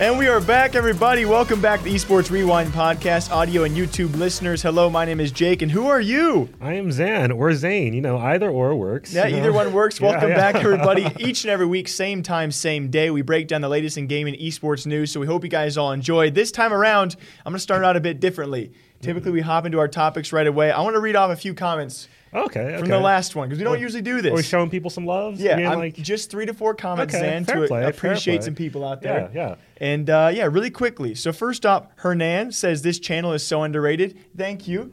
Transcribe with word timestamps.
And 0.00 0.18
we 0.18 0.28
are 0.28 0.40
back, 0.40 0.74
everybody. 0.74 1.26
Welcome 1.26 1.60
back 1.60 1.80
to 1.80 1.84
the 1.84 1.94
Esports 1.94 2.30
Rewind 2.30 2.70
podcast, 2.70 3.30
audio 3.30 3.64
and 3.64 3.76
YouTube 3.76 4.16
listeners. 4.16 4.62
Hello, 4.62 4.88
my 4.88 5.04
name 5.04 5.20
is 5.20 5.30
Jake, 5.30 5.60
and 5.60 5.70
who 5.70 5.88
are 5.88 6.00
you? 6.00 6.48
I 6.58 6.72
am 6.72 6.90
Zan 6.90 7.30
or 7.30 7.52
Zane. 7.52 7.92
You 7.92 8.00
know, 8.00 8.16
either 8.16 8.48
or 8.48 8.74
works. 8.74 9.12
Yeah, 9.12 9.26
you 9.26 9.32
know? 9.32 9.38
either 9.42 9.52
one 9.52 9.74
works. 9.74 10.00
Welcome 10.00 10.30
Yeah, 10.30 10.36
yeah. 10.36 10.52
back, 10.52 10.54
everybody. 10.64 11.06
Each 11.18 11.44
and 11.44 11.50
every 11.50 11.66
week, 11.66 11.86
same 11.86 12.22
time, 12.22 12.50
same 12.50 12.88
day. 12.88 13.10
We 13.10 13.20
break 13.20 13.46
down 13.46 13.60
the 13.60 13.68
latest 13.68 13.98
in 13.98 14.06
gaming 14.06 14.32
esports 14.40 14.86
news, 14.86 15.12
so 15.12 15.20
we 15.20 15.26
hope 15.26 15.44
you 15.44 15.50
guys 15.50 15.76
all 15.76 15.92
enjoy. 15.92 16.30
This 16.30 16.50
time 16.50 16.72
around, 16.72 17.16
I'm 17.44 17.52
going 17.52 17.58
to 17.58 17.62
start 17.62 17.84
out 17.84 17.94
a 17.94 18.00
bit 18.00 18.20
differently. 18.20 18.72
Typically, 19.02 19.32
we 19.32 19.42
hop 19.42 19.66
into 19.66 19.78
our 19.78 19.88
topics 19.88 20.32
right 20.32 20.46
away. 20.46 20.70
I 20.70 20.80
want 20.80 20.94
to 20.94 21.00
read 21.00 21.14
off 21.14 21.30
a 21.30 21.36
few 21.36 21.52
comments 21.52 22.08
Okay, 22.32 22.60
okay. 22.60 22.78
from 22.78 22.88
the 22.88 22.98
last 23.00 23.34
one 23.34 23.48
because 23.48 23.58
we 23.58 23.64
don't 23.64 23.72
What- 23.72 23.80
usually 23.80 24.02
do 24.02 24.12
Are 24.12 24.22
we 24.22 24.30
this. 24.36 24.46
showing 24.46 24.70
people 24.70 24.88
some 24.90 25.04
love? 25.06 25.40
Yeah, 25.40 25.56
I'm 25.70 25.78
like, 25.78 25.94
just 25.96 26.30
three 26.30 26.46
to 26.46 26.54
four 26.54 26.74
comments, 26.74 27.14
Okay, 27.14 27.42
fair 27.44 27.60
to 27.62 27.66
play, 27.66 27.84
appreciate 27.84 28.44
some 28.44 28.54
people 28.54 28.84
out 28.86 29.02
there. 29.02 29.30
Yeah, 29.34 29.48
yeah. 29.48 29.54
And 29.78 30.08
uh, 30.08 30.30
yeah, 30.32 30.44
really 30.44 30.70
quickly. 30.70 31.14
So 31.16 31.32
first 31.32 31.66
up, 31.66 31.92
Hernan 31.96 32.52
says 32.52 32.82
this 32.82 32.98
channel 33.00 33.32
is 33.32 33.44
so 33.44 33.62
underrated. 33.64 34.16
Thank 34.36 34.68
you. 34.68 34.92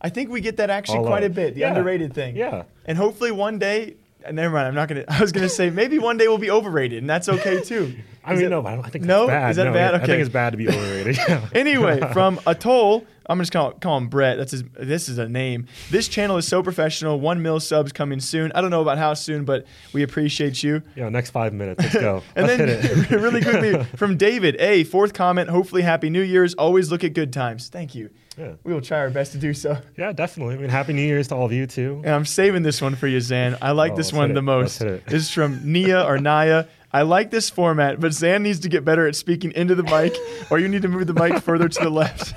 I 0.00 0.08
think 0.08 0.30
we 0.30 0.40
get 0.40 0.56
that 0.58 0.70
actually 0.70 0.98
All 0.98 1.06
quite 1.06 1.24
a 1.24 1.28
bit, 1.30 1.54
the 1.54 1.60
Yeah. 1.60 1.70
underrated 1.70 2.14
thing. 2.14 2.36
Yeah. 2.36 2.62
And 2.86 2.96
hopefully 2.96 3.32
one 3.32 3.58
day. 3.58 3.96
uh, 4.26 4.30
Never 4.30 4.54
mind. 4.54 4.68
I'm 4.68 4.74
not 4.74 4.88
gonna. 4.88 5.04
I 5.08 5.20
was 5.20 5.32
gonna 5.32 5.48
say 5.48 5.70
maybe 5.70 5.98
one 5.98 6.16
day 6.16 6.26
we'll 6.28 6.38
be 6.38 6.50
overrated, 6.50 6.98
and 6.98 7.10
that's 7.10 7.28
okay 7.28 7.60
too. 7.64 7.96
I 8.24 8.34
Is 8.34 8.40
mean, 8.40 8.50
no, 8.50 8.64
I, 8.66 8.76
don't, 8.76 8.84
I 8.86 8.90
think 8.90 9.04
No? 9.04 9.26
that's 9.26 9.30
bad. 9.30 9.50
Is 9.50 9.56
that 9.56 9.64
No, 9.64 9.72
bad? 9.72 9.94
I 9.94 9.96
Okay. 9.98 10.06
think 10.06 10.20
it's 10.20 10.28
bad 10.30 10.50
to 10.50 10.56
be 10.56 10.68
overrated. 10.68 11.18
Anyway, 11.54 12.00
from 12.12 12.38
Atoll, 12.46 13.04
I'm 13.28 13.38
just 13.38 13.52
gonna 13.52 13.74
call 13.74 13.96
him 13.98 14.08
Brett. 14.08 14.38
That's 14.38 14.52
his. 14.52 14.64
This 14.78 15.08
is 15.08 15.18
a 15.18 15.28
name. 15.28 15.66
This 15.90 16.08
channel 16.08 16.36
is 16.38 16.46
so 16.48 16.62
professional. 16.62 17.20
One 17.20 17.42
mil 17.42 17.60
subs 17.60 17.92
coming 17.92 18.20
soon. 18.20 18.50
I 18.54 18.60
don't 18.60 18.70
know 18.70 18.82
about 18.82 18.98
how 18.98 19.14
soon, 19.14 19.44
but 19.44 19.66
we 19.92 20.02
appreciate 20.02 20.62
you. 20.62 20.82
yeah, 20.96 21.08
next 21.08 21.30
five 21.30 21.52
minutes. 21.52 21.82
Let's 21.82 21.94
go. 21.94 22.22
And 22.36 22.48
then 22.48 23.06
really 23.10 23.42
quickly 23.42 23.84
from 23.96 24.16
David, 24.16 24.56
a 24.60 24.84
fourth 24.84 25.12
comment. 25.12 25.50
Hopefully, 25.50 25.82
happy 25.82 26.08
New 26.10 26.22
Year's. 26.22 26.54
Always 26.54 26.90
look 26.90 27.04
at 27.04 27.12
good 27.14 27.32
times. 27.32 27.68
Thank 27.68 27.94
you. 27.94 28.10
Yeah. 28.38 28.52
We 28.62 28.72
will 28.72 28.80
try 28.80 28.98
our 28.98 29.10
best 29.10 29.32
to 29.32 29.38
do 29.38 29.52
so. 29.52 29.78
yeah, 29.96 30.12
definitely. 30.12 30.54
I 30.54 30.58
mean, 30.58 30.70
happy 30.70 30.92
New 30.92 31.02
Year's 31.02 31.26
to 31.28 31.34
all 31.34 31.46
of 31.46 31.52
you 31.52 31.66
too. 31.66 32.00
And 32.04 32.14
I'm 32.14 32.24
saving 32.24 32.62
this 32.62 32.80
one 32.80 32.94
for 32.94 33.08
you, 33.08 33.20
Zan. 33.20 33.56
I 33.60 33.72
like 33.72 33.92
Oh, 33.92 33.96
this 33.96 34.12
one 34.12 34.32
the 34.32 34.42
most. 34.42 34.80
Let's 34.80 34.92
hit 34.92 35.02
it. 35.02 35.06
This 35.06 35.22
is 35.24 35.30
from 35.30 35.60
Nia 35.72 36.04
or 36.04 36.18
Naya. 36.18 36.66
I 36.90 37.02
like 37.02 37.30
this 37.30 37.50
format, 37.50 38.00
but 38.00 38.14
Zan 38.14 38.42
needs 38.42 38.60
to 38.60 38.68
get 38.70 38.82
better 38.84 39.06
at 39.06 39.14
speaking 39.14 39.52
into 39.52 39.74
the 39.74 39.82
mic, 39.82 40.16
or 40.50 40.58
you 40.58 40.68
need 40.68 40.80
to 40.82 40.88
move 40.88 41.06
the 41.06 41.12
mic 41.12 41.38
further 41.42 41.68
to 41.68 41.80
the 41.84 41.90
left. 41.90 42.32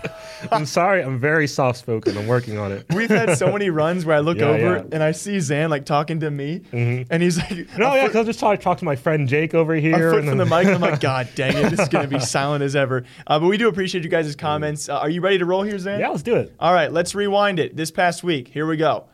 I'm 0.51 0.65
sorry. 0.65 1.01
I'm 1.03 1.19
very 1.19 1.47
soft 1.47 1.79
spoken. 1.79 2.17
I'm 2.17 2.27
working 2.27 2.57
on 2.57 2.71
it. 2.73 2.85
We've 2.93 3.09
had 3.09 3.37
so 3.37 3.51
many 3.53 3.69
runs 3.69 4.05
where 4.05 4.15
I 4.15 4.19
look 4.19 4.39
Yeah, 4.39 4.47
over 4.47 4.75
yeah. 4.77 4.83
and 4.91 5.01
I 5.03 5.11
see 5.13 5.39
Zan 5.39 5.69
like 5.69 5.85
talking 5.85 6.19
to 6.19 6.29
me, 6.31 6.61
and 6.73 7.23
he's 7.23 7.37
like, 7.37 7.77
No, 7.77 7.95
yeah, 7.95 8.07
because 8.07 8.15
I'm 8.21 8.25
just 8.25 8.39
trying 8.39 8.57
to 8.57 8.63
talk 8.63 8.79
to 8.79 8.85
my 8.85 8.95
friend 8.97 9.29
Jake 9.29 9.53
over 9.53 9.73
here. 9.75 10.09
a 10.09 10.11
foot 10.11 10.19
and 10.21 10.29
from 10.29 10.37
the 10.37 10.45
mic. 10.45 10.65
And 10.65 10.75
I'm 10.75 10.81
like, 10.81 10.99
God 10.99 11.29
dang 11.35 11.55
it, 11.55 11.69
this 11.69 11.79
is 11.79 11.87
gonna 11.89 12.07
be 12.09 12.19
silent 12.35 12.61
as 12.63 12.75
ever. 12.75 13.05
Uh, 13.27 13.39
but 13.39 13.47
we 13.47 13.57
do 13.57 13.69
appreciate 13.69 14.03
you 14.03 14.09
guys' 14.09 14.35
comments. 14.35 14.89
Uh, 14.89 14.97
are 14.97 15.09
you 15.09 15.21
ready 15.21 15.37
to 15.37 15.45
roll 15.45 15.63
here, 15.63 15.79
Zan? 15.79 15.99
yeah, 15.99 16.09
let's 16.09 16.23
do 16.23 16.35
it. 16.35 16.53
All 16.59 16.73
right, 16.73 16.91
let's 16.91 17.15
rewind 17.15 17.57
it. 17.59 17.77
This 17.77 17.89
past 17.91 18.21
week, 18.23 18.49
here 18.49 18.65
we 18.67 18.75
go. 18.75 19.05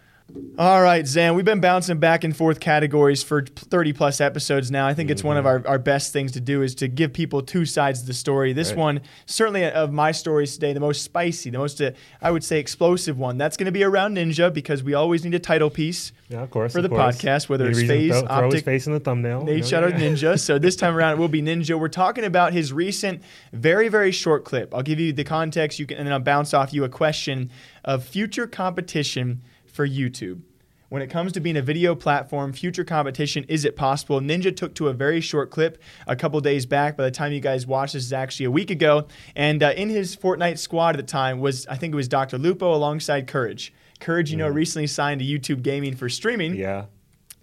All 0.59 0.81
right, 0.81 1.07
Zan, 1.07 1.35
we've 1.35 1.45
been 1.45 1.61
bouncing 1.61 1.99
back 1.99 2.25
and 2.25 2.35
forth 2.35 2.59
categories 2.59 3.23
for 3.23 3.43
30 3.45 3.93
plus 3.93 4.19
episodes 4.19 4.69
now. 4.69 4.85
I 4.85 4.93
think 4.93 5.09
it's 5.09 5.23
one 5.23 5.37
of 5.37 5.45
our, 5.45 5.65
our 5.65 5.79
best 5.79 6.11
things 6.11 6.33
to 6.33 6.41
do 6.41 6.63
is 6.63 6.75
to 6.75 6.89
give 6.89 7.13
people 7.13 7.41
two 7.41 7.65
sides 7.65 8.01
of 8.01 8.07
the 8.07 8.13
story. 8.13 8.51
This 8.51 8.69
Right. 8.71 8.77
one, 8.77 9.01
certainly 9.25 9.63
of 9.63 9.93
my 9.93 10.11
stories 10.11 10.53
today, 10.55 10.73
the 10.73 10.81
most 10.81 11.01
spicy, 11.03 11.49
the 11.49 11.57
most, 11.59 11.79
uh, 11.81 11.91
I 12.21 12.31
would 12.31 12.43
say, 12.43 12.59
explosive 12.59 13.17
one. 13.17 13.37
That's 13.37 13.55
going 13.55 13.67
to 13.67 13.71
be 13.71 13.85
around 13.85 14.17
Ninja 14.17 14.53
because 14.53 14.83
we 14.83 14.93
always 14.93 15.23
need 15.23 15.33
a 15.33 15.39
title 15.39 15.69
piece 15.69 16.11
Yeah, 16.27 16.41
of 16.41 16.51
course. 16.51 16.73
for 16.73 16.81
the 16.81 16.89
course. 16.89 17.17
podcast, 17.17 17.47
whether 17.47 17.63
Need 17.69 17.77
a 17.77 17.79
it's 17.79 17.87
phase, 17.87 18.11
throw, 18.11 18.21
throw 18.21 18.45
his 18.45 18.53
optic, 18.55 18.65
face 18.65 18.87
in 18.87 18.93
the 18.93 18.99
thumbnail. 18.99 19.43
Nate 19.45 19.71
you 19.71 19.79
know, 19.79 19.87
yeah. 19.87 19.97
Ninja. 19.99 20.37
So 20.47 20.59
this 20.59 20.75
time 20.75 20.97
around 20.97 21.13
it 21.13 21.17
will 21.19 21.29
be 21.29 21.41
Ninja. 21.41 21.79
We're 21.79 21.87
talking 21.87 22.25
about 22.25 22.51
his 22.51 22.73
recent, 22.73 23.21
very 23.53 23.87
very 23.87 24.11
short 24.11 24.43
clip. 24.43 24.73
I'll 24.75 24.83
give 24.83 24.99
you 24.99 25.13
the 25.13 25.23
context. 25.23 25.79
You 25.79 25.85
can, 25.85 25.97
and 25.97 26.05
then 26.05 26.11
I'll 26.13 26.19
bounce 26.19 26.53
off 26.53 26.73
you 26.73 26.83
a 26.83 26.89
question 26.89 27.49
of 27.85 28.03
future 28.03 28.45
competition 28.45 29.41
for 29.77 29.87
YouTube. 29.87 30.41
When 30.89 31.01
it 31.01 31.07
comes 31.07 31.33
to 31.33 31.39
being 31.39 31.55
a 31.55 31.61
video 31.61 31.93
platform, 31.95 32.51
future 32.51 32.83
competition, 32.83 33.45
is 33.47 33.63
it 33.63 33.75
possible? 33.75 34.19
Ninja 34.21 34.55
took 34.55 34.73
to 34.75 34.87
a 34.87 34.93
very 34.93 35.21
short 35.21 35.51
clip 35.51 35.81
a 36.07 36.15
couple 36.15 36.39
days 36.39 36.65
back. 36.65 36.97
By 36.97 37.03
the 37.03 37.11
time 37.11 37.31
you 37.31 37.41
guys 37.41 37.67
watch 37.67 37.93
this, 37.93 38.05
is 38.05 38.13
actually 38.13 38.47
a 38.47 38.51
week 38.51 38.71
ago. 38.71 39.07
And 39.35 39.61
uh, 39.61 39.73
in 39.77 39.89
his 39.89 40.15
Fortnite 40.15 40.57
squad 40.57 40.95
at 40.95 40.97
the 40.97 41.03
time 41.03 41.39
was, 41.39 41.67
I 41.67 41.75
think 41.75 41.93
it 41.93 41.95
was 41.95 42.07
Dr. 42.07 42.37
Lupo 42.37 42.73
alongside 42.73 43.27
Courage. 43.27 43.71
Courage, 43.99 44.31
you 44.31 44.37
know, 44.37 44.47
recently 44.47 44.87
signed 44.87 45.19
to 45.19 45.25
YouTube 45.25 45.61
Gaming 45.61 45.95
for 45.95 46.09
streaming. 46.09 46.55
Yeah. 46.55 46.85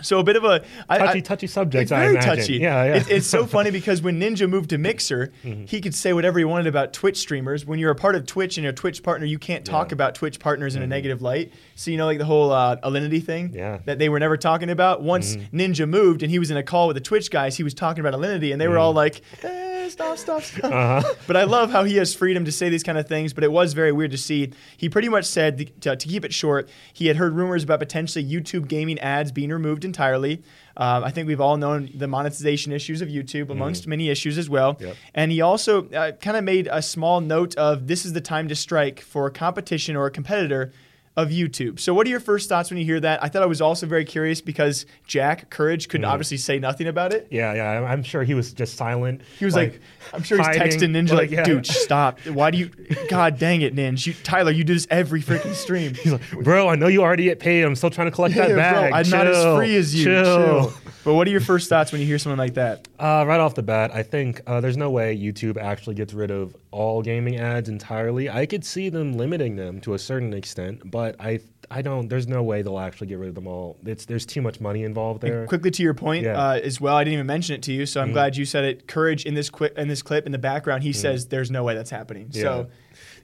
So 0.02 0.18
a 0.18 0.24
bit 0.24 0.36
of 0.36 0.44
a 0.44 0.62
I- 0.88 0.98
Touchy, 0.98 1.18
I- 1.18 1.20
touchy 1.20 1.46
subject, 1.46 1.82
It's 1.82 1.92
I 1.92 2.00
very 2.00 2.10
imagine. 2.16 2.36
touchy. 2.36 2.52
Yeah, 2.54 2.84
yeah. 2.84 2.94
It- 2.96 3.10
it's 3.10 3.26
so 3.26 3.46
funny 3.56 3.70
because 3.70 4.02
when 4.02 4.20
Ninja 4.20 4.48
moved 4.50 4.70
to 4.70 4.78
Mixer, 4.78 5.32
Mm-hmm. 5.44 5.64
he 5.66 5.80
could 5.80 5.94
say 5.94 6.12
whatever 6.12 6.38
he 6.38 6.44
wanted 6.44 6.66
about 6.66 6.92
Twitch 6.92 7.16
streamers. 7.18 7.64
When 7.64 7.78
you're 7.78 7.92
a 7.92 7.94
part 7.94 8.14
of 8.16 8.26
Twitch 8.26 8.56
and 8.58 8.64
you're 8.64 8.72
a 8.72 8.76
Twitch 8.76 9.02
partner, 9.02 9.24
you 9.26 9.38
can't 9.38 9.64
talk 9.64 9.92
about 9.92 10.14
Twitch 10.14 10.38
partners 10.40 10.74
in 10.76 10.82
a 10.82 10.86
negative 10.86 11.22
light. 11.22 11.52
So 11.76 11.90
you 11.90 11.96
know, 11.96 12.06
like 12.06 12.18
the 12.18 12.24
whole 12.24 12.50
uh, 12.50 12.76
Alinity 12.78 13.22
thing 13.24 13.48
Mm-hmm. 13.50 13.56
Yeah. 13.56 13.76
Mm-hmm. 13.76 13.84
that 13.86 13.98
they 13.98 14.08
were 14.08 14.18
never 14.20 14.36
talking 14.36 14.68
about. 14.70 15.02
Once 15.02 15.36
Ninja 15.52 15.88
moved 15.88 16.22
and 16.22 16.30
he 16.30 16.38
was 16.38 16.50
in 16.50 16.56
a 16.56 16.62
call 16.62 16.86
with 16.88 16.96
the 16.96 17.00
Twitch 17.00 17.30
guys, 17.30 17.56
he 17.56 17.62
was 17.62 17.72
talking 17.74 18.04
about 18.04 18.18
Alinity, 18.18 18.52
and 18.52 18.60
they 18.60 18.68
were 18.68 18.78
all 18.78 18.92
like, 18.92 19.20
eh, 19.42 19.73
"Stop, 19.88 20.18
stop, 20.18 20.42
stop." 20.42 20.64
Uh-huh. 20.74 21.14
But 21.26 21.36
I 21.36 21.44
love 21.44 21.70
how 21.70 21.84
he 21.84 21.96
has 21.96 22.14
freedom 22.14 22.44
to 22.44 22.52
say 22.52 22.68
these 22.68 22.82
kind 22.82 22.98
of 22.98 23.06
things. 23.06 23.32
But 23.32 23.44
it 23.44 23.52
was 23.52 23.72
very 23.72 23.92
weird 23.92 24.10
to 24.10 24.18
see. 24.18 24.52
He 24.76 24.88
pretty 24.88 25.08
much 25.08 25.24
said, 25.24 25.70
to, 25.82 25.96
to 25.96 26.08
keep 26.08 26.24
it 26.24 26.34
short, 26.34 26.68
he 26.92 27.06
had 27.06 27.16
heard 27.16 27.34
rumors 27.34 27.64
about 27.64 27.78
potentially 27.78 28.24
YouTube 28.24 28.68
gaming 28.68 28.98
ads 28.98 29.32
being 29.32 29.50
removed 29.50 29.84
entirely. 29.84 30.42
Um, 30.76 31.04
I 31.04 31.10
think 31.10 31.28
we've 31.28 31.40
all 31.40 31.56
known 31.56 31.90
the 31.94 32.08
monetization 32.08 32.72
issues 32.72 33.00
of 33.00 33.08
YouTube, 33.08 33.50
amongst 33.50 33.86
many 33.86 34.08
issues 34.08 34.38
as 34.38 34.50
well. 34.50 34.76
Yep. 34.80 34.96
And 35.14 35.30
he 35.30 35.40
also 35.40 35.88
uh, 35.90 36.12
kind 36.12 36.36
of 36.36 36.44
made 36.44 36.68
a 36.70 36.82
small 36.82 37.20
note 37.20 37.54
of 37.56 37.86
this 37.86 38.04
is 38.04 38.12
the 38.12 38.20
time 38.20 38.48
to 38.48 38.56
strike 38.56 39.00
for 39.00 39.26
a 39.26 39.30
competition 39.30 39.94
or 39.94 40.06
a 40.06 40.10
competitor 40.10 40.72
of 41.16 41.28
YouTube. 41.28 41.78
So, 41.78 41.94
what 41.94 42.06
are 42.06 42.10
your 42.10 42.20
first 42.20 42.48
thoughts 42.48 42.70
when 42.70 42.78
you 42.78 42.84
hear 42.84 43.00
that? 43.00 43.22
I 43.22 43.28
thought 43.28 43.42
I 43.42 43.46
was 43.46 43.60
also 43.60 43.86
very 43.86 44.04
curious 44.04 44.40
because 44.40 44.84
Jack 45.06 45.48
Courage 45.48 45.88
couldn't 45.88 46.06
mm. 46.06 46.10
obviously 46.10 46.36
say 46.36 46.58
nothing 46.58 46.86
about 46.86 47.12
it. 47.12 47.28
Yeah, 47.30 47.54
yeah. 47.54 47.70
I'm- 47.70 47.84
I'm 47.84 48.02
sure 48.02 48.24
he 48.24 48.34
was 48.34 48.52
just 48.52 48.76
silent. 48.76 49.22
He 49.38 49.44
was 49.44 49.54
like, 49.54 49.80
I'm 50.12 50.24
sure 50.24 50.38
he's 50.38 50.46
texting 50.48 50.90
Ninja 50.90 51.12
like, 51.12 51.30
yeah. 51.30 51.44
dude, 51.44 51.66
stop. 51.66 52.18
Why 52.26 52.50
do 52.50 52.58
you? 52.58 52.70
God 53.08 53.38
dang 53.38 53.62
it, 53.62 53.74
Ninja. 53.74 54.06
You, 54.06 54.14
Tyler, 54.24 54.50
you 54.50 54.64
do 54.64 54.74
this 54.74 54.88
every 54.90 55.22
freaking 55.22 55.54
stream. 55.54 55.94
He's 55.94 56.12
like, 56.12 56.30
bro, 56.32 56.68
I 56.68 56.74
know 56.74 56.88
you 56.88 57.02
already 57.02 57.24
get 57.24 57.38
paid. 57.38 57.62
I'm 57.62 57.76
still 57.76 57.90
trying 57.90 58.08
to 58.08 58.10
collect 58.10 58.34
that 58.34 58.50
Yeah, 58.50 58.56
bag. 58.56 58.90
bro, 58.90 58.98
I'm 58.98 59.10
not 59.10 59.26
as 59.28 59.56
free 59.56 59.76
as 59.76 59.94
you. 59.94 60.04
Chill. 60.04 60.24
Chill. 60.24 60.74
But 61.04 61.14
what 61.14 61.28
are 61.28 61.30
your 61.30 61.40
first 61.40 61.68
thoughts 61.68 61.92
when 61.92 62.00
you 62.00 62.06
hear 62.06 62.18
something 62.18 62.38
like 62.38 62.54
that? 62.54 62.88
Uh, 62.98 63.24
right 63.26 63.38
off 63.38 63.54
the 63.54 63.62
bat, 63.62 63.90
I 63.92 64.02
think 64.02 64.40
uh, 64.46 64.60
there's 64.60 64.78
no 64.78 64.90
way 64.90 65.16
YouTube 65.16 65.58
actually 65.58 65.94
gets 65.94 66.14
rid 66.14 66.30
of 66.30 66.56
all 66.70 67.02
gaming 67.02 67.36
ads 67.36 67.68
entirely. 67.68 68.30
I 68.30 68.46
could 68.46 68.64
see 68.64 68.88
them 68.88 69.12
limiting 69.12 69.56
them 69.56 69.80
to 69.82 69.92
a 69.94 69.98
certain 69.98 70.32
extent, 70.32 70.90
but 70.90 71.16
I 71.20 71.40
I 71.70 71.82
don't. 71.82 72.08
There's 72.08 72.26
no 72.26 72.42
way 72.42 72.62
they'll 72.62 72.78
actually 72.78 73.08
get 73.08 73.18
rid 73.18 73.28
of 73.28 73.34
them 73.34 73.46
all. 73.46 73.76
It's 73.84 74.06
there's 74.06 74.24
too 74.24 74.40
much 74.40 74.60
money 74.60 74.82
involved 74.82 75.20
there. 75.20 75.46
Quickly 75.46 75.70
to 75.72 75.82
your 75.82 75.94
point 75.94 76.24
Yeah. 76.24 76.32
Mm-hmm. 76.32 76.40
uh, 76.64 76.66
as 76.66 76.80
well, 76.80 76.96
I 76.96 77.04
didn't 77.04 77.14
even 77.14 77.26
mention 77.26 77.54
it 77.56 77.62
to 77.64 77.72
you, 77.72 77.84
so 77.84 78.00
I'm 78.00 78.12
glad 78.12 78.36
you 78.36 78.44
said 78.44 78.64
it. 78.64 78.86
Courage 78.86 79.26
in 79.26 79.34
this 79.34 79.50
qui- 79.50 79.70
in 79.76 79.88
this 79.88 80.00
clip 80.02 80.24
in 80.26 80.32
the 80.32 80.38
background, 80.38 80.82
he 80.82 80.92
says 80.92 81.26
there's 81.28 81.50
no 81.50 81.64
way 81.64 81.74
that's 81.74 81.90
happening. 81.90 82.28
Yeah. 82.30 82.42
So 82.42 82.68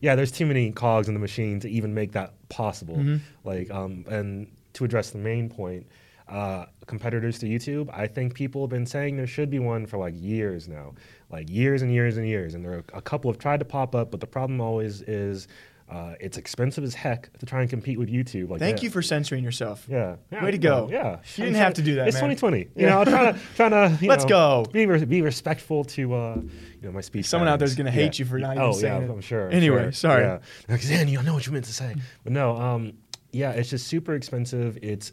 yeah, 0.00 0.14
there's 0.14 0.32
too 0.32 0.46
many 0.46 0.70
cogs 0.72 1.08
in 1.08 1.14
the 1.14 1.20
machine 1.20 1.60
to 1.60 1.68
even 1.70 1.94
make 1.94 2.12
that 2.12 2.32
possible. 2.48 2.96
Mm-hmm. 2.96 3.16
Like, 3.44 3.70
um, 3.70 4.04
and 4.08 4.48
to 4.74 4.84
address 4.84 5.10
the 5.10 5.18
main 5.18 5.48
point, 5.50 5.86
uh, 6.30 6.66
competitors 6.86 7.38
to 7.40 7.46
YouTube, 7.46 7.90
I 7.92 8.06
think 8.06 8.34
people 8.34 8.62
have 8.62 8.70
been 8.70 8.86
saying 8.86 9.16
there 9.16 9.26
should 9.26 9.50
be 9.50 9.58
one 9.58 9.84
for 9.86 9.98
like 9.98 10.14
years 10.16 10.68
now, 10.68 10.94
like 11.30 11.50
years 11.50 11.82
and 11.82 11.92
years 11.92 12.16
and 12.16 12.26
years. 12.26 12.54
And 12.54 12.64
there 12.64 12.72
are 12.72 12.84
a 12.94 13.02
couple 13.02 13.30
have 13.30 13.38
tried 13.38 13.58
to 13.60 13.66
pop 13.66 13.94
up, 13.94 14.10
but 14.10 14.20
the 14.20 14.26
problem 14.26 14.60
always 14.60 15.02
is 15.02 15.48
uh, 15.90 16.14
it's 16.20 16.38
expensive 16.38 16.84
as 16.84 16.94
heck 16.94 17.36
to 17.38 17.46
try 17.46 17.62
and 17.62 17.68
compete 17.68 17.98
with 17.98 18.08
YouTube. 18.08 18.48
Like, 18.48 18.60
thank 18.60 18.78
yeah. 18.78 18.84
you 18.84 18.90
for 18.90 19.02
censoring 19.02 19.42
yourself. 19.42 19.86
Yeah. 19.90 20.16
yeah. 20.30 20.44
Way 20.44 20.52
to 20.52 20.58
go. 20.58 20.88
Yeah. 20.88 21.18
You 21.34 21.44
didn't 21.44 21.56
have 21.56 21.74
to 21.74 21.82
do 21.82 21.96
that, 21.96 22.06
It's 22.06 22.14
man. 22.14 22.36
2020. 22.36 22.68
You 22.76 22.86
know, 22.86 23.00
I'm 23.00 23.06
trying 23.06 23.34
to 23.34 23.40
trying 23.56 23.70
to. 23.72 23.98
You 24.00 24.08
Let's 24.08 24.22
know, 24.24 24.64
go. 24.64 24.70
Be 24.72 24.86
re- 24.86 25.04
be 25.04 25.22
respectful 25.22 25.82
to 25.84 26.14
uh, 26.14 26.34
you 26.36 26.50
know 26.82 26.92
my 26.92 27.00
speech. 27.00 27.26
Someone 27.26 27.48
out 27.48 27.58
there's 27.58 27.74
gonna 27.74 27.90
hate 27.90 28.18
Yeah. 28.18 28.24
you 28.24 28.30
for 28.30 28.38
not 28.38 28.52
even 28.56 28.62
oh, 28.62 28.72
saying 28.72 29.02
yeah, 29.02 29.08
it. 29.08 29.10
I'm 29.10 29.20
sure. 29.20 29.46
I'm 29.48 29.52
Anyway, 29.52 29.82
sure. 29.82 29.92
sorry. 29.92 30.22
Yeah. 30.22 30.38
Like, 30.68 30.82
Zan, 30.82 31.08
you 31.08 31.20
know 31.22 31.34
what 31.34 31.46
you 31.46 31.52
meant 31.52 31.64
to 31.64 31.74
say, 31.74 31.96
but 32.22 32.32
no. 32.32 32.56
Um, 32.56 32.92
yeah, 33.32 33.50
it's 33.50 33.70
just 33.70 33.86
super 33.88 34.14
expensive. 34.14 34.78
It's 34.82 35.12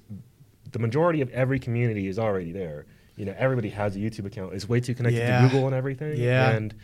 the 0.71 0.79
majority 0.79 1.21
of 1.21 1.29
every 1.31 1.59
community 1.59 2.07
is 2.07 2.17
already 2.19 2.51
there. 2.51 2.85
You 3.15 3.25
know, 3.25 3.35
everybody 3.37 3.69
has 3.69 3.95
a 3.95 3.99
YouTube 3.99 4.25
account. 4.25 4.53
It's 4.53 4.67
way 4.69 4.79
too 4.79 4.93
connected 4.93 5.19
Yeah. 5.19 5.41
to 5.41 5.47
Google 5.49 5.65
and 5.67 5.75
everything. 5.75 6.17
Yeah. 6.19 6.51
And 6.51 6.75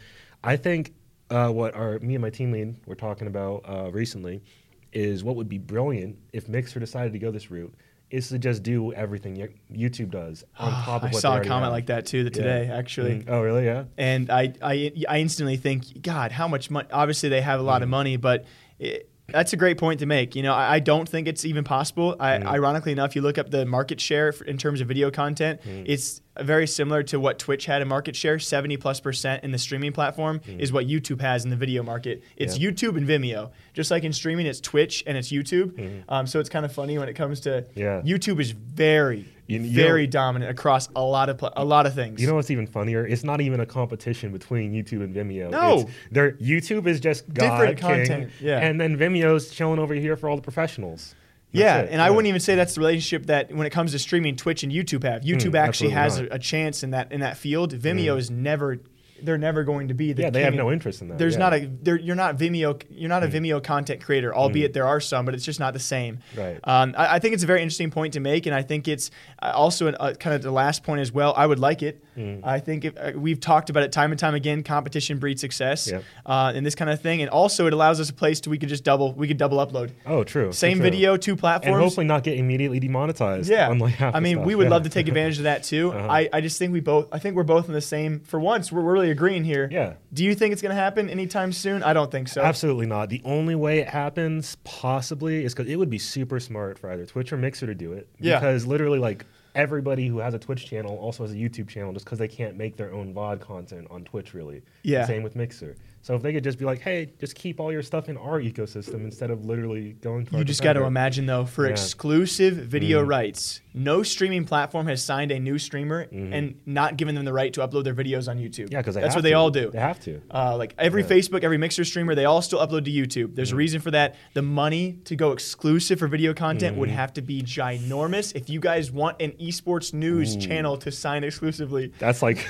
I 0.43 0.55
think 0.57 0.93
uh, 1.29 1.49
what 1.49 1.75
our 1.75 1.99
me 1.99 2.15
and 2.15 2.21
my 2.21 2.29
team 2.29 2.51
lead 2.51 2.75
were 2.85 2.95
talking 2.95 3.27
about 3.27 3.63
uh, 3.67 3.91
recently 3.91 4.43
is 4.91 5.23
what 5.23 5.35
would 5.35 5.49
be 5.49 5.57
brilliant 5.57 6.17
if 6.33 6.47
Mixer 6.47 6.79
decided 6.79 7.13
to 7.13 7.19
go 7.19 7.31
this 7.31 7.49
route 7.49 7.73
is 8.11 8.29
to 8.29 8.37
just 8.37 8.61
do 8.61 8.93
everything 8.93 9.35
YouTube 9.71 10.11
does 10.11 10.43
on 10.59 10.71
top 10.71 11.01
of 11.03 11.09
what 11.13 11.17
I 11.17 11.19
saw 11.19 11.37
a 11.37 11.43
comment 11.43 11.63
have. 11.63 11.71
like 11.71 11.87
that 11.87 12.05
too 12.05 12.29
today, 12.29 12.69
actually. 12.71 13.21
Mm. 13.21 13.25
Oh, 13.29 13.41
really? 13.41 13.65
Yeah. 13.65 13.85
and 13.97 14.29
I, 14.29 14.53
I, 14.61 14.91
I 15.09 15.17
instantly 15.19 15.57
think, 15.57 15.99
God, 16.03 16.31
how 16.31 16.47
much 16.47 16.69
money? 16.69 16.87
Obviously, 16.91 17.29
they 17.29 17.41
have 17.41 17.59
a 17.59 17.63
lot 17.63 17.81
of 17.81 17.87
Mm. 17.87 17.91
money, 17.91 18.17
but 18.17 18.45
it, 18.77 19.09
that's 19.29 19.53
a 19.53 19.57
great 19.57 19.77
point 19.77 19.99
to 20.01 20.05
make. 20.05 20.35
You 20.35 20.43
know, 20.43 20.53
I, 20.53 20.75
I 20.75 20.79
don't 20.79 21.07
think 21.07 21.27
it's 21.27 21.45
even 21.45 21.63
possible. 21.63 22.15
I, 22.19 22.33
Mm. 22.39 22.45
Ironically 22.45 22.91
enough, 22.91 23.15
you 23.15 23.21
look 23.21 23.37
up 23.37 23.49
the 23.51 23.65
market 23.65 24.01
share 24.01 24.29
in 24.45 24.57
terms 24.57 24.81
of 24.81 24.87
video 24.87 25.09
content, 25.11 25.61
Mm. 25.61 25.83
it's 25.87 26.21
very 26.41 26.65
similar 26.67 27.03
to 27.03 27.19
what 27.19 27.37
Twitch 27.39 27.65
had 27.65 27.81
in 27.81 27.87
market 27.87 28.15
share. 28.15 28.39
Seventy 28.39 28.77
plus 28.77 28.99
percent 28.99 29.43
in 29.43 29.51
the 29.51 29.57
streaming 29.57 29.91
platform 29.91 30.41
is 30.47 30.71
what 30.73 30.87
YouTube 30.87 31.21
has 31.21 31.43
in 31.43 31.49
the 31.49 31.55
video 31.55 31.83
market. 31.83 32.23
It's 32.35 32.57
Mm. 32.57 32.61
Yeah. 32.61 32.69
YouTube 32.71 32.97
and 32.97 33.07
Vimeo, 33.07 33.51
just 33.73 33.91
like 33.91 34.03
in 34.03 34.13
streaming, 34.13 34.45
it's 34.45 34.59
Twitch 34.59 35.03
and 35.05 35.17
it's 35.17 35.31
YouTube. 35.31 36.03
Um, 36.09 36.25
so 36.27 36.39
it's 36.39 36.49
kind 36.49 36.65
of 36.65 36.71
funny 36.73 36.97
when 36.97 37.07
it 37.09 37.13
comes 37.13 37.39
to. 37.41 37.65
Yeah. 37.75 38.01
YouTube 38.03 38.39
is 38.39 38.51
very, 38.51 39.25
You- 39.47 39.59
you 39.59 39.75
very 39.75 40.05
know- 40.05 40.11
dominant 40.11 40.49
across 40.51 40.89
a 40.95 41.01
lot 41.03 41.29
of 41.29 41.43
a 41.55 41.63
lot 41.65 41.85
of 41.85 41.93
things. 41.93 42.19
You 42.21 42.27
know 42.27 42.35
what's 42.35 42.49
even 42.51 42.65
funnier? 42.67 43.05
It's 43.05 43.23
not 43.23 43.39
even 43.41 43.59
a 43.59 43.65
competition 43.65 44.31
between 44.31 44.73
YouTube 44.73 45.03
and 45.03 45.15
Vimeo. 45.15 45.51
No. 45.51 45.81
It's, 45.81 45.91
their 46.11 46.31
YouTube 46.33 46.87
is 46.87 46.99
just 46.99 47.31
God 47.33 47.57
Different 47.59 47.77
king, 47.79 47.89
content, 48.07 48.31
yeah. 48.41 48.59
and 48.59 48.79
then 48.81 48.97
Vimeo's 48.97 49.49
chilling 49.51 49.79
over 49.79 49.93
here 49.93 50.15
for 50.17 50.29
all 50.29 50.35
the 50.35 50.41
professionals. 50.41 51.13
Yeah, 51.53 51.79
it, 51.79 51.89
and 51.91 52.01
I 52.01 52.09
wouldn't 52.09 52.27
even 52.27 52.41
say 52.41 52.55
that's 52.55 52.75
the 52.75 52.81
relationship 52.81 53.27
that 53.27 53.53
when 53.53 53.65
it 53.67 53.69
comes 53.69 53.91
to 53.91 53.99
streaming, 53.99 54.35
Twitch 54.35 54.63
and 54.63 54.71
YouTube 54.71 55.03
have. 55.03 55.21
YouTube 55.21 55.55
actually 55.55 55.91
has 55.91 56.19
a, 56.19 56.25
a 56.25 56.39
chance 56.39 56.83
in 56.83 56.91
that 56.91 57.11
in 57.11 57.21
that 57.21 57.37
field. 57.37 57.73
Vimeo 57.73 58.17
is 58.17 58.29
never. 58.29 58.79
They're 59.23 59.37
never 59.37 59.63
going 59.63 59.87
to 59.87 59.93
be 59.93 60.13
the. 60.13 60.23
Yeah, 60.23 60.29
they 60.29 60.43
have 60.43 60.53
no 60.53 60.71
interest 60.71 61.01
in 61.01 61.07
that, 61.09 61.17
There's 61.17 61.33
yeah. 61.33 61.39
Not 61.39 61.53
a. 61.53 61.65
There, 61.81 61.97
you're 61.97 62.15
not 62.15 62.37
Vimeo. 62.37 62.81
You're 62.89 63.09
not 63.09 63.23
a 63.23 63.27
Vimeo 63.27 63.63
content 63.63 64.01
creator, 64.03 64.33
albeit 64.35 64.73
there 64.73 64.87
are 64.87 64.99
some, 64.99 65.25
but 65.25 65.33
it's 65.33 65.45
just 65.45 65.59
not 65.59 65.73
the 65.73 65.79
same. 65.79 66.19
Right. 66.35 66.59
Um, 66.63 66.93
I, 66.97 67.15
I 67.15 67.19
think 67.19 67.33
it's 67.33 67.43
a 67.43 67.47
very 67.47 67.61
interesting 67.61 67.91
point 67.91 68.13
to 68.13 68.19
make, 68.19 68.45
and 68.45 68.55
I 68.55 68.61
think 68.61 68.87
it's 68.87 69.11
uh, 69.41 69.51
also 69.55 69.87
an, 69.87 69.95
uh, 69.99 70.13
kind 70.19 70.35
of 70.35 70.41
the 70.41 70.51
last 70.51 70.83
point 70.83 71.01
as 71.01 71.11
well. 71.11 71.33
I 71.35 71.45
would 71.45 71.59
like 71.59 71.81
it. 71.83 72.03
Hmm. 72.15 72.41
I 72.43 72.59
think 72.59 72.85
if, 72.85 72.97
uh, 72.97 73.11
we've 73.15 73.39
talked 73.39 73.69
about 73.69 73.83
it 73.83 73.91
time 73.91 74.11
and 74.11 74.19
time 74.19 74.35
again. 74.35 74.63
Competition 74.63 75.17
breeds 75.19 75.41
success, 75.41 75.89
Yep. 75.89 76.03
uh, 76.25 76.51
and 76.55 76.65
this 76.65 76.75
kind 76.75 76.91
of 76.91 77.01
thing, 77.01 77.21
and 77.21 77.29
also 77.29 77.65
it 77.67 77.73
allows 77.73 77.99
us 77.99 78.09
a 78.09 78.13
place 78.13 78.39
to 78.41 78.49
we 78.49 78.57
could 78.57 78.69
just 78.69 78.83
double. 78.83 79.13
We 79.13 79.27
could 79.27 79.37
double 79.37 79.57
upload. 79.65 79.91
Oh, 80.05 80.23
true. 80.23 80.51
Same 80.53 80.77
sure. 80.77 80.83
video, 80.83 81.17
two 81.17 81.35
platforms. 81.35 81.73
and 81.75 81.83
hopefully 81.83 82.05
not 82.05 82.23
get 82.23 82.37
immediately 82.37 82.79
demonetized. 82.79 83.49
Yeah, 83.49 83.69
I 83.69 84.19
mean, 84.19 84.35
stuff. 84.35 84.45
we 84.45 84.55
would 84.55 84.65
Yeah. 84.65 84.69
love 84.69 84.83
to 84.83 84.89
take 84.89 85.07
advantage 85.07 85.37
of 85.37 85.43
that 85.43 85.63
too. 85.63 85.91
Uh-huh. 86.03 86.07
I, 86.09 86.29
I 86.33 86.41
just 86.41 86.57
think 86.59 86.73
we 86.73 86.79
both. 86.79 87.07
I 87.11 87.19
think 87.19 87.35
we're 87.35 87.43
both 87.43 87.67
in 87.67 87.73
the 87.73 87.81
same. 87.81 88.19
For 88.21 88.39
once, 88.39 88.71
we're 88.71 88.81
really 88.81 89.09
agreeing 89.13 89.43
here. 89.45 89.69
Yeah. 89.71 89.93
Do 90.13 90.23
you 90.25 90.35
think 90.35 90.51
it's 90.51 90.61
going 90.61 90.75
to 90.75 90.81
happen 90.81 91.09
anytime 91.09 91.53
soon? 91.53 91.81
I 91.81 91.93
don't 91.93 92.11
think 92.11 92.27
so. 92.27 92.41
Absolutely 92.41 92.85
not. 92.85 93.09
The 93.09 93.21
only 93.23 93.55
way 93.55 93.79
it 93.79 93.87
happens, 93.87 94.57
possibly, 94.63 95.45
is 95.45 95.53
because 95.53 95.71
it 95.71 95.77
would 95.77 95.89
be 95.89 95.97
super 95.97 96.39
smart 96.39 96.77
for 96.77 96.91
either 96.91 97.05
Twitch 97.05 97.31
or 97.31 97.37
Mixer 97.37 97.65
to 97.67 97.75
do 97.75 97.93
it. 97.93 98.09
Yeah. 98.19 98.39
Because 98.39 98.65
literally, 98.67 98.99
like 98.99 99.25
everybody 99.55 100.07
who 100.07 100.17
has 100.17 100.33
a 100.33 100.39
Twitch 100.39 100.65
channel 100.65 100.97
also 100.97 101.23
has 101.23 101.31
a 101.31 101.35
YouTube 101.35 101.69
channel, 101.69 101.93
just 101.93 102.05
because 102.05 102.19
they 102.19 102.27
can't 102.27 102.57
make 102.57 102.75
their 102.75 102.91
own 102.93 103.13
VOD 103.13 103.39
content 103.39 103.87
on 103.89 104.03
Twitch, 104.03 104.33
really. 104.33 104.61
Yeah. 104.81 105.05
Same 105.05 105.23
with 105.23 105.35
Mixer. 105.35 105.75
So 106.03 106.15
if 106.15 106.21
they 106.21 106.33
could 106.33 106.43
just 106.43 106.59
be 106.59 106.65
like, 106.65 106.81
hey, 106.81 107.11
just 107.17 107.33
keep 107.33 107.59
all 107.61 107.71
your 107.71 107.81
stuff 107.81 108.09
in 108.09 108.17
our 108.17 108.41
ecosystem 108.41 109.05
instead 109.05 109.31
of 109.31 109.45
literally 109.45 109.93
going 109.93 110.25
to. 110.27 110.37
You 110.37 110.43
just 110.43 110.61
got 110.61 110.73
to 110.73 110.83
imagine 110.83 111.25
though, 111.25 111.45
for 111.45 111.65
Yeah. 111.65 111.71
exclusive 111.71 112.55
video 112.55 113.03
Mm. 113.05 113.07
rights, 113.09 113.61
no 113.73 114.03
streaming 114.03 114.43
platform 114.43 114.87
has 114.87 115.01
signed 115.01 115.31
a 115.31 115.39
new 115.39 115.57
streamer 115.57 116.01
and 116.11 116.55
not 116.65 116.97
given 116.97 117.15
them 117.15 117.23
the 117.23 117.31
right 117.31 117.53
to 117.53 117.61
upload 117.61 117.85
their 117.85 117.93
videos 117.95 118.27
on 118.29 118.37
YouTube. 118.37 118.65
Mm-hmm. 118.65 118.73
Yeah, 118.73 118.79
because 118.79 118.95
that's 118.95 119.15
what 119.15 119.23
they 119.23 119.31
all 119.33 119.49
do. 119.49 119.71
They 119.71 119.79
have 119.79 119.99
to. 120.01 120.21
Uh, 120.29 120.57
like 120.57 120.75
every 120.77 121.03
Yeah. 121.03 121.07
Facebook, 121.07 121.43
every 121.43 121.57
Mixer 121.57 121.85
streamer, 121.85 122.15
they 122.15 122.25
all 122.25 122.41
still 122.41 122.59
upload 122.59 122.83
to 122.85 122.91
YouTube. 122.91 123.35
There's 123.35 123.53
a 123.53 123.55
reason 123.55 123.79
for 123.79 123.91
that. 123.91 124.15
The 124.33 124.41
money 124.41 124.99
to 125.05 125.15
go 125.15 125.31
exclusive 125.31 125.99
for 125.99 126.07
video 126.09 126.33
content 126.33 126.75
would 126.77 126.89
Mm-hmm. 126.89 126.97
have 126.97 127.13
to 127.13 127.21
be 127.21 127.41
ginormous. 127.41 128.35
If 128.35 128.49
you 128.49 128.59
guys 128.59 128.91
want 128.91 129.21
an 129.21 129.31
esports 129.39 129.93
news 129.93 130.35
channel 130.35 130.75
to 130.77 130.91
sign 130.91 131.23
exclusively, 131.23 131.93
That's 131.97 132.21
like, 132.21 132.45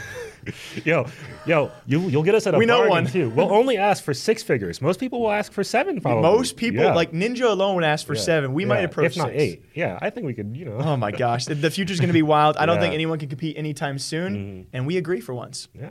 yo, 0.86 1.06
yo, 1.46 1.72
you 1.86 2.02
you'll 2.10 2.24
get 2.24 2.36
us 2.36 2.46
at 2.48 2.56
a 2.56 2.58
We 2.58 2.66
know 2.66 2.88
one. 2.88 3.06
too. 3.06 3.30
We'll 3.30 3.52
only 3.54 3.78
ask 3.78 4.04
for 4.04 4.14
six 4.14 4.44
figures. 4.44 4.82
Most 4.82 5.00
people 5.00 5.22
will 5.22 5.32
ask 5.32 5.52
for 5.52 5.64
seven. 5.64 6.02
Probably. 6.02 6.22
most 6.22 6.58
people, 6.58 6.84
Yeah. 6.84 6.94
like 6.94 7.12
Ninja 7.12 7.44
alone, 7.50 7.76
would 7.76 7.84
ask 7.84 8.06
for 8.06 8.16
Yeah. 8.16 8.22
seven. 8.22 8.54
We 8.54 8.64
Yeah. 8.64 8.70
might 8.70 8.84
approach 8.84 9.12
if 9.12 9.18
not 9.18 9.30
six. 9.30 9.42
eight. 9.42 9.66
Yeah, 9.74 9.98
I 10.02 10.10
think 10.10 10.26
we 10.26 10.34
could. 10.34 10.56
You 10.56 10.66
know. 10.66 10.78
Oh 10.80 10.98
my 10.98 11.12
gosh, 11.12 11.46
the, 11.46 11.56
the 11.56 11.72
future's 11.72 12.00
going 12.00 12.10
to 12.10 12.14
be 12.14 12.22
wild. 12.24 12.58
I 12.58 12.66
don't 12.66 12.80
think 12.80 12.94
anyone 12.94 13.20
can 13.20 13.30
compete 13.30 13.58
anytime 13.58 13.98
soon, 14.00 14.36
Mm-hmm. 14.36 14.62
and 14.74 14.86
we 14.88 14.98
agree 14.98 15.22
for 15.22 15.34
once. 15.34 15.68
Yeah. 15.80 15.90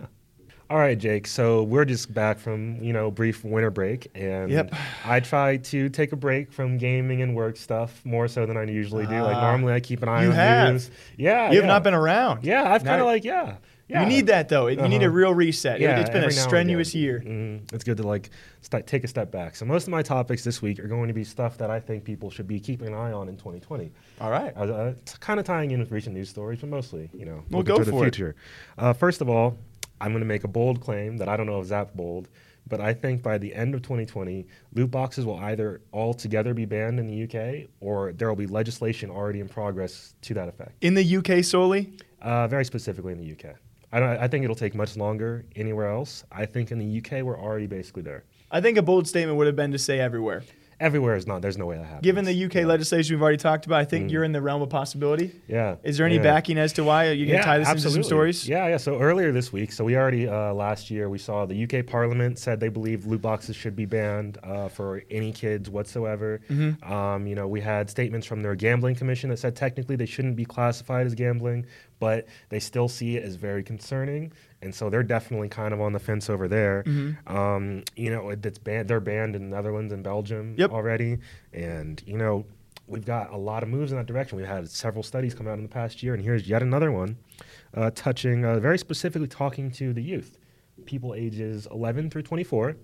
All 0.71 0.79
right, 0.79 0.97
Jake. 0.97 1.27
So 1.27 1.65
we're 1.65 1.85
just 1.85 2.15
back 2.15 2.39
from 2.39 2.83
you 2.83 2.95
know 2.95 3.11
brief 3.11 3.45
winter 3.45 3.71
break, 3.71 4.09
and 4.15 4.51
Yep. 4.51 4.75
I 5.05 5.21
try 5.21 5.59
to 5.59 5.91
take 5.91 6.13
a 6.13 6.17
break 6.17 6.51
from 6.51 6.79
gaming 6.79 7.21
and 7.21 7.35
work 7.37 7.59
stuff 7.59 8.01
more 8.07 8.27
so 8.27 8.47
than 8.47 8.57
I 8.57 8.63
usually 8.65 9.05
do. 9.07 9.21
Like 9.21 9.37
Ah. 9.37 9.51
normally 9.51 9.75
I 9.75 9.81
keep 9.81 10.03
an 10.03 10.09
eye 10.09 10.23
You 10.23 10.31
on 10.31 10.35
have. 10.35 10.73
news. 10.73 10.91
Yeah, 11.19 11.51
You 11.51 11.57
have 11.57 11.65
yeah. 11.65 11.67
not 11.67 11.83
been 11.83 11.93
around. 11.93 12.45
Yeah, 12.45 12.73
I've 12.73 12.85
kind 12.85 13.03
of 13.03 13.07
like 13.07 13.23
yeah. 13.23 13.57
Yeah. 13.89 14.03
You 14.03 14.09
need 14.09 14.27
that 14.29 14.49
though. 14.49 14.69
It- 14.69 14.79
You 14.81 14.89
need 14.89 15.03
a 15.03 15.07
Uh-huh. 15.07 15.15
real 15.15 15.35
reset. 15.35 15.77
It- 15.81 15.83
Yeah, 15.85 16.01
it's 16.01 16.09
been 16.09 16.23
a 16.23 16.27
every 16.27 16.35
now 16.37 16.43
and 16.43 16.49
strenuous 16.49 16.95
year. 16.95 17.23
Mhm. 17.27 17.73
It's 17.73 17.85
good 17.85 17.97
to 17.99 18.03
like 18.07 18.31
st- 18.63 18.87
take 18.87 19.05
a 19.05 19.09
step 19.09 19.31
back. 19.31 19.55
So 19.57 19.65
most 19.67 19.85
of 19.87 19.91
my 19.91 20.03
topics 20.03 20.45
this 20.45 20.63
week 20.63 20.79
are 20.81 20.89
going 20.89 21.09
to 21.09 21.15
be 21.15 21.25
stuff 21.25 21.59
that 21.59 21.71
I 21.71 21.79
think 21.81 22.05
people 22.05 22.31
should 22.31 22.47
be 22.49 22.59
keeping 22.61 22.89
an 22.89 22.95
eye 22.95 23.13
on 23.13 23.29
in 23.29 23.37
2020. 23.37 23.91
All 24.21 24.31
right. 24.31 24.53
Uh, 24.57 24.61
uh, 24.63 24.95
it's 25.03 25.17
kind 25.19 25.39
of 25.41 25.45
tying 25.47 25.73
in 25.73 25.81
with 25.81 25.91
recent 25.91 26.15
news 26.17 26.29
stories, 26.31 26.61
but 26.61 26.71
mostly, 26.71 27.11
you 27.13 27.27
know, 27.27 27.43
Well, 27.51 27.63
go 27.63 27.77
to 27.79 27.85
the 27.85 27.91
for 27.91 28.07
it. 28.07 28.15
future. 28.15 28.35
Uh, 28.79 28.93
first 28.93 29.21
of 29.21 29.29
all, 29.29 29.59
I'm 30.01 30.13
going 30.13 30.21
to 30.23 30.27
make 30.27 30.45
a 30.45 30.49
bold 30.49 30.81
claim 30.81 31.19
that 31.19 31.29
I 31.29 31.37
don't 31.37 31.47
know 31.47 31.61
if 31.61 31.69
that's 31.69 31.91
bold, 31.95 32.29
but 32.69 32.81
I 32.81 32.95
think 32.95 33.23
by 33.23 33.39
the 33.39 33.55
end 33.55 33.75
of 33.75 33.83
2020, 33.83 34.47
loot 34.73 34.91
boxes 34.91 35.27
will 35.27 35.37
either 35.39 35.81
altogether 35.93 36.55
be 36.55 36.65
banned 36.65 36.99
in 36.99 37.07
the 37.09 37.15
UK 37.25 37.69
or 37.81 38.13
there 38.13 38.29
will 38.29 38.37
be 38.37 38.47
legislation 38.47 39.11
already 39.11 39.41
in 39.41 39.49
progress 39.49 40.15
to 40.23 40.35
that 40.35 40.49
effect. 40.49 40.73
In 40.81 40.95
the 40.95 41.05
UK 41.05 41.43
solely, 41.43 41.93
Uh, 42.21 42.47
very 42.47 42.65
specifically 42.65 43.13
in 43.13 43.19
the 43.19 43.25
UK. 43.27 43.57
I, 43.93 44.25
I 44.25 44.29
think 44.29 44.45
it'll 44.45 44.57
take 44.57 44.75
much 44.75 44.97
longer 44.97 45.45
anywhere 45.55 45.89
else. 45.89 46.25
I 46.33 46.47
think 46.47 46.73
in 46.73 46.79
the 46.79 46.99
UK 46.99 47.23
we're 47.23 47.39
already 47.39 47.67
basically 47.67 48.03
there. 48.03 48.25
I 48.51 48.61
think 48.61 48.79
a 48.79 48.83
bold 48.83 49.07
statement 49.07 49.39
would 49.39 49.47
have 49.47 49.57
been 49.57 49.73
to 49.73 49.79
say 49.79 50.01
everywhere. 50.01 50.43
Everywhere 50.83 51.17
is 51.17 51.27
not. 51.27 51.41
There's 51.41 51.57
no 51.57 51.67
way 51.67 51.77
that 51.77 51.85
happens. 51.85 52.03
Given 52.03 52.25
the 52.25 52.45
UK 52.45 52.67
legislation 52.67 53.15
we've 53.15 53.23
already 53.23 53.39
talked 53.39 53.67
about, 53.67 53.81
I 53.81 53.85
think 53.85 54.11
you're 54.11 54.25
in 54.25 54.33
the 54.33 54.43
realm 54.43 54.61
of 54.61 54.69
possibility. 54.69 55.41
yeah. 55.47 55.77
Is 55.83 55.97
there 55.97 56.07
any 56.07 56.17
yeah. 56.17 56.23
backing 56.23 56.59
as 56.59 56.73
to 56.75 56.85
why? 56.85 57.09
Are 57.09 57.13
you 57.13 57.27
going 57.27 57.39
to 57.39 57.45
tie 57.45 57.59
this 57.59 57.71
into 57.71 57.91
some 57.91 58.03
stories? 58.03 58.49
Yeah, 58.49 58.69
yeah. 58.69 58.77
So 58.77 59.01
earlier 59.01 59.33
this 59.33 59.53
week, 59.53 59.73
so 59.73 59.85
we 59.85 59.97
already 59.97 60.29
uh, 60.29 60.53
last 60.53 60.91
year 60.91 61.09
we 61.09 61.19
saw 61.19 61.47
the 61.47 61.65
UK 61.65 61.87
Parliament 61.87 62.39
said 62.39 62.61
they 62.61 62.69
believe 62.69 63.07
loot 63.07 63.23
boxes 63.23 63.57
should 63.57 63.77
be 63.77 63.87
banned 63.87 64.39
uh, 64.43 64.69
for 64.69 65.03
any 65.11 65.33
kids 65.33 65.71
whatsoever. 65.71 66.41
Mm-hmm. 66.51 66.93
Um, 66.93 67.27
you 67.27 67.35
know, 67.35 67.47
we 67.47 67.61
had 67.61 67.89
statements 67.89 68.27
from 68.27 68.43
their 68.43 68.55
gambling 68.55 68.97
commission 68.97 69.31
that 69.31 69.39
said 69.39 69.57
technically 69.57 69.97
they 69.97 70.07
shouldn't 70.07 70.37
be 70.37 70.45
classified 70.45 71.07
as 71.07 71.15
gambling, 71.15 71.67
but 72.01 72.27
they 72.49 72.59
still 72.59 72.89
see 72.89 73.17
it 73.17 73.23
as 73.23 73.37
very 73.37 73.63
concerning, 73.63 74.33
and 74.63 74.75
so 74.75 74.89
they're 74.89 75.03
definitely 75.03 75.49
kind 75.49 75.75
of 75.75 75.81
on 75.81 75.93
the 75.93 75.99
fence 75.99 76.31
over 76.31 76.49
there. 76.49 76.85
Mm-hmm. 76.87 77.37
Um, 77.37 77.83
you 77.97 78.11
know, 78.11 78.31
it- 78.31 78.45
it's 78.47 78.59
banned. 78.59 78.89
They're 78.89 79.01
banned 79.01 79.37
in 79.37 79.51
the 79.51 79.57
Netherlands 79.57 79.93
and 79.93 80.03
Belgium 80.03 80.55
Yep. 80.57 80.71
already, 80.71 81.19
and 81.53 82.03
you 82.07 82.17
know. 82.17 82.47
We've 82.89 83.05
got 83.07 83.33
a 83.33 83.37
lot 83.39 83.63
of 83.63 83.69
moves 83.71 83.93
in 83.93 83.97
that 83.99 84.07
direction. 84.07 84.37
We've 84.37 84.47
had 84.47 84.69
several 84.69 85.03
studies 85.05 85.35
come 85.35 85.47
out 85.47 85.55
in 85.57 85.63
the 85.63 85.69
past 85.69 86.03
year, 86.03 86.13
and 86.15 86.23
here's 86.23 86.47
yet 86.49 86.63
another 86.63 86.91
one 86.93 87.17
uh, 87.75 87.91
touching 87.95 88.45
uh, 88.45 88.59
very 88.59 88.77
specifically 88.77 89.29
talking 89.29 89.71
to 89.71 89.95
the 89.95 90.03
youth, 90.03 90.37
people 90.85 91.15
ages 91.15 91.67
11 91.71 92.11
through 92.11 92.23
24. 92.23 92.77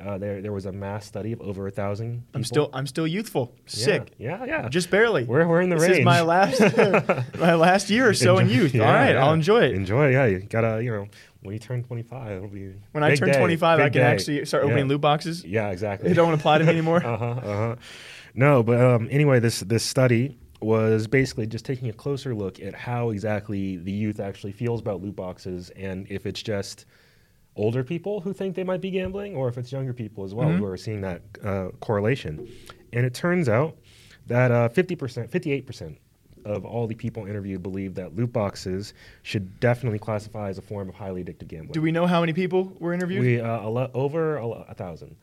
Uh, 0.00 0.18
there, 0.18 0.42
there 0.42 0.52
was 0.52 0.66
a 0.66 0.72
mass 0.72 1.06
study 1.06 1.32
of 1.32 1.40
over 1.40 1.68
a 1.68 1.70
thousand. 1.70 2.24
I'm 2.34 2.42
still 2.42 2.68
I'm 2.72 2.86
still 2.86 3.06
youthful. 3.06 3.54
Sick. 3.66 4.12
Yeah, 4.18 4.44
yeah. 4.44 4.68
Just 4.68 4.90
barely. 4.90 5.24
we're, 5.24 5.46
we're 5.46 5.60
in 5.60 5.70
the 5.70 5.76
race. 5.76 5.82
this 5.82 5.90
range. 5.90 6.00
is 6.00 6.04
my 6.04 6.20
last 6.22 6.60
my 7.38 7.54
last 7.54 7.90
year 7.90 8.08
or 8.08 8.14
so 8.14 8.38
in 8.38 8.48
youth. 8.48 8.74
yeah, 8.74 8.86
All 8.86 8.92
right, 8.92 9.12
yeah. 9.12 9.24
I'll 9.24 9.32
enjoy 9.32 9.62
it. 9.62 9.74
Enjoy, 9.74 10.08
yeah. 10.08 10.26
You 10.26 10.40
gotta, 10.40 10.82
you 10.82 10.90
know, 10.90 11.06
when 11.42 11.52
you 11.52 11.60
turn 11.60 11.84
25, 11.84 12.30
it'll 12.32 12.48
be 12.48 12.72
When 12.92 13.04
I 13.04 13.14
turn 13.14 13.30
day, 13.30 13.38
25, 13.38 13.78
I 13.78 13.82
can 13.84 13.92
day. 13.92 14.00
actually 14.02 14.44
start 14.46 14.64
opening 14.64 14.86
yeah. 14.86 14.90
loot 14.90 15.00
boxes. 15.00 15.44
Yeah, 15.44 15.70
exactly. 15.70 16.10
It 16.10 16.14
don't 16.14 16.28
want 16.28 16.38
to 16.38 16.42
apply 16.42 16.58
to 16.58 16.64
me 16.64 16.70
anymore. 16.70 16.96
uh 17.06 17.16
huh. 17.16 17.26
Uh 17.26 17.56
huh. 17.56 17.76
No, 18.34 18.62
but 18.62 18.80
um, 18.80 19.08
anyway, 19.12 19.38
this 19.38 19.60
this 19.60 19.84
study 19.84 20.36
was 20.60 21.06
basically 21.06 21.46
just 21.46 21.64
taking 21.64 21.88
a 21.88 21.92
closer 21.92 22.34
look 22.34 22.58
at 22.60 22.74
how 22.74 23.10
exactly 23.10 23.76
the 23.76 23.92
youth 23.92 24.18
actually 24.18 24.52
feels 24.52 24.80
about 24.80 25.02
loot 25.02 25.14
boxes, 25.14 25.70
and 25.70 26.06
if 26.10 26.26
it's 26.26 26.42
just 26.42 26.86
older 27.56 27.84
people 27.84 28.20
who 28.20 28.32
think 28.32 28.54
they 28.56 28.64
might 28.64 28.80
be 28.80 28.90
gambling, 28.90 29.34
or 29.36 29.48
if 29.48 29.56
it's 29.58 29.70
younger 29.72 29.92
people 29.92 30.24
as 30.24 30.34
well 30.34 30.48
Mm-hmm. 30.48 30.58
who 30.58 30.64
are 30.66 30.76
seeing 30.76 31.00
that 31.02 31.22
uh, 31.44 31.68
correlation. 31.80 32.48
And 32.92 33.04
it 33.06 33.14
turns 33.14 33.48
out 33.48 33.76
that 34.26 34.50
uh, 34.50 34.68
50%, 34.70 35.28
58% 35.30 35.96
of 36.44 36.64
all 36.66 36.86
the 36.86 36.94
people 36.94 37.24
interviewed 37.26 37.62
believe 37.62 37.94
that 37.94 38.14
loot 38.16 38.32
boxes 38.32 38.92
should 39.22 39.58
definitely 39.60 39.98
classify 39.98 40.48
as 40.50 40.58
a 40.58 40.62
form 40.62 40.88
of 40.88 40.94
highly 40.94 41.24
addictive 41.24 41.48
gambling. 41.48 41.72
Do 41.72 41.80
we 41.80 41.90
know 41.92 42.06
how 42.06 42.20
many 42.20 42.32
people 42.34 42.72
were 42.80 42.92
interviewed? 42.92 43.20
We 43.22 43.40
uh, 43.40 43.60
a 43.66 43.68
lo- 43.70 43.90
over 43.94 44.36
a 44.36 44.74
thousand. 44.74 45.16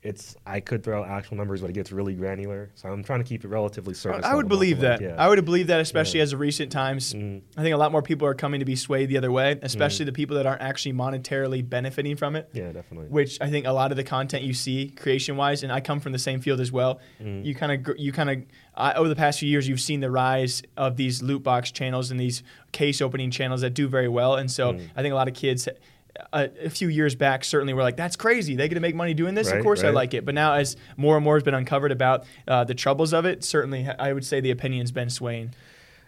It's 0.00 0.36
I 0.46 0.60
could 0.60 0.84
throw 0.84 1.02
out 1.02 1.08
actual 1.08 1.36
numbers, 1.36 1.60
but 1.60 1.70
it 1.70 1.72
gets 1.72 1.90
really 1.90 2.14
granular. 2.14 2.70
So 2.76 2.88
I'm 2.88 3.02
trying 3.02 3.18
to 3.18 3.24
keep 3.28 3.44
it 3.44 3.48
relatively 3.48 3.94
surface. 3.94 4.24
I 4.24 4.34
would 4.36 4.46
believe 4.48 4.78
that. 4.80 5.00
like, 5.00 5.10
yeah. 5.10 5.16
I 5.18 5.28
would 5.28 5.44
believe 5.44 5.66
that, 5.66 5.80
especially 5.80 6.20
as 6.20 6.32
of 6.32 6.38
recent 6.38 6.70
times. 6.70 7.14
Mm. 7.14 7.42
I 7.56 7.62
think 7.62 7.74
a 7.74 7.76
lot 7.78 7.90
more 7.90 8.00
people 8.00 8.26
are 8.28 8.34
coming 8.34 8.60
to 8.60 8.64
be 8.64 8.76
swayed 8.76 9.08
the 9.08 9.18
other 9.18 9.32
way, 9.32 9.58
especially 9.60 10.04
Mm. 10.04 10.06
the 10.06 10.12
people 10.12 10.36
that 10.36 10.46
aren't 10.46 10.62
actually 10.62 10.92
monetarily 10.92 11.68
benefiting 11.68 12.14
from 12.16 12.36
it. 12.36 12.48
Yeah, 12.52 12.70
definitely. 12.70 13.08
Which 13.08 13.38
I 13.40 13.50
think 13.50 13.66
a 13.66 13.72
lot 13.72 13.90
of 13.90 13.96
the 13.96 14.04
content 14.04 14.44
you 14.44 14.54
see 14.54 14.90
creation 14.90 15.36
wise, 15.36 15.64
and 15.64 15.72
I 15.72 15.80
come 15.80 15.98
from 15.98 16.12
the 16.12 16.18
same 16.20 16.40
field 16.40 16.60
as 16.60 16.70
well. 16.70 17.00
Mm. 17.20 17.44
You 17.44 17.56
kind 17.56 17.72
of, 17.88 17.98
you 17.98 18.12
kind 18.12 18.30
of, 18.76 18.96
over 18.96 19.08
the 19.08 19.16
past 19.16 19.40
few 19.40 19.48
years, 19.48 19.66
you've 19.66 19.80
seen 19.80 19.98
the 19.98 20.12
rise 20.12 20.62
of 20.76 20.96
these 20.96 21.24
loot 21.24 21.42
box 21.42 21.72
channels 21.72 22.12
and 22.12 22.20
these 22.20 22.44
case 22.70 23.00
opening 23.02 23.32
channels 23.32 23.62
that 23.62 23.70
do 23.74 23.88
very 23.88 24.08
well. 24.08 24.36
And 24.36 24.48
so 24.48 24.74
Mm. 24.74 24.88
I 24.94 25.02
think 25.02 25.10
a 25.12 25.16
lot 25.16 25.26
of 25.26 25.34
kids. 25.34 25.68
A, 26.32 26.50
a 26.64 26.70
few 26.70 26.88
years 26.88 27.14
back, 27.14 27.44
certainly 27.44 27.72
we 27.72 27.76
were 27.76 27.82
like, 27.82 27.96
"That's 27.96 28.16
crazy. 28.16 28.56
They 28.56 28.68
get 28.68 28.74
to 28.74 28.80
make 28.80 28.94
money 28.94 29.14
doing 29.14 29.34
this. 29.34 29.48
of 29.48 29.54
Right, 29.54 29.62
course, 29.62 29.84
I 29.84 29.90
like 29.90 30.14
it." 30.14 30.24
But 30.24 30.34
now, 30.34 30.54
as 30.54 30.76
more 30.96 31.16
and 31.16 31.24
more 31.24 31.36
has 31.36 31.42
been 31.44 31.54
uncovered 31.54 31.92
about 31.92 32.24
uh, 32.48 32.64
the 32.64 32.74
troubles 32.74 33.12
of 33.12 33.24
it, 33.24 33.44
certainly, 33.44 33.86
I 33.98 34.12
would 34.12 34.24
say 34.24 34.40
the 34.40 34.50
opinion's 34.50 34.90
been 34.90 35.10
swaying. 35.10 35.54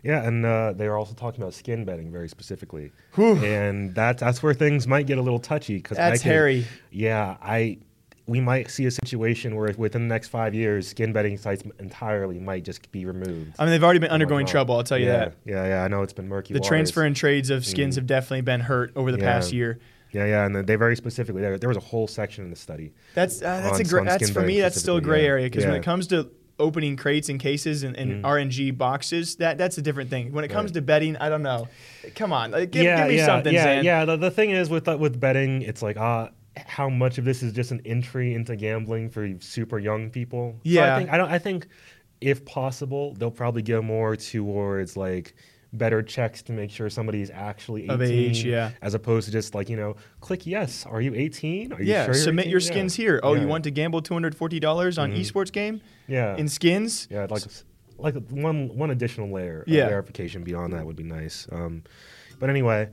Yeah, 0.02 0.24
and 0.26 0.44
uh, 0.44 0.72
they 0.72 0.86
are 0.86 0.96
also 0.96 1.14
talking 1.14 1.42
about 1.42 1.54
skin 1.54 1.84
betting 1.84 2.10
very 2.10 2.28
specifically, 2.28 2.90
and 3.16 3.94
that's 3.94 4.20
that's 4.20 4.42
where 4.42 4.54
things 4.54 4.86
might 4.86 5.06
get 5.06 5.18
a 5.18 5.22
little 5.22 5.38
touchy 5.38 5.76
because 5.76 5.96
That's 5.96 6.22
hairy. 6.22 6.66
Yeah, 6.90 7.36
I 7.40 7.78
we 8.30 8.40
might 8.40 8.70
see 8.70 8.86
a 8.86 8.90
situation 8.92 9.56
where 9.56 9.74
within 9.76 10.06
the 10.06 10.14
next 10.14 10.28
five 10.28 10.54
years, 10.54 10.86
skin 10.86 11.12
betting 11.12 11.36
sites 11.36 11.64
entirely 11.80 12.38
might 12.38 12.62
just 12.62 12.90
be 12.92 13.04
removed. 13.04 13.56
I 13.58 13.64
mean, 13.64 13.72
they've 13.72 13.82
already 13.82 13.98
been 13.98 14.10
undergoing 14.12 14.44
whatnot. 14.44 14.50
trouble. 14.52 14.76
I'll 14.76 14.84
tell 14.84 14.98
you 14.98 15.06
yeah, 15.06 15.16
that. 15.18 15.36
Yeah, 15.44 15.66
yeah, 15.66 15.84
I 15.84 15.88
know 15.88 16.02
it's 16.02 16.12
been 16.12 16.28
murky. 16.28 16.54
The 16.54 16.60
waters. 16.60 16.68
transfer 16.68 17.02
and 17.02 17.16
trades 17.16 17.50
of 17.50 17.66
skins 17.66 17.96
have 17.96 18.06
definitely 18.06 18.42
been 18.42 18.60
hurt 18.60 18.92
over 18.94 19.10
the 19.10 19.18
Yeah. 19.18 19.32
past 19.32 19.52
year. 19.52 19.80
Yeah, 20.12 20.26
yeah, 20.26 20.46
and 20.46 20.54
they 20.54 20.76
very 20.76 20.94
specifically 20.94 21.42
there, 21.42 21.58
there 21.58 21.68
was 21.68 21.76
a 21.76 21.80
whole 21.80 22.06
section 22.06 22.44
in 22.44 22.50
the 22.50 22.56
study. 22.56 22.92
That's 23.14 23.42
uh, 23.42 23.60
that's 23.62 23.74
On- 23.74 23.80
a 23.80 23.84
great. 23.84 24.04
That's 24.06 24.30
for 24.30 24.42
me. 24.42 24.60
That's 24.60 24.78
still 24.80 24.96
a 24.98 25.00
gray 25.00 25.22
yeah. 25.22 25.28
area 25.28 25.46
because 25.46 25.64
when. 25.64 25.72
Mm-hmm. 25.74 25.82
it 25.82 25.84
comes 25.84 26.06
to 26.08 26.30
opening 26.60 26.96
crates 26.96 27.28
and 27.30 27.40
cases 27.40 27.82
and, 27.82 27.96
and 27.96 28.22
RNG 28.24 28.76
boxes, 28.76 29.36
that 29.36 29.58
that's 29.58 29.78
a 29.78 29.82
different 29.82 30.10
thing. 30.10 30.32
When 30.32 30.44
it 30.44 30.48
comes 30.48 30.68
Right. 30.70 30.74
to 30.74 30.82
betting, 30.82 31.16
I 31.16 31.28
don't 31.28 31.42
know. 31.42 31.66
Come 32.14 32.32
on, 32.32 32.50
like, 32.52 32.70
give, 32.70 32.84
yeah, 32.84 32.98
give 32.98 33.08
me 33.08 33.16
yeah, 33.16 33.26
something, 33.26 33.54
yeah, 33.54 33.62
Zan. 33.64 33.84
yeah. 33.84 34.04
The, 34.04 34.16
the 34.16 34.30
thing 34.30 34.50
is 34.50 34.68
with 34.70 34.86
uh, 34.86 34.96
with 34.98 35.18
betting, 35.18 35.62
it's 35.62 35.82
like 35.82 35.96
uh 35.96 36.28
how 36.56 36.88
much 36.88 37.18
of 37.18 37.24
this 37.24 37.42
is 37.42 37.52
just 37.52 37.70
an 37.70 37.80
entry 37.84 38.34
into 38.34 38.56
gambling 38.56 39.08
for 39.10 39.28
super 39.40 39.78
young 39.78 40.10
people. 40.10 40.54
So 40.56 40.60
Yeah. 40.70 40.94
I 40.94 40.98
think 40.98 41.10
I 41.10 41.16
don't. 41.16 41.30
I 41.30 41.38
think 41.38 41.66
if 42.20 42.44
possible, 42.44 43.14
they'll 43.14 43.30
probably 43.30 43.62
go 43.62 43.80
more 43.80 44.16
towards 44.16 44.96
like 44.96 45.34
better 45.72 46.02
checks 46.02 46.42
to 46.42 46.52
make 46.52 46.68
sure 46.70 46.90
somebody's 46.90 47.30
actually 47.30 47.84
18 47.84 47.90
Of 47.94 48.02
age, 48.02 48.44
yeah. 48.44 48.72
as 48.82 48.94
opposed 48.94 49.26
to 49.26 49.32
just 49.32 49.54
like 49.54 49.68
you 49.68 49.76
know 49.76 49.94
click 50.20 50.44
yes 50.44 50.84
are 50.84 51.00
you 51.00 51.14
18 51.14 51.72
are 51.72 51.80
you 51.80 51.92
Yeah, 51.92 52.06
sure 52.06 52.14
submit 52.14 52.46
18? 52.46 52.50
your 52.50 52.60
Yeah. 52.60 52.66
skins 52.66 52.94
here. 52.96 53.20
Oh, 53.22 53.34
Yeah. 53.34 53.42
you 53.42 53.46
want 53.46 53.62
to 53.64 53.70
gamble 53.70 54.02
two 54.02 54.12
hundred 54.14 54.34
forty 54.34 54.58
dollars 54.58 54.98
on 54.98 55.12
esports 55.12 55.52
game 55.52 55.80
yeah 56.08 56.36
in 56.36 56.48
skins? 56.48 57.06
Yeah, 57.10 57.26
like 57.30 57.42
like 57.98 58.16
one 58.30 58.68
one 58.76 58.90
additional 58.90 59.30
layer 59.30 59.62
Yeah. 59.68 59.84
of 59.84 59.90
verification 59.90 60.42
beyond 60.42 60.72
that 60.72 60.84
would 60.86 60.96
be 60.96 61.04
nice. 61.04 61.46
Um, 61.52 61.84
but 62.40 62.50
anyway, 62.50 62.88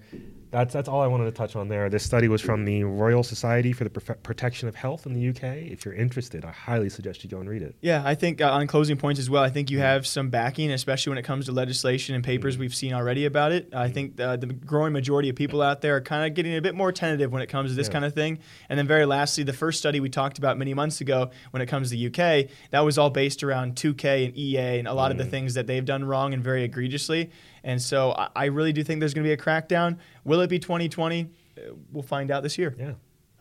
that's 0.52 0.74
that's 0.74 0.88
all 0.88 1.02
I 1.02 1.08
wanted 1.08 1.26
to 1.26 1.32
touch 1.32 1.56
on 1.56 1.68
there. 1.68 1.90
This 1.90 2.04
study 2.04 2.28
was 2.28 2.42
from 2.42 2.64
the 2.66 2.84
Royal 2.84 3.24
Society 3.24 3.74
for 3.74 3.84
the 3.84 3.90
Profe- 3.90 4.22
Protection 4.24 4.68
of 4.68 4.76
Health 4.76 5.06
in 5.06 5.14
the 5.14 5.30
UK. 5.30 5.44
If 5.72 5.84
you're 5.86 5.94
interested, 5.94 6.46
I 6.46 6.52
highly 6.52 6.90
suggest 6.90 7.24
you 7.24 7.30
go 7.30 7.40
and 7.40 7.50
read 7.50 7.62
it. 7.62 7.76
Yeah, 7.82 8.02
I 8.06 8.16
think 8.16 8.40
uh, 8.42 8.50
on 8.52 8.66
closing 8.68 8.98
points 8.98 9.20
as 9.20 9.30
well, 9.30 9.44
I 9.44 9.50
think 9.50 9.70
you 9.70 9.78
Mm. 9.78 9.82
have 9.82 10.08
some 10.08 10.30
backing, 10.30 10.72
especially 10.72 11.12
when 11.12 11.18
it 11.18 11.24
comes 11.24 11.46
to 11.48 11.52
legislation 11.52 12.16
and 12.16 12.24
papers 12.24 12.58
we've 12.58 12.74
seen 12.74 12.94
already 12.94 13.26
about 13.26 13.52
it. 13.52 13.70
Mm. 13.72 13.78
I 13.78 13.90
think 13.90 14.20
uh, 14.20 14.38
the 14.38 14.48
growing 14.48 14.94
majority 14.94 15.30
of 15.30 15.36
people 15.36 15.62
out 15.62 15.82
there 15.82 15.96
are 15.98 16.02
kind 16.02 16.26
of 16.26 16.34
getting 16.34 16.56
a 16.56 16.62
bit 16.62 16.76
more 16.76 16.92
tentative 16.92 17.32
when 17.32 17.42
it 17.42 17.48
comes 17.48 17.72
to 17.72 17.76
this 17.76 17.88
Yeah. 17.88 17.94
kind 17.94 18.06
of 18.06 18.14
thing. 18.14 18.40
And 18.70 18.80
then, 18.80 18.88
very 18.88 19.06
lastly, 19.06 19.44
the 19.44 19.54
first 19.54 19.80
study 19.80 20.00
we 20.00 20.10
talked 20.10 20.38
about 20.38 20.58
many 20.58 20.74
months 20.74 21.02
ago 21.02 21.30
when 21.52 21.62
it 21.62 21.68
comes 21.68 21.90
to 21.90 21.96
the 21.96 22.08
UK, 22.08 22.48
that 22.72 22.82
was 22.86 22.98
all 22.98 23.10
based 23.10 23.44
around 23.44 23.76
2K 23.76 24.26
and 24.26 24.38
EA 24.38 24.80
and 24.80 24.88
a 24.88 24.94
lot 24.94 25.12
of 25.12 25.18
the 25.18 25.26
Mm. 25.26 25.30
things 25.30 25.54
that 25.56 25.68
they've 25.68 25.86
done 25.86 26.04
wrong 26.06 26.34
and 26.34 26.44
very 26.44 26.64
egregiously. 26.64 27.30
And 27.64 27.82
so 27.82 28.12
I, 28.18 28.30
I 28.36 28.46
really 28.46 28.72
do 28.72 28.82
think 28.84 29.02
there's 29.02 29.14
going 29.14 29.24
to 29.26 29.28
be 29.28 29.34
a 29.34 29.38
crackdown. 29.38 29.98
Will 30.28 30.42
it 30.42 30.50
be 30.50 30.60
2020? 30.60 31.30
Uh, 31.58 31.62
We'll 31.92 32.04
find 32.04 32.30
out 32.30 32.44
this 32.44 32.58
year. 32.58 32.76
Yeah. 32.78 32.94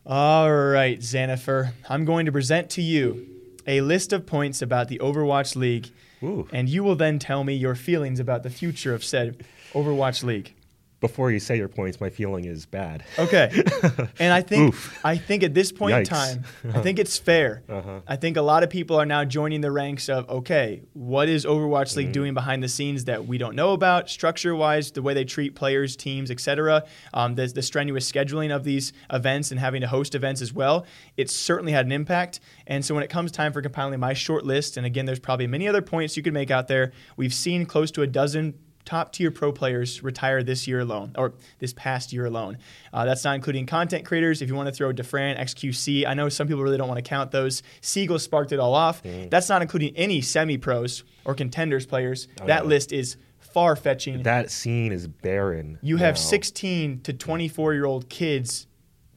All 0.05 0.49
right, 0.51 0.97
Xanifer, 0.99 1.73
I'm 1.89 2.05
going 2.05 2.25
to 2.27 2.31
present 2.31 2.69
to 2.71 2.81
you 2.81 3.27
a 3.67 3.81
list 3.81 4.13
of 4.13 4.25
points 4.25 4.61
about 4.61 4.87
the 4.87 4.97
Overwatch 4.99 5.57
League, 5.57 5.89
Ooh. 6.23 6.47
and 6.53 6.69
you 6.69 6.81
will 6.83 6.95
then 6.95 7.19
tell 7.19 7.43
me 7.43 7.53
your 7.53 7.75
feelings 7.75 8.19
about 8.21 8.43
the 8.43 8.49
future 8.49 8.93
of 8.93 9.03
said 9.03 9.43
Overwatch 9.73 10.23
League. 10.23 10.53
Before 10.99 11.31
you 11.31 11.39
say 11.39 11.57
your 11.57 11.67
points, 11.67 12.01
my 12.01 12.09
feeling 12.09 12.45
is 12.45 12.65
bad. 12.65 13.03
Okay. 13.19 13.63
And 14.19 14.33
I 14.33 14.41
think 14.41 14.73
I 15.03 15.17
think 15.17 15.43
at 15.43 15.53
this 15.53 15.71
point 15.71 15.95
in 15.95 16.03
time, 16.03 16.43
I 16.73 16.81
think 16.81 16.97
it's 16.97 17.17
fair. 17.17 17.63
Uh-huh. 17.69 17.99
I 18.07 18.15
think 18.15 18.35
a 18.35 18.41
lot 18.41 18.63
of 18.63 18.69
people 18.69 18.95
are 18.99 19.05
now 19.05 19.23
joining 19.25 19.61
the 19.61 19.71
ranks 19.71 20.09
of 20.09 20.27
okay, 20.29 20.81
what 20.93 21.29
is 21.29 21.45
Overwatch 21.45 21.87
Mm-hmm. 21.87 21.97
League 21.97 22.11
doing 22.11 22.33
behind 22.33 22.63
the 22.63 22.67
scenes 22.67 23.05
that 23.05 23.27
we 23.27 23.37
don't 23.37 23.55
know 23.55 23.73
about, 23.73 24.09
structure 24.09 24.55
wise, 24.55 24.91
the 24.91 25.01
way 25.01 25.13
they 25.13 25.25
treat 25.25 25.55
players, 25.55 25.95
teams, 25.95 26.31
etc. 26.31 26.83
Um, 27.13 27.35
the, 27.35 27.47
the 27.47 27.61
strenuous 27.61 28.11
scheduling 28.11 28.55
of 28.55 28.63
these 28.63 28.91
events 29.11 29.51
and 29.51 29.59
having 29.59 29.81
to 29.81 29.87
host 29.87 30.15
events 30.15 30.41
as 30.41 30.51
well. 30.53 30.85
It 31.15 31.29
certainly 31.29 31.71
had 31.71 31.85
an 31.85 31.91
impact. 31.91 32.39
And 32.65 32.83
so 32.83 32.95
when 32.95 33.03
it 33.03 33.09
comes 33.09 33.31
time 33.31 33.53
for 33.53 33.61
compiling 33.61 33.99
my 33.99 34.13
short 34.13 34.45
list, 34.45 34.77
and 34.77 34.85
again, 34.85 35.05
there's 35.05 35.19
probably 35.19 35.47
many 35.47 35.67
other 35.67 35.81
points 35.81 36.17
you 36.17 36.23
could 36.23 36.33
make 36.33 36.51
out 36.51 36.67
there. 36.67 36.91
We've 37.15 37.33
seen 37.33 37.65
close 37.65 37.91
to 37.91 38.01
a 38.01 38.07
dozen 38.07 38.55
top 38.87 39.11
tier 39.11 39.29
pro 39.29 39.51
players 39.51 40.01
retire 40.01 40.41
this 40.41 40.65
year 40.65 40.79
alone, 40.79 41.11
or 41.17 41.33
this 41.59 41.73
past 41.73 42.13
year 42.13 42.25
alone. 42.25 42.57
Uh, 42.93 43.05
that's 43.05 43.23
not 43.23 43.35
including 43.35 43.65
content 43.65 44.05
creators. 44.05 44.41
If 44.41 44.47
you 44.47 44.55
want 44.55 44.69
to 44.69 44.73
throw 44.73 44.93
Dafran, 44.93 45.37
XQC, 45.37 46.07
I 46.07 46.13
know 46.13 46.29
some 46.29 46.47
people 46.47 46.63
really 46.63 46.77
don't 46.77 46.87
want 46.87 46.97
to 46.97 47.07
count 47.07 47.31
those. 47.31 47.61
Seagull 47.81 48.17
sparked 48.17 48.53
it 48.53 48.59
all 48.59 48.73
off. 48.73 49.03
That's 49.03 49.49
not 49.49 49.61
including 49.61 49.95
any 49.95 50.21
semi 50.21 50.57
pros 50.57 51.03
or 51.25 51.35
contenders 51.35 51.85
players. 51.85 52.27
that 52.37 52.47
yeah. 52.47 52.61
list 52.61 52.93
is 52.93 53.17
far 53.39 53.75
fetching. 53.75 54.23
That 54.23 54.49
scene 54.49 54.91
is 54.91 55.07
barren. 55.07 55.79
You 55.81 55.97
have 55.97 56.15
now. 56.15 56.21
16 56.21 57.01
to 57.01 57.13
24 57.13 57.73
year 57.73 57.85
old 57.85 58.09
kids 58.09 58.67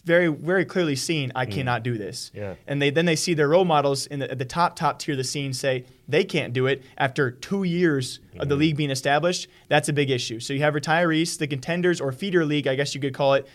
very 0.05 0.29
very 0.29 0.65
clearly 0.65 0.97
seen 0.97 1.33
I 1.35 1.47
cannot 1.47 1.83
do 1.83 1.97
this. 1.97 2.31
Yeah. 2.35 2.55
And 2.67 2.81
they 2.81 2.91
then 2.91 3.07
they 3.07 3.17
see 3.17 3.35
their 3.35 3.49
role 3.49 3.65
models 3.65 4.07
in 4.07 4.21
the, 4.21 4.31
at 4.31 4.39
the 4.39 4.45
top 4.45 4.77
top 4.77 4.99
tier 4.99 5.13
of 5.13 5.19
the 5.19 5.25
scene 5.25 5.53
say 5.53 5.85
they 6.11 6.25
can't 6.25 6.53
do 6.53 6.67
it 6.67 6.83
after 6.99 7.31
two 7.31 7.63
years 7.63 8.21
of 8.39 8.49
the 8.49 8.57
league 8.57 8.77
being 8.77 8.91
established. 8.91 9.49
That's 9.69 9.89
a 9.89 9.93
big 9.93 10.11
issue. 10.11 10.41
So 10.41 10.53
you 10.53 10.61
have 10.61 10.75
retirees, 10.75 11.39
the 11.39 11.47
contenders 11.47 12.01
or 12.01 12.11
feeder 12.13 12.45
league, 12.45 12.67
I 12.67 12.75
guess 12.75 12.95
you 12.95 13.01
could 13.01 13.15
call 13.15 13.35
it. 13.35 13.47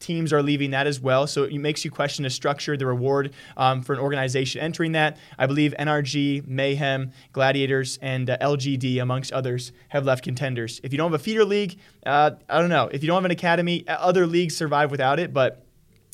Teams 0.00 0.32
are 0.32 0.42
leaving 0.42 0.72
that 0.72 0.88
as 0.88 1.00
well, 1.00 1.28
so 1.28 1.44
it 1.44 1.56
makes 1.56 1.84
you 1.84 1.90
question 1.90 2.24
the 2.24 2.30
structure, 2.30 2.76
the 2.76 2.86
reward 2.86 3.32
um, 3.56 3.80
for 3.80 3.92
an 3.92 4.00
organization 4.00 4.60
entering 4.60 4.92
that. 4.92 5.18
I 5.38 5.46
believe 5.46 5.72
NRG, 5.78 6.48
Mayhem, 6.48 7.12
Gladiators, 7.32 7.96
and 8.02 8.28
uh, 8.28 8.38
LGD, 8.38 9.00
amongst 9.00 9.32
others, 9.32 9.70
have 9.90 10.04
left 10.04 10.24
contenders. 10.24 10.80
If 10.82 10.92
you 10.92 10.98
don't 10.98 11.12
have 11.12 11.20
a 11.20 11.22
feeder 11.22 11.44
league, 11.44 11.78
uh, 12.04 12.32
I 12.48 12.60
don't 12.60 12.70
know. 12.70 12.88
If 12.90 13.04
you 13.04 13.06
don't 13.06 13.16
have 13.16 13.24
an 13.24 13.30
academy, 13.30 13.86
uh, 13.86 13.98
other 13.98 14.26
leagues 14.26 14.56
survive 14.56 14.90
without 14.90 15.20
it, 15.20 15.32
but 15.32 15.64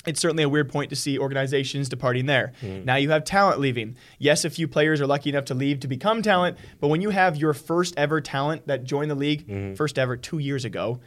it's 0.07 0.21
certainly 0.21 0.43
a 0.43 0.49
weird 0.49 0.69
point 0.69 0.91
to 0.91 0.97
see 0.97 1.19
organizations 1.19 1.89
departing 1.89 2.27
there. 2.27 2.53
Hmm. 2.61 2.85
Now 2.85 2.97
you 2.97 3.11
have 3.11 3.25
talent 3.25 3.61
leaving. 3.61 3.97
Yes, 4.19 4.45
a 4.45 4.51
few 4.51 4.69
players 4.69 5.01
are 5.01 5.07
lucky 5.07 5.31
enough 5.31 5.47
to 5.47 5.55
leave 5.55 5.81
to 5.81 5.89
become 5.89 6.23
talent, 6.23 6.59
but 6.81 6.89
when 6.89 7.01
you 7.01 7.11
have 7.11 7.37
your 7.37 7.55
first 7.55 7.95
ever 7.97 8.21
talent 8.21 8.67
that 8.67 8.85
joined 8.85 9.11
the 9.11 9.15
league, 9.15 9.47
hmm. 9.47 9.75
first 9.75 9.99
ever 9.99 10.17
two 10.17 10.39
years 10.39 10.65
ago, 10.65 11.01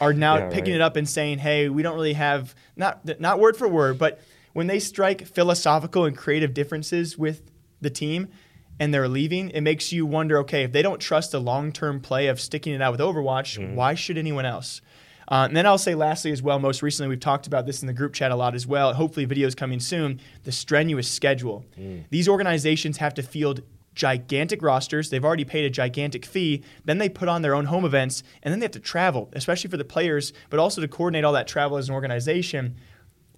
are 0.00 0.12
now 0.12 0.36
Yeah, 0.36 0.48
picking 0.48 0.72
right. 0.72 0.76
it 0.76 0.80
up 0.80 0.96
and 0.96 1.08
saying, 1.08 1.38
"Hey, 1.38 1.68
we 1.68 1.82
don't 1.82 1.94
really 1.94 2.14
have 2.14 2.54
not 2.76 3.20
not 3.20 3.38
word 3.38 3.56
for 3.56 3.68
word, 3.68 3.98
but 3.98 4.20
when 4.52 4.66
they 4.66 4.78
strike 4.78 5.26
philosophical 5.26 6.04
and 6.04 6.16
creative 6.16 6.54
differences 6.54 7.18
with 7.18 7.42
the 7.80 7.90
team." 7.90 8.28
And 8.80 8.92
they're 8.92 9.06
leaving, 9.06 9.50
it 9.50 9.60
makes 9.60 9.92
you 9.92 10.06
wonder 10.06 10.38
okay, 10.38 10.64
if 10.64 10.72
they 10.72 10.82
don't 10.82 10.98
trust 10.98 11.30
the 11.32 11.40
long 11.40 11.72
term 11.72 12.00
play 12.00 12.26
of 12.26 12.40
sticking 12.40 12.72
it 12.72 12.80
out 12.80 12.90
with 12.90 13.00
Overwatch, 13.00 13.58
hmm. 13.58 13.76
why 13.76 13.94
should 13.94 14.16
anyone 14.18 14.46
else? 14.46 14.80
Uh, 15.28 15.46
and 15.48 15.56
then 15.56 15.66
I'll 15.66 15.78
say 15.78 15.94
lastly 15.94 16.32
as 16.32 16.42
well, 16.42 16.58
most 16.58 16.82
recently 16.82 17.08
we've 17.08 17.20
talked 17.20 17.46
about 17.46 17.66
this 17.66 17.82
in 17.82 17.86
the 17.86 17.92
group 17.92 18.12
chat 18.12 18.30
a 18.30 18.36
lot 18.36 18.54
as 18.54 18.66
well. 18.66 18.92
Hopefully, 18.94 19.26
videos 19.26 19.56
coming 19.56 19.80
soon. 19.80 20.20
The 20.44 20.52
strenuous 20.52 21.08
schedule. 21.08 21.64
These 22.10 22.28
organizations 22.28 22.98
have 22.98 23.14
to 23.14 23.22
field 23.22 23.62
gigantic 23.94 24.62
rosters. 24.62 25.10
They've 25.10 25.24
already 25.24 25.44
paid 25.44 25.64
a 25.64 25.70
gigantic 25.70 26.24
fee. 26.24 26.62
Then 26.84 26.98
they 26.98 27.08
put 27.08 27.28
on 27.28 27.42
their 27.42 27.54
own 27.54 27.66
home 27.66 27.84
events, 27.84 28.22
and 28.42 28.50
then 28.50 28.58
they 28.58 28.64
have 28.64 28.72
to 28.72 28.80
travel, 28.80 29.30
especially 29.34 29.70
for 29.70 29.76
the 29.76 29.84
players, 29.84 30.32
but 30.50 30.58
also 30.58 30.80
to 30.80 30.88
coordinate 30.88 31.24
all 31.24 31.34
that 31.34 31.46
travel 31.46 31.76
as 31.76 31.88
an 31.88 31.94
organization. 31.94 32.76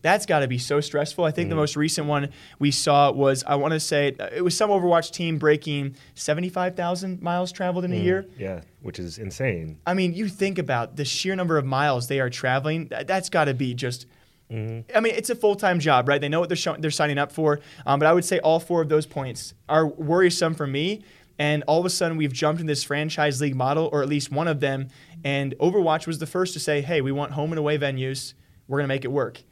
That's 0.04 0.26
got 0.26 0.40
to 0.40 0.48
be 0.48 0.58
so 0.58 0.82
stressful. 0.82 1.24
I 1.24 1.30
think 1.30 1.48
the 1.48 1.56
most 1.56 1.76
recent 1.76 2.06
one 2.06 2.28
we 2.58 2.70
saw 2.70 3.10
was, 3.10 3.42
I 3.46 3.54
want 3.54 3.72
to 3.72 3.80
say, 3.80 4.14
uh, 4.20 4.28
it 4.30 4.42
was 4.42 4.54
some 4.54 4.68
Overwatch 4.68 5.12
team 5.12 5.38
breaking 5.38 5.96
75,000 6.14 7.22
miles 7.22 7.50
traveled 7.50 7.86
in 7.86 7.92
a 7.94 7.96
year. 7.96 8.26
Yeah, 8.38 8.60
which 8.82 8.98
is 8.98 9.16
insane. 9.16 9.78
I 9.86 9.94
mean, 9.94 10.12
you 10.12 10.28
think 10.28 10.58
about 10.58 10.96
the 10.96 11.06
sheer 11.06 11.34
number 11.34 11.56
of 11.56 11.64
miles 11.64 12.08
they 12.08 12.20
are 12.20 12.28
traveling. 12.28 12.88
That, 12.88 13.06
that's 13.06 13.30
got 13.30 13.46
to 13.46 13.54
be 13.54 13.72
just. 13.72 14.04
I 14.50 15.00
mean, 15.00 15.14
it's 15.14 15.30
a 15.30 15.34
full 15.34 15.56
time 15.56 15.80
job, 15.80 16.06
right? 16.06 16.20
They 16.20 16.28
know 16.28 16.38
what 16.38 16.50
they're 16.50 16.56
show- 16.56 16.76
they're 16.78 16.90
signing 16.90 17.16
up 17.16 17.32
for. 17.32 17.60
Um, 17.86 17.98
but 17.98 18.06
I 18.06 18.12
would 18.12 18.26
say 18.26 18.40
all 18.40 18.60
four 18.60 18.82
of 18.82 18.90
those 18.90 19.06
points 19.06 19.54
are 19.70 19.86
worrisome 19.86 20.54
for 20.54 20.66
me. 20.66 21.02
And 21.38 21.64
all 21.66 21.80
of 21.80 21.86
a 21.86 21.90
sudden, 21.90 22.18
we've 22.18 22.32
jumped 22.32 22.60
in 22.60 22.66
this 22.66 22.84
franchise 22.84 23.40
league 23.40 23.56
model, 23.56 23.88
or 23.90 24.02
at 24.02 24.08
least 24.10 24.30
one 24.30 24.48
of 24.48 24.60
them. 24.60 24.88
And 25.24 25.54
Overwatch 25.60 26.06
was 26.06 26.18
the 26.18 26.26
first 26.26 26.52
to 26.52 26.60
say, 26.60 26.82
"Hey, 26.82 27.00
we 27.00 27.10
want 27.10 27.32
home 27.32 27.52
and 27.52 27.58
away 27.58 27.78
venues. 27.78 28.34
We're 28.68 28.80
going 28.80 28.84
to 28.84 28.94
make 28.94 29.06
it 29.06 29.10
work." 29.10 29.42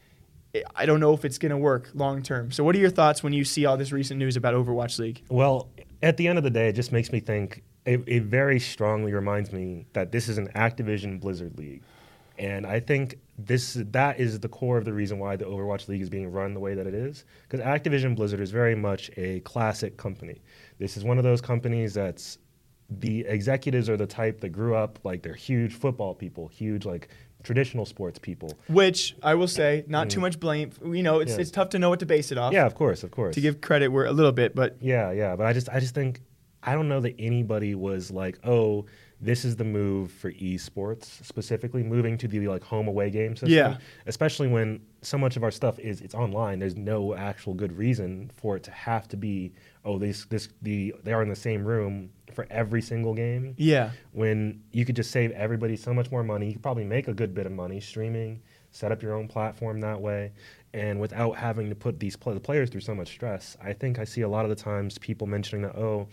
I- 0.75 0.87
don't 0.87 1.01
know 1.01 1.15
if 1.15 1.25
it's 1.25 1.39
going 1.39 1.51
to 1.51 1.57
work 1.57 1.91
long 1.95 2.23
term. 2.23 2.51
So, 2.53 2.65
what 2.65 2.75
are 2.75 2.79
your 2.79 2.91
thoughts 2.91 3.23
when 3.23 3.33
you 3.33 3.45
see 3.45 3.65
all 3.67 3.77
this 3.77 3.93
recent 3.93 4.19
news 4.19 4.37
about 4.37 4.55
Overwatch 4.55 4.99
League? 4.99 5.23
Well, 5.29 5.69
at 6.03 6.17
the 6.17 6.29
end 6.29 6.39
of 6.39 6.45
the 6.45 6.51
day, 6.51 6.69
it 6.69 6.75
just 6.75 6.93
makes 6.93 7.13
me 7.13 7.21
think. 7.21 7.63
It, 7.85 8.05
it 8.07 8.23
very 8.23 8.61
strongly 8.61 9.13
reminds 9.13 9.53
me 9.53 9.87
that 9.93 10.13
this 10.13 10.29
is 10.29 10.39
an 10.39 10.49
Activision 10.55 11.19
Blizzard 11.19 11.59
league, 11.59 11.83
and 12.39 12.65
I 12.65 12.79
think 12.79 13.19
this 13.39 13.77
that 13.91 14.21
is 14.21 14.39
the 14.39 14.49
core 14.49 14.79
of 14.79 14.85
the 14.85 14.93
reason 14.93 15.19
why 15.19 15.35
the 15.37 15.47
Overwatch 15.47 15.89
League 15.89 16.01
is 16.01 16.09
being 16.09 16.31
run 16.31 16.55
the 16.55 16.61
way 16.61 16.75
that 16.75 16.87
it 16.87 16.95
is. 16.95 17.25
Because 17.49 17.65
Activision 17.65 18.15
Blizzard 18.15 18.41
is 18.41 18.51
very 18.51 18.77
much 18.77 19.11
a 19.17 19.41
classic 19.41 19.97
company. 19.97 20.41
This 20.79 20.97
is 20.97 21.03
one 21.03 21.19
of 21.19 21.25
those 21.25 21.41
companies 21.41 21.95
that's 21.95 22.39
the 23.01 23.21
executives 23.21 23.89
are 23.89 23.97
the 23.97 24.07
type 24.07 24.41
that 24.41 24.51
grew 24.51 24.75
up 24.75 24.99
like 25.05 25.23
they're 25.23 25.35
huge 25.35 25.75
football 25.75 26.15
people, 26.15 26.49
huge 26.49 26.85
like 26.85 27.09
traditional 27.43 27.87
sports 27.87 28.19
people. 28.19 28.57
Which 28.69 29.17
I 29.23 29.35
will 29.35 29.49
say, 29.49 29.85
not 29.87 30.11
too 30.11 30.19
mm. 30.19 30.23
much 30.23 30.41
blame. 30.41 30.71
You 30.85 31.03
know, 31.03 31.21
it's, 31.21 31.33
Yeah. 31.33 31.41
it's 31.41 31.51
tough 31.51 31.71
to 31.71 31.79
know 31.79 31.91
what 31.91 32.01
to 32.01 32.07
base 32.07 32.33
it 32.33 32.39
off. 32.39 32.53
Yeah, 32.53 32.67
of 32.67 32.75
course, 32.75 33.03
of 33.03 33.11
course. 33.11 33.35
To 33.35 33.41
give 33.41 33.61
credit 33.61 33.89
where 33.89 34.07
a 34.07 34.13
little 34.13 34.33
bit, 34.33 34.55
but 34.55 34.77
Yeah, 34.81 35.11
yeah, 35.13 35.37
but 35.37 35.47
I 35.47 35.53
just 35.53 35.69
I 35.69 35.81
just 35.81 35.95
think 35.95 36.21
I 36.63 36.75
don't 36.75 36.89
know 36.89 37.01
that 37.01 37.15
anybody 37.19 37.75
was 37.75 38.11
like, 38.11 38.39
"Oh, 38.45 38.87
this 39.21 39.45
is 39.45 39.57
the 39.57 39.65
move 39.65 40.13
for 40.13 40.33
esports, 40.33 41.05
specifically 41.25 41.83
moving 41.83 42.17
to 42.19 42.29
the 42.29 42.47
like 42.47 42.63
home 42.63 42.87
away 42.87 43.11
game 43.11 43.35
system." 43.35 43.51
Yeah. 43.51 43.79
Especially 44.07 44.49
when 44.49 44.81
so 45.01 45.19
much 45.19 45.37
of 45.37 45.43
our 45.43 45.51
stuff 45.51 45.79
is 45.81 46.01
it's 46.01 46.15
online. 46.15 46.61
There's 46.61 46.77
no 46.77 47.15
actual 47.15 47.55
good 47.55 47.73
reason 47.77 48.31
for 48.37 48.57
it 48.57 48.63
to 48.65 48.71
have 48.71 49.09
to 49.09 49.17
be, 49.17 49.53
"Oh, 49.85 49.99
this 49.99 50.25
this 50.27 50.49
the 50.62 50.95
they 51.03 51.12
are 51.12 51.23
in 51.23 51.29
the 51.29 51.37
same 51.37 51.65
room 51.65 52.11
for 52.35 52.47
every 52.51 52.83
single 52.83 53.15
game." 53.15 53.55
yeah. 53.59 53.91
when 54.12 54.62
you 54.73 54.85
could 54.85 54.97
just 54.97 55.11
save 55.11 55.31
everybody 55.33 55.77
so 55.77 55.93
much 55.95 56.11
more 56.11 56.23
money. 56.23 56.47
You 56.49 56.53
could 56.55 56.62
probably 56.62 56.85
make 56.85 57.09
a 57.09 57.15
good 57.15 57.35
bit 57.35 57.47
of 57.47 57.53
money 57.53 57.81
streaming, 57.81 58.42
set 58.71 58.92
up 58.92 59.03
your 59.03 59.14
own 59.14 59.29
platform 59.29 59.81
that 59.81 60.01
way, 60.01 60.33
and 60.73 61.01
without 61.01 61.33
having 61.37 61.68
to 61.68 61.75
put 61.75 61.99
these 62.01 62.16
pl- 62.16 62.35
the 62.35 62.40
players 62.40 62.71
through 62.71 62.81
so 62.81 62.95
much 62.95 63.09
stress. 63.09 63.57
I 63.62 63.73
think 63.73 63.99
I 63.99 64.05
see 64.05 64.23
a 64.23 64.29
lot 64.29 64.45
of 64.45 64.49
the 64.51 64.57
times 64.57 64.99
people 64.99 65.27
mentioning 65.27 65.62
that, 65.62 65.77
oh, 65.77 66.09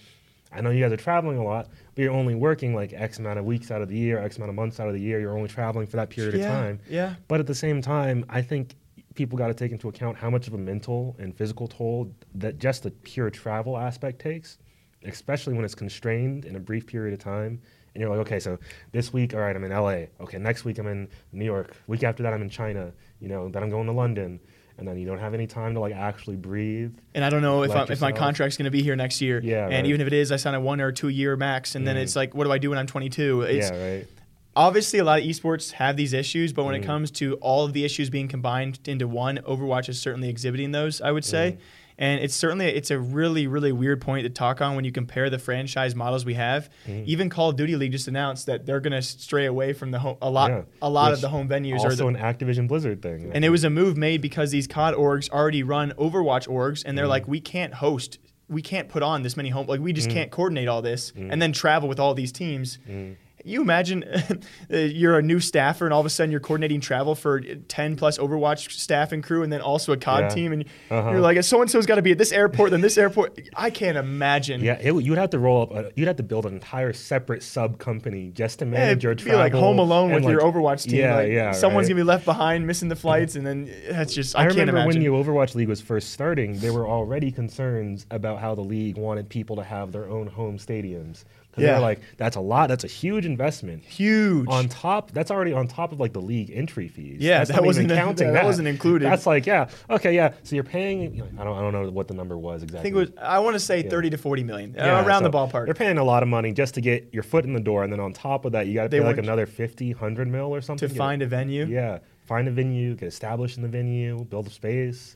I 0.51 0.62
know 0.62 0.71
you 0.71 0.82
guys 0.84 0.91
are 0.91 0.97
traveling 0.97 1.38
a 1.38 1.43
lot, 1.43 1.69
but 1.93 2.01
you're 2.01 2.12
only 2.12 2.34
working 2.36 2.73
like 2.73 2.91
X 2.91 3.19
amount 3.19 3.38
of 3.38 3.45
weeks 3.45 3.69
out 3.69 3.82
of 3.84 3.88
the 3.88 3.95
year, 3.97 4.17
X 4.17 4.38
amount 4.38 4.49
of 4.49 4.55
months 4.55 4.79
out 4.79 4.88
of 4.88 4.93
the 4.95 4.99
year. 4.99 5.19
You're 5.19 5.38
only 5.38 5.47
traveling 5.47 5.86
for 5.86 5.97
that 5.97 6.10
period 6.10 6.34
Yeah, 6.36 6.45
of 6.47 6.51
time. 6.51 6.79
yeah. 6.89 7.15
But 7.27 7.39
at 7.39 7.45
the 7.47 7.53
same 7.55 7.82
time, 7.84 8.25
I 8.29 8.41
think 8.41 8.73
people 9.19 9.38
got 9.38 9.47
to 9.47 9.53
take 9.53 9.73
into 9.73 9.89
account 9.89 10.15
how 10.15 10.29
much 10.29 10.47
of 10.47 10.53
a 10.53 10.58
mental 10.58 11.13
and 11.19 11.36
physical 11.36 11.67
toll 11.67 12.10
that 12.36 12.58
just 12.58 12.84
the 12.84 12.91
pure 12.91 13.29
travel 13.29 13.77
aspect 13.77 14.17
takes, 14.17 14.60
especially 15.03 15.53
when 15.53 15.65
it's 15.65 15.75
constrained 15.75 16.45
in 16.45 16.55
a 16.55 16.60
brief 16.60 16.88
period 16.88 17.13
of 17.13 17.19
time. 17.19 17.62
And 17.93 18.01
you're 18.01 18.10
like, 18.10 18.19
okay, 18.19 18.39
so 18.39 18.58
this 18.93 19.12
week, 19.12 19.34
all 19.34 19.41
right, 19.41 19.53
I'm 19.53 19.65
in 19.65 19.73
LA. 19.73 20.05
Okay, 20.21 20.38
next 20.38 20.63
week 20.63 20.77
I'm 20.77 20.88
in 20.88 21.10
New 21.34 21.43
York. 21.43 21.75
Week 21.88 22.05
after 22.05 22.23
that, 22.23 22.34
I'm 22.34 22.41
in 22.41 22.49
China. 22.49 22.93
You 23.19 23.27
know, 23.27 23.49
then 23.49 23.62
I'm 23.62 23.69
going 23.69 23.88
to 23.88 23.91
London. 23.91 24.39
And 24.77 24.88
then 24.88 24.97
you 24.97 25.05
don't 25.05 25.19
have 25.19 25.34
any 25.34 25.47
time 25.47 25.73
to 25.73 25.82
like 25.82 25.93
actually 25.93 26.38
breathe. 26.38 26.97
And 27.13 27.25
I 27.25 27.29
don't 27.29 27.41
know 27.41 27.63
if, 27.63 27.89
if 27.89 27.99
my 27.99 28.13
contract's 28.13 28.55
going 28.55 28.71
to 28.71 28.71
be 28.71 28.82
here 28.82 28.95
next 28.95 29.19
year. 29.19 29.41
Yeah, 29.43 29.65
And 29.65 29.73
right. 29.73 29.86
even 29.86 29.99
if 29.99 30.08
it 30.08 30.13
is, 30.13 30.32
I 30.32 30.38
sign 30.38 30.55
a 30.55 30.62
one 30.62 30.79
or 30.79 30.93
two 30.93 31.10
year 31.10 31.36
max, 31.36 31.75
and 31.75 31.86
then 31.86 31.97
mm. 31.97 32.03
it's 32.03 32.15
like, 32.15 32.34
what 32.34 32.45
do 32.45 32.53
I 32.53 32.58
do 32.58 32.69
when 32.69 32.79
I'm 32.79 32.88
22? 32.88 33.41
It's 33.41 33.69
yeah, 33.69 33.77
right. 33.77 34.08
Obviously 34.67 35.00
a 35.00 35.04
lot 35.04 35.19
of 35.19 35.26
esports 35.26 35.72
have 35.74 35.95
these 35.98 36.13
issues, 36.13 36.52
but 36.54 36.63
when 36.65 36.76
Mm. 36.76 36.84
it 36.84 36.86
comes 36.86 37.12
to 37.12 37.36
all 37.36 37.65
of 37.65 37.74
the 37.74 37.84
issues 37.86 38.10
being 38.10 38.28
combined 38.28 38.80
into 38.86 39.08
one, 39.08 39.38
Overwatch 39.48 39.88
is 39.89 40.00
certainly 40.02 40.30
exhibiting 40.30 40.72
those. 40.72 41.00
I 41.02 41.12
would 41.12 41.26
say. 41.26 41.45
Mm. 41.58 41.62
And 42.02 42.22
it's 42.24 42.34
certainly 42.34 42.65
it's 42.67 42.91
a 42.91 42.98
really 43.00 43.45
really 43.48 43.74
weird 43.74 44.00
point 44.00 44.24
to 44.24 44.30
talk 44.30 44.62
on 44.62 44.76
when 44.78 44.86
you 44.86 44.91
compare 44.91 45.30
the 45.30 45.38
franchise 45.39 45.95
models 45.95 46.24
we 46.26 46.36
have. 46.36 46.69
Mm-hmm. 46.88 47.04
Even 47.08 47.30
Call 47.30 47.50
of 47.50 47.58
Duty 47.58 47.76
League 47.76 47.91
just 47.91 48.08
announced 48.08 48.45
that 48.45 48.65
they're 48.65 48.80
going 48.80 48.93
to 48.93 49.02
stray 49.02 49.45
away 49.45 49.74
from 49.74 49.91
the 49.91 50.00
home, 50.00 50.15
a 50.22 50.30
lot 50.30 50.50
Yeah. 50.52 50.62
a 50.82 50.89
lot 50.89 51.12
of 51.12 51.19
the 51.19 51.28
home 51.30 51.50
venues 51.50 51.80
are 51.82 51.89
Also, 51.91 52.04
the, 52.04 52.08
an 52.08 52.15
Activision 52.15 52.67
Blizzard 52.69 53.02
thing. 53.02 53.32
And 53.34 53.43
it 53.43 53.50
was 53.50 53.65
a 53.65 53.69
move 53.69 53.98
made 53.98 54.22
because 54.22 54.52
these 54.52 54.65
COD 54.65 54.93
orgs 54.95 55.30
already 55.30 55.62
run 55.62 55.91
Overwatch 55.98 56.48
orgs, 56.48 56.84
and 56.86 56.98
they're 56.98 57.06
Mm. 57.06 57.10
like, 57.17 57.28
we 57.28 57.41
can't 57.41 57.74
host, 57.74 58.17
we 58.48 58.62
can't 58.62 58.88
put 58.88 59.04
on 59.04 59.22
this 59.24 59.36
many 59.36 59.50
home, 59.50 59.67
like 59.67 59.82
we 59.82 59.91
Mm. 59.91 59.95
just 59.98 60.10
can't 60.10 60.32
coordinate 60.32 60.69
all 60.69 60.82
this, 60.82 61.12
and 61.17 61.41
then 61.41 61.52
travel 61.52 61.89
with 61.89 62.00
all 62.00 62.13
these 62.13 62.32
teams. 62.32 62.78
Mm. 62.89 63.15
You 63.45 63.62
imagine 63.62 64.04
uh, 64.73 64.78
you're 64.78 65.17
a 65.17 65.21
new 65.21 65.39
staffer, 65.39 65.86
and 65.86 65.93
all 65.93 65.99
of 65.99 66.06
a 66.06 66.10
sudden 66.10 66.32
you're 66.32 66.39
coordinating 66.39 66.82
travel 66.82 67.15
for 67.15 67.39
ten 67.41 67.95
plus 67.95 68.17
Overwatch 68.17 68.71
staff 68.71 69.12
and 69.12 69.23
crew, 69.23 69.43
and 69.43 69.52
then 69.52 69.62
also 69.62 69.93
a 69.93 69.97
COD 69.97 70.21
Yeah. 70.23 70.30
team, 70.30 70.52
and 70.54 70.65
Uh-huh. 70.89 71.12
you're 71.12 71.21
like, 71.21 71.41
so 71.43 71.62
and 71.62 71.69
so's 71.71 71.86
got 71.86 71.95
to 71.95 72.02
be 72.02 72.12
at 72.12 72.17
this 72.17 72.32
airport, 72.32 72.71
then 72.71 72.82
this 72.82 72.97
airport. 72.97 73.39
I 73.56 73.69
can't 73.69 73.97
imagine. 73.97 74.62
Yeah, 74.62 74.78
it, 74.82 74.93
you'd 75.04 75.17
have 75.17 75.30
to 75.32 75.39
roll 75.39 75.62
up. 75.63 75.71
A, 75.71 75.91
you'd 75.95 76.08
have 76.08 76.17
to 76.17 76.23
build 76.23 76.45
an 76.45 76.54
entire 76.54 76.93
separate 76.93 77.43
sub 77.43 77.78
company 77.80 78.32
just 78.34 78.60
to 78.60 78.65
Yeah, 78.65 78.71
manage 78.71 79.04
your 79.04 79.13
it'd 79.13 79.25
be 79.25 79.34
like 79.34 79.54
Home 79.54 79.80
Alone 79.80 80.12
with 80.12 80.23
your 80.25 80.41
Overwatch 80.41 80.84
team. 80.84 80.99
Yeah, 80.99 81.15
like, 81.15 81.32
yeah. 81.32 81.52
Someone's 81.52 81.86
right. 81.88 81.93
gonna 81.93 82.02
be 82.04 82.08
left 82.08 82.25
behind, 82.25 82.67
missing 82.67 82.89
the 82.89 82.95
flights, 82.95 83.36
and 83.36 83.45
then 83.45 83.71
that's 83.89 84.13
just 84.13 84.36
I, 84.36 84.41
I 84.41 84.43
can't 84.47 84.58
remember 84.60 84.82
imagine. 84.82 85.04
when 85.04 85.12
the 85.25 85.32
Overwatch 85.32 85.56
League 85.56 85.69
was 85.69 85.82
first 85.82 86.12
starting, 86.12 86.60
there 86.60 86.73
were 86.73 86.88
already 86.88 87.32
concerns 87.32 88.06
about 88.12 88.39
how 88.39 88.56
the 88.56 88.62
league 88.63 88.97
wanted 88.97 89.30
people 89.30 89.56
to 89.56 89.63
have 89.63 89.91
their 89.91 90.10
own 90.10 90.28
home 90.28 90.58
stadiums. 90.58 91.23
Yeah. 91.62 91.72
they're 91.74 91.80
like, 91.82 92.00
that's 92.17 92.36
a 92.36 92.39
lot. 92.39 92.69
That's 92.69 92.84
a 92.84 92.88
huge 92.88 93.26
investment. 93.26 93.84
Huge. 93.84 94.48
On 94.50 94.67
top, 94.67 95.12
that's 95.12 95.32
already 95.32 95.54
on 95.54 95.67
top 95.67 95.91
of 95.91 96.00
like 96.00 96.13
the 96.13 96.22
league 96.22 96.52
entry 96.54 96.88
fees. 96.88 97.17
Yeah, 97.19 97.39
That's 97.39 97.52
that 97.52 97.63
wasn't- 97.63 97.89
counting 97.89 98.28
that 98.28 98.34
that. 98.34 98.45
wasn't 98.45 98.67
included. 98.67 99.06
That's 99.06 99.26
like, 99.26 99.45
yeah, 99.45 99.69
okay, 99.89 100.13
yeah. 100.15 100.34
So 100.43 100.56
you're 100.56 100.63
paying. 100.63 101.13
You 101.15 101.24
know, 101.24 101.28
I 101.39 101.43
don't, 101.43 101.58
I 101.58 101.62
don't 101.62 101.74
know 101.74 101.89
what 101.91 102.08
the 102.08 102.13
number 102.13 102.38
was 102.38 102.63
exactly. 102.63 102.80
I 102.80 102.84
think 102.84 102.95
it 102.95 103.00
was. 103.15 103.24
I 103.24 103.39
want 103.39 103.56
to 103.56 103.60
say 103.60 103.84
Yeah. 103.84 103.89
30 103.89 104.10
to 104.12 104.17
40 104.17 104.43
million, 104.43 104.76
uh, 104.80 104.84
Yeah, 104.86 105.06
around 105.06 105.24
so 105.24 105.30
the 105.30 105.38
ballpark. 105.38 105.65
They're 105.65 105.74
paying 105.74 105.98
a 105.98 106.04
lot 106.04 106.24
of 106.24 106.30
money 106.30 106.52
just 106.54 106.74
to 106.76 106.82
get 106.82 107.10
your 107.13 107.24
foot 107.24 107.45
in 107.45 107.54
the 107.54 107.60
door, 107.60 107.84
and 107.84 107.91
then 107.91 108.00
on 108.00 108.13
top 108.13 108.45
of 108.45 108.52
that, 108.54 108.67
you 108.67 108.74
got 108.74 108.84
to 108.84 108.89
pay 108.89 109.02
like 109.02 109.17
another 109.17 109.45
50, 109.45 109.93
100 109.93 110.28
mil 110.28 110.54
or 110.54 110.62
something 110.62 110.88
to 110.89 110.93
find 110.95 111.22
a 111.22 111.26
venue. 111.28 111.65
Yeah, 111.65 112.00
find 112.26 112.48
a 112.48 112.52
venue, 112.52 112.95
get 112.95 113.08
established 113.08 113.58
in 113.58 113.63
the 113.63 113.69
venue, 113.69 114.24
build 114.26 114.48
a 114.48 114.50
space, 114.52 115.15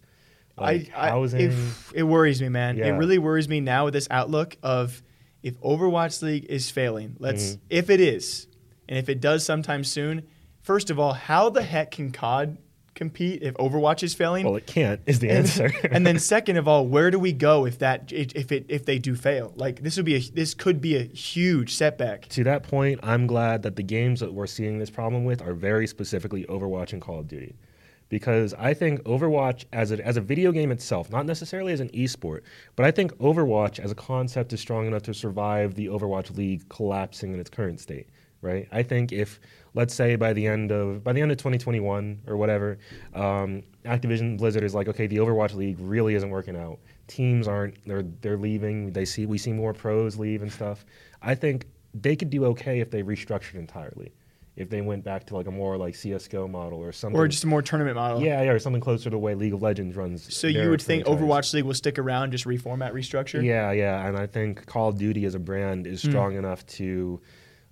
like 0.58 0.92
I, 0.96 1.08
I, 1.08 1.10
housing. 1.10 1.42
it, 1.52 1.54
it 1.96 2.04
worries 2.04 2.42
me, 2.42 2.50
man. 2.50 2.78
Yeah. 2.78 2.88
It 2.88 2.92
really 2.92 3.18
worries 3.18 3.48
me 3.50 3.60
now 3.60 3.86
with 3.86 3.94
this 3.94 4.08
outlook 4.12 4.56
of 4.64 5.02
if 5.44 5.60
Overwatch 5.62 6.22
League 6.24 6.46
is 6.46 6.72
failing. 6.72 7.16
Let's 7.20 7.44
Mm-hmm. 7.52 7.66
if 7.70 7.90
it 7.90 8.00
is, 8.00 8.48
and 8.88 8.98
if 8.98 9.10
it 9.10 9.22
does 9.22 9.46
sometime 9.46 9.84
soon. 9.84 10.24
First 10.62 10.90
of 10.90 10.98
all, 10.98 11.12
how 11.14 11.50
the 11.50 11.62
heck 11.62 11.92
can 11.92 12.12
COD 12.12 12.58
compete 12.96 13.42
if 13.44 13.54
Overwatch 13.56 14.02
is 14.04 14.14
failing? 14.14 14.46
Well, 14.46 14.56
it 14.56 14.66
can't 14.66 15.02
is 15.06 15.20
the 15.20 15.28
and, 15.30 15.40
answer. 15.40 15.74
and 15.92 16.08
then 16.08 16.20
second 16.34 16.58
of 16.58 16.68
all, 16.68 16.88
where 16.88 17.12
do 17.12 17.20
we 17.20 17.34
go 17.34 17.66
if 17.66 17.80
that 17.80 18.12
if 18.14 18.52
it 18.52 18.66
if 18.70 18.86
they 18.86 18.98
do 18.98 19.16
fail? 19.16 19.54
Like 19.58 19.84
this 19.84 19.98
would 19.98 20.06
be 20.06 20.16
a 20.16 20.20
this 20.20 20.54
could 20.54 20.80
be 20.80 20.96
a 20.96 21.04
huge 21.04 21.76
setback. 21.76 22.28
to 22.30 22.44
that 22.46 22.64
point, 22.64 23.02
I'm 23.04 23.28
glad 23.28 23.64
that 23.64 23.76
the 23.76 23.84
games 23.84 24.22
that 24.22 24.34
we're 24.34 24.48
seeing 24.48 24.80
this 24.80 24.90
problem 24.90 25.26
with 25.26 25.42
are 25.42 25.54
very 25.54 25.88
specifically 25.88 26.46
Overwatch 26.46 26.94
and 26.94 27.02
Call 27.02 27.20
of 27.20 27.28
Duty. 27.28 27.56
Because 28.13 28.54
I 28.60 28.76
think 28.76 29.02
Overwatch 29.06 29.65
as 29.73 29.91
a, 29.91 30.06
as 30.06 30.17
a 30.17 30.21
video 30.21 30.52
game 30.52 30.69
itself, 30.69 31.10
not 31.10 31.26
necessarily 31.26 31.73
as 31.73 31.80
an 31.80 31.89
esport, 31.89 32.41
but 32.76 32.86
I 32.86 32.91
think 32.91 33.12
Overwatch 33.17 33.80
as 33.80 33.91
a 33.91 33.95
concept 33.95 34.54
is 34.54 34.60
strong 34.60 34.86
enough 34.86 35.02
to 35.04 35.15
survive 35.15 35.73
the 35.73 35.88
Overwatch 35.88 36.38
League 36.38 36.69
collapsing 36.69 37.34
in 37.34 37.39
its 37.39 37.49
current 37.49 37.80
state, 37.80 38.06
right? 38.43 38.67
I 38.71 38.84
think 38.84 39.12
if, 39.12 39.39
let's 39.73 39.95
say 39.95 40.15
by 40.15 40.32
the 40.32 40.45
end 40.45 40.71
of 40.71 41.04
by 41.04 41.12
the 41.12 41.21
end 41.21 41.32
of 41.32 41.38
2021 41.38 42.21
or 42.28 42.38
whatever, 42.38 42.78
um, 43.15 43.63
Activision 43.84 44.38
Blizzard 44.38 44.63
is 44.63 44.76
like, 44.76 44.88
okay, 44.89 45.08
the 45.08 45.17
Overwatch 45.17 45.56
League 45.56 45.78
really 45.80 46.13
isn't 46.13 46.30
working 46.30 46.56
out. 46.56 46.78
Teams 47.08 47.47
aren't 47.47 47.84
they're 47.88 48.06
they're 48.21 48.38
leaving. 48.38 48.91
They 48.91 49.06
see 49.06 49.26
we 49.26 49.39
see 49.39 49.54
more 49.54 49.73
pros 49.73 50.19
leave 50.19 50.43
and 50.43 50.52
stuff. 50.52 50.86
I 51.23 51.34
think 51.34 51.65
they 51.95 52.15
could 52.15 52.30
do 52.30 52.45
okay 52.45 52.80
if 52.80 52.91
they 52.91 53.02
restructured 53.02 53.56
entirely. 53.56 54.12
If 54.56 54.70
they 54.70 54.82
went 54.82 55.04
back 55.04 55.26
to 55.28 55.36
like 55.36 55.48
a 55.48 55.52
more 55.52 55.78
like 55.78 55.96
CS:GO 55.96 56.48
model 56.48 56.78
or 56.80 56.92
something, 56.92 57.20
Or 57.20 57.28
just 57.28 57.44
a 57.44 57.48
more 57.48 57.63
tournament 57.63 57.96
model. 57.96 58.22
yeah, 58.22 58.44
yeah, 58.44 58.52
or 58.52 58.60
something 58.60 58.82
closer 58.82 59.06
to 59.06 59.10
the 59.10 59.18
way 59.18 59.34
League 59.34 59.54
of 59.54 59.63
Legends 59.63 59.96
runs. 59.96 60.32
So 60.36 60.46
you 60.46 60.70
would 60.70 60.82
think 60.82 61.06
franchise. 61.06 61.24
Overwatch 61.24 61.54
League 61.56 61.63
will 61.63 61.74
stick 61.74 61.98
around, 61.98 62.32
just 62.32 62.46
reformat, 62.46 62.92
restructure? 62.94 63.44
Yeah, 63.44 63.72
yeah, 63.72 64.08
and 64.08 64.16
I 64.16 64.28
think 64.28 64.68
Call 64.68 64.89
of 64.89 64.98
Duty 65.00 65.26
as 65.26 65.34
a 65.34 65.39
brand 65.39 65.88
Hmm. 65.88 65.94
is 65.94 66.02
strong 66.02 66.36
enough 66.36 66.63
to 66.68 67.20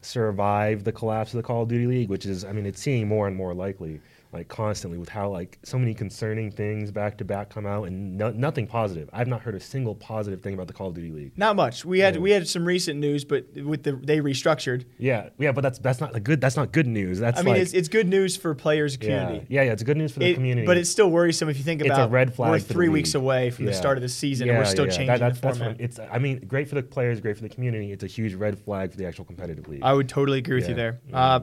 survive 0.01 0.83
the 0.83 0.91
collapse 0.91 1.33
of 1.33 1.37
the 1.37 1.43
Call 1.43 1.63
of 1.63 1.69
Duty 1.69 1.85
League, 1.85 2.09
which 2.09 2.25
is, 2.25 2.43
I 2.43 2.51
mean, 2.51 2.65
it's 2.65 2.81
seeing 2.81 3.07
more 3.07 3.27
and 3.27 3.35
more 3.35 3.53
likely, 3.53 4.01
like 4.33 4.47
constantly, 4.47 4.97
with 4.97 5.09
how 5.09 5.29
like 5.29 5.59
so 5.63 5.77
many 5.77 5.93
concerning 5.93 6.51
things 6.51 6.89
back 6.91 7.17
to 7.17 7.25
back 7.25 7.49
come 7.49 7.65
out 7.65 7.83
and 7.87 8.17
no, 8.17 8.31
nothing 8.31 8.65
positive. 8.65 9.09
I've 9.11 9.27
not 9.27 9.41
heard 9.41 9.55
a 9.55 9.59
single 9.59 9.93
positive 9.93 10.41
thing 10.41 10.53
about 10.53 10.67
the 10.67 10.73
Call 10.73 10.87
of 10.87 10.93
Duty 10.93 11.11
League. 11.11 11.37
Not 11.37 11.55
much. 11.57 11.83
We 11.83 11.99
had 11.99 12.15
Yeah. 12.15 12.21
we 12.21 12.31
had 12.31 12.47
some 12.47 12.63
recent 12.63 12.99
news, 12.99 13.25
but 13.25 13.45
with 13.61 13.83
the 13.83 13.91
they 13.93 14.19
restructured. 14.19 14.85
Yeah, 14.97 15.29
yeah, 15.37 15.51
but 15.51 15.61
that's 15.61 15.79
that's 15.79 15.99
not 15.99 16.13
the 16.13 16.19
good. 16.21 16.39
That's 16.39 16.55
not 16.55 16.71
good 16.71 16.87
news. 16.87 17.19
That's 17.19 17.39
I 17.39 17.43
mean, 17.43 17.53
like, 17.55 17.61
it's, 17.63 17.73
it's 17.73 17.87
good 17.89 18.07
news 18.07 18.37
for 18.37 18.55
players' 18.55 18.95
community. 18.97 19.45
yeah, 19.49 19.63
yeah. 19.63 19.71
It's 19.73 19.83
good 19.83 19.97
news 19.97 20.13
for 20.13 20.19
the 20.19 20.27
It- 20.29 20.35
community, 20.35 20.65
But 20.65 20.77
it's 20.77 20.89
still 20.89 21.11
worrisome 21.11 21.49
if 21.49 21.57
you 21.57 21.63
think 21.63 21.81
about. 21.81 21.99
It's 21.99 22.07
a 22.07 22.09
red 22.09 22.33
flag 22.33 22.51
we're 22.51 22.59
three 22.59 22.89
weeks 22.89 23.15
away 23.15 23.49
from 23.49 23.65
the 23.65 23.73
start 23.73 23.97
of 23.97 24.01
the 24.01 24.09
season 24.09 24.47
and 24.49 24.57
we're 24.57 24.65
still 24.65 24.85
changing 24.85 25.07
That- 25.07 25.19
that's, 25.19 25.39
the 25.39 25.47
format. 25.49 25.67
what 25.73 25.81
it's. 25.81 25.99
I 25.99 26.19
mean, 26.19 26.39
great 26.47 26.69
for 26.69 26.75
the 26.75 26.83
players, 26.83 27.19
great 27.19 27.35
for 27.35 27.43
the 27.43 27.49
community. 27.49 27.91
It's 27.91 28.03
a 28.03 28.07
huge 28.07 28.33
red 28.33 28.57
flag 28.57 28.91
for 28.91 28.97
the 28.97 29.05
actual 29.05 29.25
competitive 29.25 29.67
league. 29.67 29.81
I 29.83 29.91
would 29.93 30.07
totally 30.07 30.37
agree 30.39 30.55
with 30.55 30.69
you 30.69 30.75
there. 30.75 31.01
yeah. 31.09 31.17
Uh, 31.19 31.39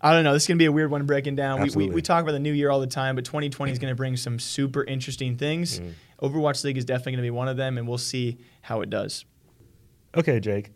I 0.00 0.14
don't 0.14 0.24
know. 0.24 0.32
This 0.32 0.44
is 0.44 0.48
going 0.48 0.56
to 0.56 0.62
be 0.62 0.66
a 0.66 0.72
weird 0.72 0.90
one 0.90 1.04
breaking 1.04 1.36
down. 1.36 1.60
We, 1.60 1.70
we, 1.70 1.86
we 1.88 2.02
talk 2.02 2.22
about 2.22 2.32
the 2.32 2.38
new 2.38 2.52
year 2.52 2.70
all 2.70 2.80
the 2.80 2.86
time, 2.86 3.16
but 3.16 3.24
2020 3.24 3.70
is 3.70 3.78
going 3.78 3.90
to 3.90 3.94
bring 3.94 4.16
some 4.16 4.38
super 4.38 4.82
interesting 4.82 5.36
things. 5.36 5.80
Mm. 5.80 5.92
Overwatch 6.22 6.64
League 6.64 6.78
is 6.78 6.84
definitely 6.84 7.12
going 7.12 7.22
to 7.22 7.26
be 7.26 7.30
one 7.30 7.48
of 7.48 7.56
them, 7.56 7.76
and 7.76 7.86
we'll 7.86 7.98
see 7.98 8.38
how 8.62 8.80
it 8.80 8.88
does. 8.88 9.26
Okay, 10.16 10.40
Jake. 10.40 10.70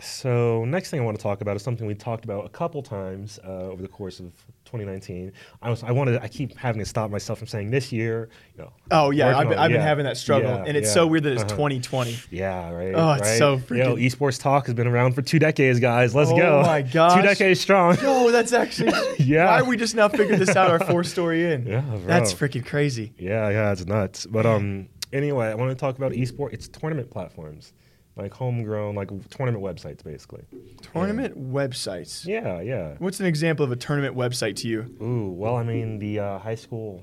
So 0.00 0.64
next 0.64 0.90
thing 0.90 1.00
I 1.00 1.04
want 1.04 1.16
to 1.16 1.22
talk 1.22 1.40
about 1.40 1.56
is 1.56 1.62
something 1.62 1.86
we 1.86 1.94
talked 1.94 2.24
about 2.24 2.44
a 2.44 2.48
couple 2.48 2.82
times 2.82 3.38
uh, 3.44 3.70
over 3.70 3.80
the 3.80 3.88
course 3.88 4.20
of 4.20 4.32
2019. 4.72 5.32
I 5.60 5.68
was 5.70 5.82
I 5.82 5.90
wanted 5.92 6.20
I 6.22 6.28
keep 6.28 6.56
having 6.56 6.78
to 6.80 6.86
stop 6.86 7.10
myself 7.10 7.38
from 7.38 7.46
saying 7.48 7.70
this 7.70 7.92
year. 7.92 8.30
You 8.56 8.64
know, 8.64 8.72
Oh, 8.90 9.10
yeah. 9.10 9.36
I've 9.36 9.48
been, 9.48 9.58
I've 9.58 9.70
been 9.70 9.80
having 9.80 10.04
that 10.06 10.16
struggle, 10.16 10.48
yeah, 10.50 10.64
and 10.66 10.76
it's 10.76 10.88
yeah, 10.88 10.94
so 10.94 11.06
weird 11.06 11.24
that 11.24 11.32
it's 11.34 11.42
uh-huh. 11.42 11.50
2020. 11.56 12.18
Yeah, 12.30 12.70
right. 12.70 12.92
Oh, 12.94 13.12
it's 13.12 13.22
right? 13.22 13.38
so 13.38 13.52
Yo, 13.54 13.58
freaking- 13.96 14.06
esports 14.06 14.40
talk 14.40 14.66
has 14.66 14.74
been 14.74 14.86
around 14.86 15.14
for 15.14 15.22
two 15.22 15.38
decades, 15.38 15.78
guys. 15.78 16.14
Let's 16.14 16.30
Oh 16.30 16.36
go. 16.36 16.62
my 16.62 16.80
gosh. 16.92 17.14
two 17.16 17.22
decades 17.22 17.60
strong. 17.60 17.96
No, 18.02 18.30
that's 18.30 18.52
actually. 18.52 18.92
Yeah. 19.18 19.46
Why 19.46 19.62
we 19.62 19.76
just 19.76 19.94
now 19.94 20.08
figured 20.08 20.38
this 20.40 20.56
out 20.56 20.70
our 20.70 20.80
four 20.90 21.04
story 21.04 21.52
in? 21.52 21.66
Yeah, 21.66 21.80
bro. 21.82 21.98
That's 22.00 22.32
freaking 22.34 22.64
crazy. 22.66 23.12
Yeah, 23.18 23.48
yeah, 23.50 23.72
it's 23.72 23.84
nuts. 23.86 24.26
But 24.26 24.46
um, 24.46 24.88
anyway, 25.12 25.46
I 25.48 25.54
want 25.54 25.70
to 25.70 25.76
talk 25.76 25.96
about 25.96 26.12
esports. 26.12 26.54
It's 26.54 26.68
tournament 26.68 27.10
platforms, 27.10 27.72
like 28.16 28.34
homegrown, 28.34 28.94
like 28.94 29.08
tournament 29.30 29.64
websites, 29.64 30.04
basically. 30.04 30.44
Tournament 30.92 31.52
websites. 31.52 32.26
Yeah, 32.26 32.60
yeah. 32.60 32.94
What's 32.98 33.20
an 33.20 33.26
example 33.26 33.64
of 33.64 33.72
a 33.72 33.76
tournament 33.76 34.16
website 34.16 34.56
to 34.56 34.68
you? 34.68 34.94
Ooh, 35.00 35.30
well, 35.30 35.56
I 35.56 35.62
mean, 35.62 35.98
the 35.98 36.18
uh, 36.18 36.38
high 36.38 36.54
school 36.54 37.02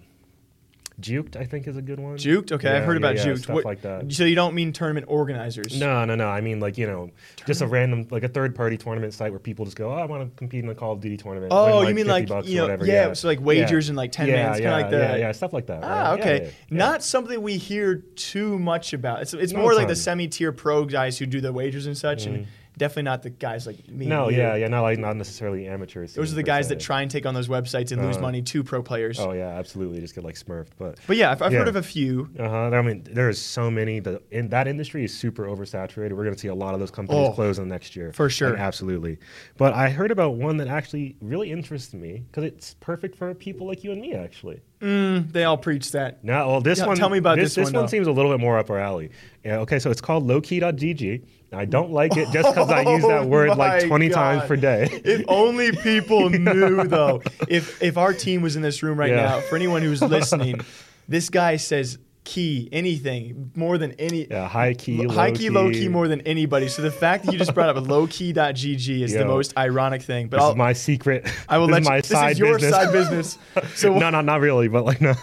Juked, 1.01 1.35
I 1.35 1.45
think, 1.45 1.67
is 1.67 1.77
a 1.77 1.81
good 1.81 1.99
one. 1.99 2.17
Juked? 2.17 2.51
Okay, 2.51 2.67
I've 2.69 2.75
Yeah, 2.81 2.85
heard 2.85 2.97
about 2.97 3.15
yeah, 3.15 3.25
yeah, 3.25 3.31
Juked. 3.33 3.43
Stuff 3.43 3.55
What- 3.55 3.65
like 3.65 3.81
that. 3.83 4.11
So 4.11 4.25
you 4.25 4.35
don't 4.35 4.53
mean 4.53 4.73
tournament 4.73 5.05
organizers? 5.09 5.79
No, 5.79 6.05
no, 6.05 6.15
no. 6.15 6.27
I 6.27 6.41
mean, 6.41 6.59
like 6.59 6.77
you 6.77 6.87
know, 6.87 7.11
just 7.45 7.61
a 7.61 7.67
random, 7.67 8.07
like 8.11 8.23
a 8.23 8.27
third-party 8.27 8.77
tournament 8.77 9.13
site 9.13 9.31
where 9.31 9.39
people 9.39 9.65
just 9.65 9.77
go, 9.77 9.91
"Oh, 9.91 9.95
I 9.95 10.05
want 10.05 10.23
to 10.29 10.37
compete 10.37 10.63
in 10.63 10.69
a 10.69 10.75
Call 10.75 10.93
of 10.93 11.01
Duty 11.01 11.17
tournament." 11.17 11.51
Oh, 11.55 11.79
win, 11.79 11.89
you 11.89 11.95
mean 11.95 12.05
50 12.07 12.33
like 12.33 12.47
you 12.47 12.57
know, 12.57 12.63
whatever. 12.63 12.85
yeah, 12.85 13.13
so 13.13 13.27
like 13.27 13.39
wagers 13.41 13.89
and 13.89 13.97
like 13.97 14.11
ten 14.11 14.27
yeah, 14.27 14.35
mans, 14.35 14.49
kind 14.51 14.63
yeah, 14.63 14.69
of 14.75 14.81
like 14.81 14.91
the 14.91 14.97
yeah, 14.97 15.15
yeah, 15.15 15.31
stuff 15.31 15.53
like 15.53 15.67
that. 15.67 15.83
Ah, 15.83 16.11
right? 16.11 16.19
okay. 16.19 16.35
Yeah, 16.37 16.43
yeah, 16.43 16.49
yeah. 16.69 16.77
Not 16.77 17.03
something 17.03 17.41
we 17.41 17.57
hear 17.57 17.95
too 18.15 18.59
much 18.59 18.93
about. 18.93 19.21
It's, 19.21 19.33
it's 19.33 19.53
No, 19.53 19.59
more 19.61 19.73
like 19.73 19.87
the 19.87 19.95
semi-tier 19.95 20.51
pro 20.51 20.85
guys 20.85 21.17
who 21.17 21.25
do 21.25 21.41
the 21.41 21.51
wagers 21.53 21.85
and 21.85 21.97
such, 21.97 22.25
and 22.25 22.47
definitely 22.77 23.03
not 23.03 23.23
the 23.23 23.29
guys 23.29 23.67
like 23.67 23.87
me. 23.89 24.05
No, 24.05 24.29
yeah, 24.29 24.55
yeah, 24.55 24.67
not 24.67 24.81
like 24.81 24.99
not 24.99 25.15
necessarily 25.15 25.67
amateurs. 25.67 26.13
Those 26.13 26.31
are 26.31 26.35
the 26.35 26.43
guys 26.43 26.69
that 26.69 26.79
try 26.79 27.01
and 27.01 27.11
take 27.11 27.25
on 27.25 27.33
those 27.33 27.47
websites 27.47 27.91
and 27.91 28.01
lose 28.01 28.15
Uh-huh. 28.15 28.21
money 28.27 28.41
to 28.41 28.63
pro 28.63 28.81
players. 28.81 29.19
Oh 29.19 29.31
yeah, 29.33 29.49
absolutely. 29.49 29.99
Just 30.01 30.15
get 30.15 30.23
like 30.23 30.35
smurfed, 30.35 30.69
but. 30.77 30.97
But 31.07 31.17
yeah, 31.17 31.31
I've, 31.31 31.41
I've 31.41 31.51
heard 31.53 31.67
of 31.67 31.75
a 31.75 31.83
few. 31.83 32.29
Uh 32.37 32.47
huh. 32.49 32.55
I 32.75 32.81
mean, 32.81 33.03
there's 33.11 33.39
so 33.39 33.69
many. 33.69 33.99
The 33.99 34.21
in 34.31 34.49
that 34.49 34.67
industry 34.67 35.03
is 35.03 35.15
super 35.17 35.45
oversaturated. 35.45 36.11
We're 36.13 36.23
going 36.23 36.33
to 36.35 36.39
see 36.39 36.47
a 36.47 36.55
lot 36.55 36.73
of 36.73 36.79
those 36.79 36.91
companies 36.91 37.27
Oh, 37.29 37.33
close 37.33 37.57
in 37.57 37.67
the 37.67 37.73
next 37.73 37.95
year, 37.95 38.13
for 38.13 38.29
sure. 38.29 38.49
And 38.53 38.59
absolutely. 38.59 39.17
But 39.57 39.73
I 39.73 39.89
heard 39.89 40.11
about 40.11 40.35
one 40.35 40.57
that 40.57 40.67
actually 40.67 41.15
really 41.21 41.51
interests 41.51 41.93
me 41.93 42.23
because 42.27 42.43
it's 42.43 42.75
perfect 42.79 43.15
for 43.15 43.33
people 43.33 43.67
like 43.67 43.83
you 43.83 43.91
and 43.91 43.99
me, 44.01 44.13
actually. 44.13 44.61
Mm, 44.81 45.31
they 45.33 45.43
all 45.43 45.57
preach 45.57 45.91
that. 45.91 46.23
Now, 46.23 46.47
well, 46.47 46.61
this 46.61 46.79
Yeah, 46.79 46.85
one. 46.87 46.95
tell 46.95 47.09
me 47.09 47.17
about 47.17 47.35
this. 47.37 47.53
this 47.55 47.65
This 47.67 47.73
one, 47.73 47.87
seems 47.89 48.07
a 48.07 48.11
little 48.13 48.31
bit 48.31 48.39
more 48.39 48.57
up 48.57 48.69
our 48.69 48.79
alley. 48.79 49.09
Yeah. 49.43 49.57
Okay. 49.59 49.77
So 49.79 49.91
it's 49.91 49.99
called 49.99 50.25
lowkey.gg. 50.25 51.21
I 51.51 51.65
don't 51.65 51.91
like 51.91 52.15
it 52.17 52.29
just 52.31 52.49
because 52.53 52.69
I 52.69 52.81
use 52.81 53.01
that 53.03 53.21
Oh 53.23 53.27
word 53.27 53.49
like 53.57 53.81
my 53.83 53.87
20 53.87 54.09
times 54.09 54.43
per 54.47 54.55
day. 54.55 54.87
If 55.03 55.25
only 55.27 55.71
people 55.71 56.29
knew, 56.45 56.83
though. 56.87 57.21
If 57.47 57.81
if 57.81 57.97
our 57.97 58.13
team 58.13 58.41
was 58.41 58.55
in 58.55 58.61
this 58.61 58.83
room 58.83 58.99
right 58.99 59.09
Yeah. 59.09 59.23
now, 59.25 59.39
for 59.41 59.55
anyone 59.55 59.81
who's 59.81 60.01
listening, 60.01 60.61
this 61.07 61.29
guy 61.29 61.57
says 61.57 61.97
key 62.23 62.69
anything 62.71 63.49
more 63.55 63.79
than 63.79 63.93
any. 63.93 64.27
Yeah. 64.29 64.47
High 64.47 64.75
key. 64.75 64.97
Lo- 65.07 65.11
high 65.13 65.31
key, 65.31 65.49
low 65.49 65.71
key 65.71 65.87
more 65.87 66.07
than 66.07 66.21
anybody. 66.21 66.67
So 66.67 66.83
the 66.83 66.91
fact 66.91 67.25
that 67.25 67.31
you 67.31 67.39
just 67.39 67.55
brought 67.55 67.75
up 67.75 67.83
lowkey.gg 67.83 69.01
is 69.01 69.13
the 69.13 69.25
most 69.25 69.57
ironic 69.57 70.03
thing. 70.03 70.27
But 70.27 70.37
This 70.37 70.43
I'll, 70.43 70.51
is 70.51 70.55
my 70.57 70.73
secret. 70.73 71.27
I 71.47 71.57
will 71.57 71.65
this 71.67 71.73
let 71.73 71.81
is 71.81 71.85
you. 71.87 71.89
my 71.91 71.97
This 72.01 72.09
side 72.09 72.31
is 72.33 72.39
your 72.39 72.53
business. 72.59 72.71
side 72.75 72.91
business. 72.91 73.37
So 73.75 73.97
no, 73.97 74.11
no, 74.11 74.21
not 74.21 74.41
really, 74.41 74.67
but 74.67 74.85
like 74.85 75.01
no. 75.01 75.15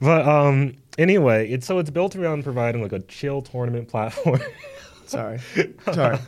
but 0.00 0.26
um, 0.26 0.74
anyway, 0.96 1.50
it's 1.50 1.66
so 1.66 1.78
it's 1.78 1.90
built 1.90 2.16
around 2.16 2.44
providing 2.44 2.80
like 2.80 2.92
a 2.92 3.00
chill 3.00 3.42
tournament 3.42 3.88
platform. 3.88 4.40
Sorry, 5.06 5.38
sorry. 5.92 6.18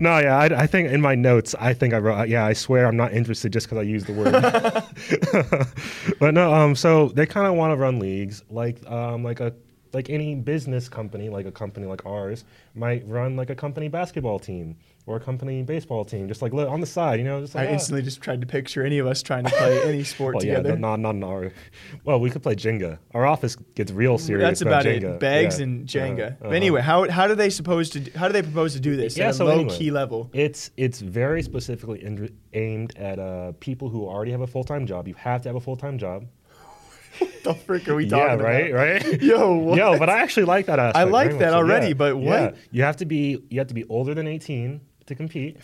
no, 0.00 0.18
yeah, 0.18 0.38
I, 0.38 0.62
I 0.62 0.66
think 0.66 0.90
in 0.90 1.00
my 1.00 1.14
notes, 1.14 1.54
I 1.58 1.74
think 1.74 1.94
I 1.94 1.98
wrote, 1.98 2.28
yeah, 2.28 2.44
I 2.44 2.52
swear 2.52 2.86
I'm 2.86 2.96
not 2.96 3.12
interested 3.12 3.52
just 3.52 3.66
because 3.66 3.78
I 3.78 3.82
used 3.82 4.06
the 4.06 4.12
word. 4.12 4.32
but 6.20 6.34
no, 6.34 6.52
um, 6.52 6.74
so 6.74 7.08
they 7.08 7.26
kind 7.26 7.46
of 7.46 7.54
want 7.54 7.72
to 7.72 7.76
run 7.76 7.98
leagues 7.98 8.42
like 8.50 8.84
um, 8.90 9.22
like 9.24 9.40
a 9.40 9.52
like 9.92 10.10
any 10.10 10.34
business 10.34 10.88
company, 10.88 11.28
like 11.28 11.46
a 11.46 11.52
company 11.52 11.86
like 11.86 12.04
ours, 12.04 12.44
might 12.74 13.06
run 13.06 13.36
like 13.36 13.50
a 13.50 13.54
company 13.54 13.88
basketball 13.88 14.38
team 14.38 14.76
or 15.06 15.16
a 15.16 15.20
company 15.20 15.62
baseball 15.62 16.02
team, 16.04 16.28
just 16.28 16.40
like 16.40 16.54
li- 16.54 16.64
on 16.64 16.80
the 16.80 16.86
side, 16.86 17.18
you 17.18 17.26
know, 17.26 17.40
just 17.42 17.54
like 17.54 17.68
I 17.68 17.70
ah. 17.70 17.74
instantly 17.74 18.00
just 18.02 18.22
tried 18.22 18.40
to 18.40 18.46
picture 18.46 18.86
any 18.86 18.98
of 18.98 19.06
us 19.06 19.22
trying 19.22 19.44
to 19.44 19.50
play 19.50 19.82
any 19.86 20.02
sport 20.02 20.36
Well, 20.36 20.44
yeah, 20.44 20.56
together. 20.56 20.78
not 20.78 20.98
not 21.00 21.14
in 21.14 21.22
our. 21.22 21.52
Well, 22.04 22.20
we 22.20 22.30
could 22.30 22.42
play 22.42 22.54
Jenga. 22.54 22.98
Our 23.12 23.26
office 23.26 23.54
gets 23.74 23.92
real 23.92 24.16
serious. 24.16 24.48
That's 24.48 24.60
about 24.62 24.84
Jenga. 24.86 25.14
it. 25.16 25.20
Bags 25.20 25.58
Yeah. 25.58 25.64
and 25.64 25.86
Jenga. 25.86 26.26
Uh-huh, 26.32 26.36
But 26.44 26.54
anyway, 26.54 26.80
how, 26.80 27.08
how 27.10 27.26
do 27.26 27.34
they 27.34 27.50
supposed 27.50 27.92
to 27.92 28.18
how 28.18 28.28
do 28.28 28.32
they 28.32 28.42
propose 28.42 28.72
to 28.74 28.80
do 28.80 28.96
this 28.96 29.16
Yeah, 29.16 29.28
at 29.28 29.38
a 29.40 29.44
low 29.44 29.50
anyway. 29.60 29.76
key 29.76 29.90
level? 29.90 30.30
It's 30.32 30.70
it's 30.78 31.00
very 31.00 31.42
specifically 31.42 32.02
in, 32.02 32.34
aimed 32.54 32.96
at 32.96 33.18
uh, 33.18 33.52
people 33.60 33.90
who 33.90 34.06
already 34.06 34.30
have 34.32 34.40
a 34.40 34.46
full 34.46 34.64
time 34.64 34.86
job. 34.86 35.06
You 35.06 35.14
have 35.14 35.42
to 35.42 35.48
have 35.50 35.56
a 35.56 35.60
full 35.60 35.76
time 35.76 35.98
job. 35.98 36.24
the 37.44 37.54
frick 37.54 37.86
are 37.88 37.94
we 37.94 38.06
Yeah, 38.06 38.10
talking 38.10 38.38
right, 38.44 38.70
about? 38.70 38.76
right. 38.76 39.04
Right? 39.04 39.22
Yo, 39.22 39.52
what? 39.54 39.78
Yo, 39.78 39.98
but 39.98 40.08
I 40.10 40.18
actually 40.20 40.46
like 40.46 40.66
that 40.66 40.78
aspect. 40.80 40.96
I 40.96 41.04
like 41.04 41.30
that 41.32 41.38
much 41.38 41.48
so, 41.50 41.54
already, 41.54 41.88
yeah. 41.88 41.94
but 41.94 42.16
what? 42.16 42.40
Yeah. 42.54 42.60
You 42.72 42.82
have 42.84 42.96
to 42.96 43.04
be 43.04 43.44
you 43.50 43.60
have 43.60 43.68
to 43.68 43.74
be 43.74 43.84
older 43.84 44.14
than 44.14 44.26
eighteen 44.26 44.80
to 45.06 45.14
compete. 45.14 45.58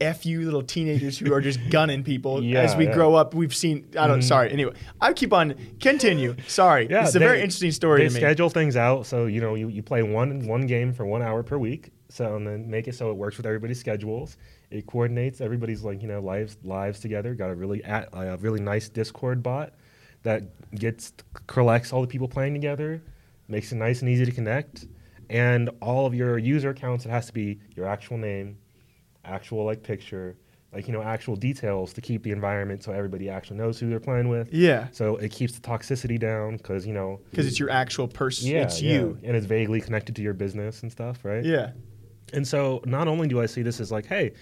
F 0.00 0.26
you 0.26 0.40
little 0.44 0.62
teenagers 0.64 1.16
who 1.18 1.32
are 1.32 1.40
just 1.40 1.60
gunning 1.70 2.02
people 2.02 2.42
Yeah, 2.42 2.60
as 2.62 2.74
we 2.74 2.86
yeah. 2.86 2.94
Grow 2.94 3.14
up. 3.14 3.34
We've 3.34 3.54
seen. 3.54 3.86
I 3.96 4.08
don't. 4.08 4.18
Mm-hmm. 4.18 4.26
Sorry. 4.26 4.50
Anyway, 4.50 4.74
I 5.00 5.12
keep 5.12 5.32
on. 5.32 5.54
Continue. 5.80 6.34
Sorry. 6.48 6.88
Yeah, 6.90 7.02
it's 7.04 7.14
a 7.14 7.18
they- 7.20 7.24
very 7.24 7.40
interesting 7.40 7.70
story 7.70 8.00
They 8.02 8.08
to 8.08 8.14
me. 8.14 8.20
schedule 8.20 8.50
things 8.50 8.76
out 8.76 9.06
so 9.06 9.26
you 9.26 9.40
know 9.40 9.54
you, 9.54 9.68
you 9.68 9.82
play 9.82 10.02
one 10.02 10.46
one 10.48 10.66
game 10.66 10.92
for 10.92 11.06
one 11.06 11.22
hour 11.22 11.42
per 11.44 11.56
week. 11.56 11.90
So 12.08 12.34
and 12.36 12.46
then 12.46 12.68
make 12.68 12.88
it 12.88 12.94
so 12.96 13.10
it 13.10 13.16
works 13.16 13.36
with 13.36 13.46
everybody's 13.46 13.78
schedules. 13.78 14.36
It 14.70 14.86
coordinates 14.86 15.40
everybody's 15.40 15.82
like 15.84 16.02
you 16.02 16.08
know 16.08 16.20
lives 16.20 16.56
lives 16.64 16.98
together. 16.98 17.34
Got 17.34 17.50
a 17.50 17.54
really 17.54 17.84
at, 17.84 18.08
a 18.12 18.36
really 18.38 18.60
nice 18.60 18.88
Discord 18.88 19.42
bot 19.42 19.72
that 20.24 20.42
gets 20.74 21.12
collects 21.46 21.92
all 21.92 22.00
the 22.00 22.06
people 22.08 22.26
playing 22.28 22.54
together, 22.54 23.02
makes 23.46 23.70
it 23.70 23.76
nice 23.76 24.00
and 24.00 24.08
easy 24.10 24.24
to 24.24 24.32
connect, 24.32 24.86
and 25.32 25.70
all 25.80 26.06
of 26.06 26.14
your 26.14 26.38
user 26.38 26.70
accounts. 26.70 27.06
It 27.06 27.10
has 27.10 27.26
to 27.26 27.32
be 27.32 27.58
your 27.74 27.86
actual 27.86 28.18
name, 28.18 28.58
actual 29.24 29.64
like 29.64 29.82
picture, 29.82 30.36
like 30.72 30.86
you 30.86 30.92
know 30.92 31.02
actual 31.02 31.36
details 31.36 31.92
to 31.94 32.00
keep 32.00 32.22
the 32.22 32.30
environment 32.30 32.82
so 32.82 32.92
everybody 32.92 33.28
actually 33.28 33.56
knows 33.58 33.78
who 33.78 33.88
they're 33.88 34.00
playing 34.00 34.28
with. 34.28 34.52
Yeah. 34.52 34.88
So 34.92 35.16
it 35.16 35.30
keeps 35.32 35.54
the 35.54 35.60
toxicity 35.60 36.18
down 36.18 36.56
because 36.58 36.86
you 36.86 36.92
know 36.92 37.20
Because 37.30 37.46
it's 37.46 37.58
your 37.58 37.70
actual 37.70 38.08
person. 38.08 38.48
yeah, 38.48 38.62
it's 38.62 38.80
yeah, 38.80 38.92
you. 38.94 39.18
and 39.22 39.36
it's 39.36 39.46
vaguely 39.46 39.80
connected 39.80 40.14
to 40.16 40.22
your 40.22 40.34
business 40.34 40.82
and 40.82 40.90
stuff, 40.92 41.24
right? 41.24 41.44
Yeah. 41.44 41.72
And 42.32 42.46
so 42.48 42.80
not 42.86 43.08
only 43.08 43.28
do 43.28 43.40
I 43.42 43.46
see 43.46 43.60
this 43.62 43.78
as 43.80 43.92
like, 43.92 44.06
hey, 44.06 44.32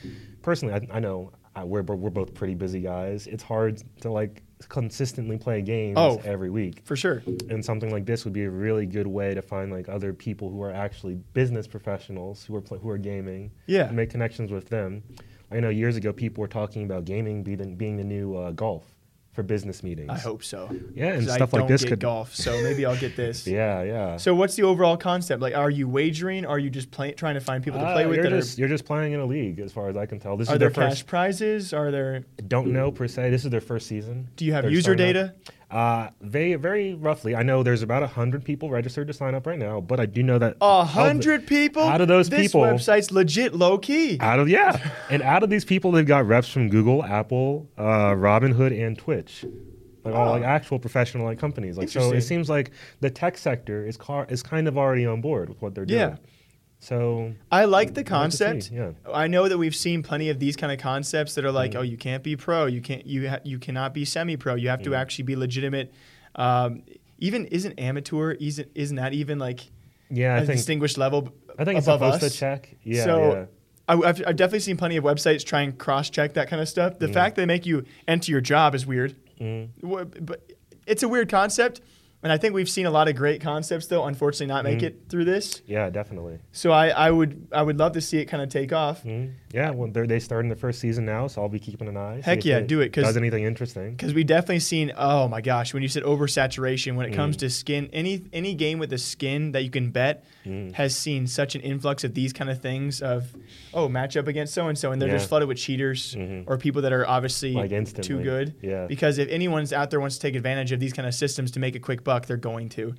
personally, 0.42 0.74
I, 0.74 0.96
I 0.96 1.00
know 1.00 1.32
I, 1.56 1.64
we're 1.64 1.82
we're 1.82 2.10
both 2.10 2.34
pretty 2.34 2.54
busy 2.54 2.80
guys. 2.80 3.26
It's 3.26 3.42
hard 3.42 3.82
to 4.02 4.10
like 4.12 4.42
consistently 4.68 5.38
play 5.38 5.62
games 5.62 5.96
Oh. 5.98 6.20
every 6.24 6.50
week. 6.50 6.82
For 6.84 6.96
sure. 6.96 7.22
And 7.48 7.64
something 7.64 7.90
like 7.90 8.06
this 8.06 8.24
would 8.24 8.34
be 8.34 8.44
a 8.44 8.50
really 8.50 8.86
good 8.86 9.06
way 9.06 9.34
to 9.34 9.42
find 9.42 9.72
like 9.72 9.88
other 9.88 10.12
people 10.12 10.50
who 10.50 10.62
are 10.62 10.70
actually 10.72 11.14
business 11.34 11.66
professionals 11.66 12.44
who 12.44 12.54
are 12.56 12.60
pl- 12.60 12.78
who 12.78 12.88
are 12.90 12.98
gaming. 12.98 13.50
Yeah. 13.66 13.86
And 13.88 13.96
make 13.96 14.10
connections 14.10 14.50
with 14.52 14.68
them. 14.68 15.02
I 15.50 15.58
know 15.60 15.68
years 15.68 15.96
ago 15.96 16.12
people 16.12 16.42
were 16.42 16.48
talking 16.48 16.84
about 16.84 17.04
gaming 17.04 17.42
being 17.42 17.58
the, 17.58 17.66
being 17.66 17.96
the 17.96 18.04
new 18.04 18.36
uh, 18.36 18.52
golf 18.52 18.94
for 19.32 19.42
business 19.44 19.82
meetings. 19.84 20.10
I 20.10 20.18
hope 20.18 20.42
so. 20.42 20.68
Yeah, 20.94 21.12
and 21.12 21.28
stuff 21.28 21.52
like 21.52 21.68
this 21.68 21.82
get 21.82 21.90
could- 21.90 22.00
golf, 22.00 22.34
so 22.34 22.50
maybe 22.62 22.84
I'll 22.84 22.96
get 22.98 23.14
this. 23.16 23.46
Yeah, 23.60 23.82
yeah. 23.82 24.16
So 24.16 24.34
what's 24.34 24.56
the 24.56 24.64
overall 24.64 24.96
concept? 24.96 25.40
Like, 25.40 25.54
are 25.54 25.70
you 25.70 25.88
wagering? 25.88 26.44
Are 26.44 26.58
you 26.58 26.68
just 26.70 26.90
play, 26.90 27.12
trying 27.12 27.34
to 27.34 27.40
find 27.40 27.62
people 27.62 27.78
to 27.80 27.86
Uh, 27.86 27.92
play 27.92 28.06
with? 28.06 28.16
you're 28.16 28.28
just 28.30 28.58
are, 28.58 28.60
you're 28.60 28.68
just 28.68 28.84
playing 28.84 29.12
in 29.12 29.20
a 29.20 29.24
league, 29.26 29.60
as 29.60 29.72
far 29.72 29.88
as 29.88 29.96
I 29.96 30.06
can 30.06 30.18
tell. 30.18 30.36
This 30.36 30.48
are 30.48 30.54
is 30.54 30.58
there 30.58 30.68
their 30.70 30.88
cash 30.88 30.98
first. 30.98 31.06
prizes? 31.06 31.72
Are 31.72 31.90
there? 31.90 32.24
Don't 32.48 32.72
know 32.72 32.90
per 32.90 33.06
se. 33.06 33.30
This 33.30 33.44
is 33.44 33.50
their 33.50 33.60
first 33.60 33.86
season. 33.86 34.28
Do 34.36 34.44
you 34.44 34.52
have 34.52 34.64
They're 34.64 34.72
user 34.72 34.94
data? 34.96 35.34
out. 35.48 35.54
Uh, 35.70 36.10
they 36.20 36.54
very 36.54 36.94
roughly. 36.94 37.36
I 37.36 37.42
know 37.44 37.62
there's 37.62 37.82
about 37.82 38.02
hundred 38.10 38.44
people 38.44 38.70
registered 38.70 39.06
to 39.06 39.12
sign 39.12 39.34
up 39.36 39.46
right 39.46 39.58
now, 39.58 39.80
but 39.80 40.00
I 40.00 40.06
do 40.06 40.22
know 40.22 40.38
that 40.38 40.56
A 40.60 40.84
hundred 40.84 41.46
people. 41.46 41.82
out 41.82 42.00
of 42.00 42.08
those 42.08 42.28
this 42.28 42.40
people- 42.48 42.62
website's 42.62 43.12
legit 43.12 43.54
low 43.54 43.78
key. 43.78 44.18
Out 44.20 44.40
of 44.40 44.48
yeah, 44.48 44.90
and 45.10 45.22
out 45.22 45.42
of 45.44 45.50
these 45.50 45.64
people, 45.64 45.92
they've 45.92 46.04
got 46.06 46.26
reps 46.26 46.48
from 46.48 46.68
Google, 46.70 47.04
Apple, 47.04 47.68
uh, 47.78 48.10
Robinhood, 48.14 48.76
and 48.84 48.98
Twitch, 48.98 49.44
like 50.04 50.14
all 50.14 50.28
Oh. 50.28 50.32
like 50.32 50.42
actual 50.42 50.78
professional 50.80 51.24
like 51.24 51.38
companies. 51.38 51.78
Like 51.78 51.88
so, 51.88 52.12
it 52.12 52.22
seems 52.22 52.50
like 52.50 52.72
the 53.00 53.10
tech 53.10 53.38
sector 53.38 53.86
is 53.86 53.96
car- 53.96 54.26
is 54.28 54.42
kind 54.42 54.66
of 54.66 54.76
already 54.76 55.06
on 55.06 55.20
board 55.20 55.48
with 55.48 55.62
what 55.62 55.74
they're 55.76 55.86
doing. 55.86 56.00
Yeah. 56.00 56.16
So 56.82 57.34
I 57.52 57.66
like 57.66 57.88
the 57.88 58.00
I'd 58.00 58.04
like 58.04 58.06
concept. 58.06 58.70
yeah. 58.72 58.92
I 59.12 59.26
know 59.26 59.48
that 59.48 59.58
we've 59.58 59.76
seen 59.76 60.02
plenty 60.02 60.30
of 60.30 60.38
these 60.38 60.56
kind 60.56 60.72
of 60.72 60.78
concepts 60.78 61.34
that 61.34 61.44
are 61.44 61.50
Mm. 61.50 61.54
like, 61.54 61.74
oh, 61.74 61.82
you 61.82 61.96
can't 61.98 62.22
be 62.22 62.36
pro, 62.36 62.64
you 62.66 62.80
can't, 62.80 63.06
you 63.06 63.28
ha- 63.28 63.40
you 63.44 63.58
cannot 63.58 63.92
be 63.92 64.04
semi-pro. 64.06 64.54
You 64.54 64.70
have 64.70 64.82
to 64.84 64.90
Mm. 64.90 64.96
actually 64.96 65.24
be 65.24 65.36
legitimate. 65.36 65.92
Um, 66.36 66.82
even 67.18 67.44
isn't 67.46 67.78
amateur? 67.78 68.32
Isn't 68.32 68.68
isn't 68.74 68.96
that 68.96 69.12
even 69.12 69.38
like 69.38 69.60
yeah, 70.10 70.34
I 70.34 70.38
a 70.38 70.46
think 70.46 70.56
distinguished 70.56 70.96
level 70.96 71.28
I 71.58 71.64
think 71.64 71.76
it's 71.78 71.86
above 71.86 72.00
supposed 72.14 72.24
us? 72.24 72.32
to 72.32 72.38
check. 72.38 72.74
Yeah, 72.82 73.04
so 73.04 73.32
yeah. 73.32 73.44
I, 73.86 73.94
I've, 73.94 74.22
I've 74.26 74.36
definitely 74.36 74.60
seen 74.60 74.76
plenty 74.78 74.96
of 74.96 75.04
websites 75.04 75.44
try 75.44 75.60
and 75.62 75.76
cross-check 75.76 76.32
that 76.34 76.48
kind 76.48 76.62
of 76.62 76.68
stuff. 76.68 76.94
Mm. 76.94 76.98
The 77.00 77.08
fact 77.08 77.36
they 77.36 77.44
make 77.46 77.66
you 77.66 77.84
enter 78.08 78.30
your 78.32 78.40
job 78.40 78.74
is 78.74 78.86
weird, 78.86 79.16
Wha- 79.82 80.04
but 80.04 80.50
it's 80.86 81.02
a 81.02 81.08
weird 81.08 81.28
concept. 81.28 81.82
And 82.22 82.30
I 82.30 82.36
think 82.36 82.52
we've 82.52 82.68
seen 82.68 82.84
a 82.84 82.90
lot 82.90 83.08
of 83.08 83.16
great 83.16 83.40
concepts, 83.40 83.86
though, 83.86 84.04
unfortunately, 84.04 84.46
not 84.52 84.62
make 84.64 84.82
it 84.82 85.04
through 85.08 85.24
this. 85.24 85.62
Yeah, 85.66 85.88
definitely. 85.88 86.38
So 86.52 86.70
I, 86.70 86.88
I 86.88 87.10
would 87.10 87.48
I 87.50 87.62
would 87.62 87.78
love 87.78 87.92
to 87.92 88.02
see 88.02 88.18
it 88.18 88.26
kind 88.26 88.42
of 88.42 88.50
take 88.50 88.74
off. 88.74 89.02
Mhm. 89.04 89.32
Yeah, 89.54 89.70
well, 89.70 89.90
they're, 89.90 90.06
they 90.06 90.20
started 90.20 90.44
in 90.44 90.48
the 90.50 90.56
first 90.56 90.80
season 90.80 91.06
now, 91.06 91.28
so 91.28 91.40
I'll 91.40 91.48
be 91.48 91.58
keeping 91.58 91.88
an 91.88 91.96
eye. 91.96 92.20
Heck 92.22 92.44
yeah, 92.44 92.60
do 92.60 92.82
it, 92.82 92.92
'cause- 92.92 93.04
does 93.04 93.16
anything 93.16 93.44
interesting. 93.44 93.92
Because 93.92 94.12
we 94.12 94.22
definitely 94.22 94.60
seen, 94.60 94.92
oh 94.98 95.28
my 95.28 95.40
gosh, 95.40 95.72
when 95.72 95.82
you 95.82 95.88
said 95.88 96.02
oversaturation, 96.02 96.94
when 96.94 97.06
it 97.10 97.14
comes 97.14 97.36
Mm. 97.36 97.40
to 97.40 97.50
skin, 97.50 97.88
any 97.92 98.22
any 98.34 98.54
game 98.54 98.78
with 98.78 98.92
a 98.92 98.98
skin 98.98 99.52
that 99.52 99.62
you 99.64 99.70
can 99.70 99.90
bet 99.90 100.24
Mm. 100.46 100.72
has 100.72 100.96
seen 100.96 101.26
such 101.26 101.54
an 101.54 101.60
influx 101.60 102.02
of 102.02 102.14
these 102.14 102.32
kind 102.32 102.48
of 102.50 102.62
things 102.62 103.02
of, 103.02 103.34
oh, 103.74 103.88
match 103.90 104.16
up 104.16 104.26
against 104.26 104.54
so 104.54 104.68
and 104.68 104.78
so, 104.78 104.90
and 104.90 105.00
they're 105.00 105.10
just 105.10 105.28
flooded 105.28 105.46
with 105.48 105.58
cheaters 105.58 106.14
Mhm. 106.14 106.44
or 106.46 106.56
people 106.56 106.80
that 106.82 106.92
are 106.94 107.06
obviously 107.06 107.52
Like 107.52 107.70
too 108.00 108.22
good. 108.22 108.54
Yeah. 108.62 108.86
Because 108.86 109.18
if 109.18 109.28
anyone's 109.28 109.70
out 109.72 109.90
there 109.90 110.00
wants 110.00 110.16
to 110.16 110.22
take 110.22 110.34
advantage 110.34 110.72
of 110.72 110.80
these 110.80 110.94
kind 110.94 111.06
of 111.06 111.14
systems 111.14 111.50
to 111.50 111.60
make 111.60 111.74
a 111.76 111.78
quick 111.78 112.04
buck, 112.04 112.24
they're 112.24 112.38
going 112.38 112.70
to. 112.70 112.94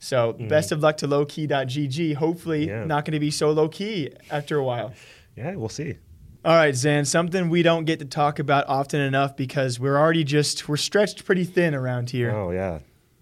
So 0.00 0.32
best 0.32 0.72
of 0.72 0.82
luck 0.82 0.96
to 0.98 1.06
lowkey.gg. 1.06 2.14
Hopefully, 2.14 2.64
Mm. 2.66 2.68
Yeah. 2.68 2.84
not 2.86 3.04
going 3.04 3.12
to 3.12 3.20
be 3.20 3.30
so 3.30 3.50
low 3.52 3.68
key 3.68 4.10
after 4.30 4.56
a 4.56 4.64
while. 4.64 4.92
Yeah, 5.36 5.54
we'll 5.54 5.68
see. 5.68 5.94
All 6.44 6.56
right, 6.56 6.74
Zan, 6.74 7.04
something 7.04 7.50
we 7.50 7.62
don't 7.62 7.84
get 7.84 7.98
to 7.98 8.06
talk 8.06 8.38
about 8.38 8.66
often 8.66 9.00
enough 9.00 9.36
because 9.36 9.78
we're 9.78 9.98
already 9.98 10.24
just 10.24 10.68
we're 10.68 10.76
stretched 10.78 11.24
pretty 11.26 11.44
thin 11.44 11.74
around 11.74 12.10
here. 12.10 12.30
Oh 12.34 12.50
yeah, 12.50 12.78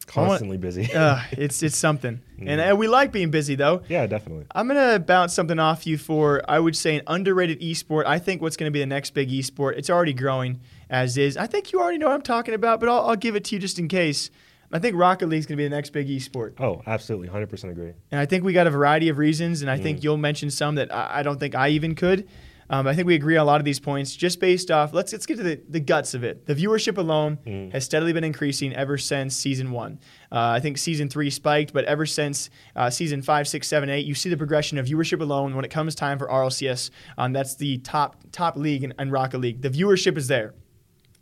constantly 0.08 0.56
busy. 0.56 0.88
Uh, 0.94 1.22
it's 1.32 1.62
it's 1.62 1.76
something, 1.76 2.20
and 2.44 2.60
uh, 2.60 2.74
we 2.76 2.88
like 2.88 3.12
being 3.12 3.30
busy 3.30 3.54
though. 3.54 3.82
yeah, 3.88 4.06
definitely. 4.06 4.46
I'm 4.54 4.66
gonna 4.66 4.98
bounce 4.98 5.32
something 5.34 5.58
off 5.58 5.86
you 5.86 5.96
for 5.98 6.42
I 6.48 6.58
would 6.58 6.74
say 6.76 6.96
an 6.96 7.02
underrated 7.06 7.60
esport. 7.60 8.04
I 8.06 8.18
think 8.18 8.42
what's 8.42 8.56
gonna 8.56 8.70
be 8.70 8.80
the 8.80 8.86
next 8.86 9.10
big 9.14 9.28
esport. 9.30 9.76
It's 9.76 9.90
already 9.90 10.12
growing 10.14 10.60
as 10.90 11.16
is. 11.18 11.36
I 11.36 11.46
think 11.46 11.72
you 11.72 11.80
already 11.80 11.98
know 11.98 12.06
what 12.06 12.14
I'm 12.14 12.22
talking 12.22 12.54
about, 12.54 12.80
but 12.80 12.88
I'll, 12.88 13.10
I'll 13.10 13.16
give 13.16 13.36
it 13.36 13.44
to 13.44 13.54
you 13.54 13.60
just 13.60 13.78
in 13.78 13.86
case. 13.88 14.30
I 14.70 14.78
think 14.78 14.96
Rocket 14.96 15.28
League 15.30 15.38
is 15.38 15.46
gonna 15.46 15.56
be 15.56 15.64
the 15.64 15.70
next 15.70 15.90
big 15.90 16.08
esport, 16.08 16.52
Oh, 16.60 16.82
absolutely, 16.86 17.28
hundred 17.28 17.48
percent 17.48 17.72
agree. 17.72 17.92
and 18.10 18.20
I 18.20 18.26
think 18.26 18.44
we 18.44 18.52
got 18.52 18.66
a 18.66 18.70
variety 18.70 19.08
of 19.08 19.16
reasons, 19.16 19.62
and 19.62 19.70
I 19.70 19.78
Mm. 19.78 19.82
think 19.82 20.04
you'll 20.04 20.18
mention 20.18 20.50
some 20.50 20.74
that 20.74 20.94
I, 20.94 21.20
I 21.20 21.22
don't 21.22 21.40
think 21.40 21.54
I 21.54 21.70
even 21.70 21.94
could. 21.94 22.28
Um, 22.70 22.86
I 22.86 22.94
think 22.94 23.06
we 23.06 23.14
agree 23.14 23.36
on 23.36 23.42
a 23.42 23.46
lot 23.46 23.60
of 23.60 23.64
these 23.64 23.80
points 23.80 24.14
just 24.14 24.40
based 24.40 24.70
off. 24.70 24.92
Let's 24.92 25.12
let's 25.12 25.24
get 25.24 25.38
to 25.38 25.42
the, 25.42 25.60
the 25.68 25.80
guts 25.80 26.12
of 26.12 26.22
it. 26.22 26.46
The 26.46 26.54
viewership 26.54 26.98
alone 26.98 27.38
Mm. 27.46 27.72
has 27.72 27.84
steadily 27.84 28.12
been 28.12 28.24
increasing 28.24 28.74
ever 28.74 28.98
since 28.98 29.34
season 29.34 29.70
one. 29.70 30.00
Uh, 30.30 30.36
I 30.56 30.60
think 30.60 30.76
season 30.76 31.08
three 31.08 31.30
spiked, 31.30 31.72
but 31.72 31.84
ever 31.86 32.04
since 32.04 32.50
uh, 32.76 32.90
season 32.90 33.22
five, 33.22 33.48
six, 33.48 33.66
seven, 33.68 33.88
eight, 33.88 34.04
you 34.04 34.14
see 34.14 34.28
the 34.28 34.36
progression 34.36 34.76
of 34.76 34.86
viewership 34.86 35.20
alone 35.20 35.54
when 35.56 35.64
it 35.64 35.70
comes 35.70 35.94
time 35.94 36.18
for 36.18 36.28
RLCS. 36.28 36.90
Um, 37.16 37.32
that's 37.32 37.56
the 37.56 37.78
top 37.78 38.16
top 38.32 38.56
league 38.56 38.84
in, 38.84 38.92
in 38.98 39.10
Rocket 39.10 39.38
League. 39.38 39.62
The 39.62 39.70
viewership 39.70 40.16
is 40.18 40.28
there. 40.28 40.54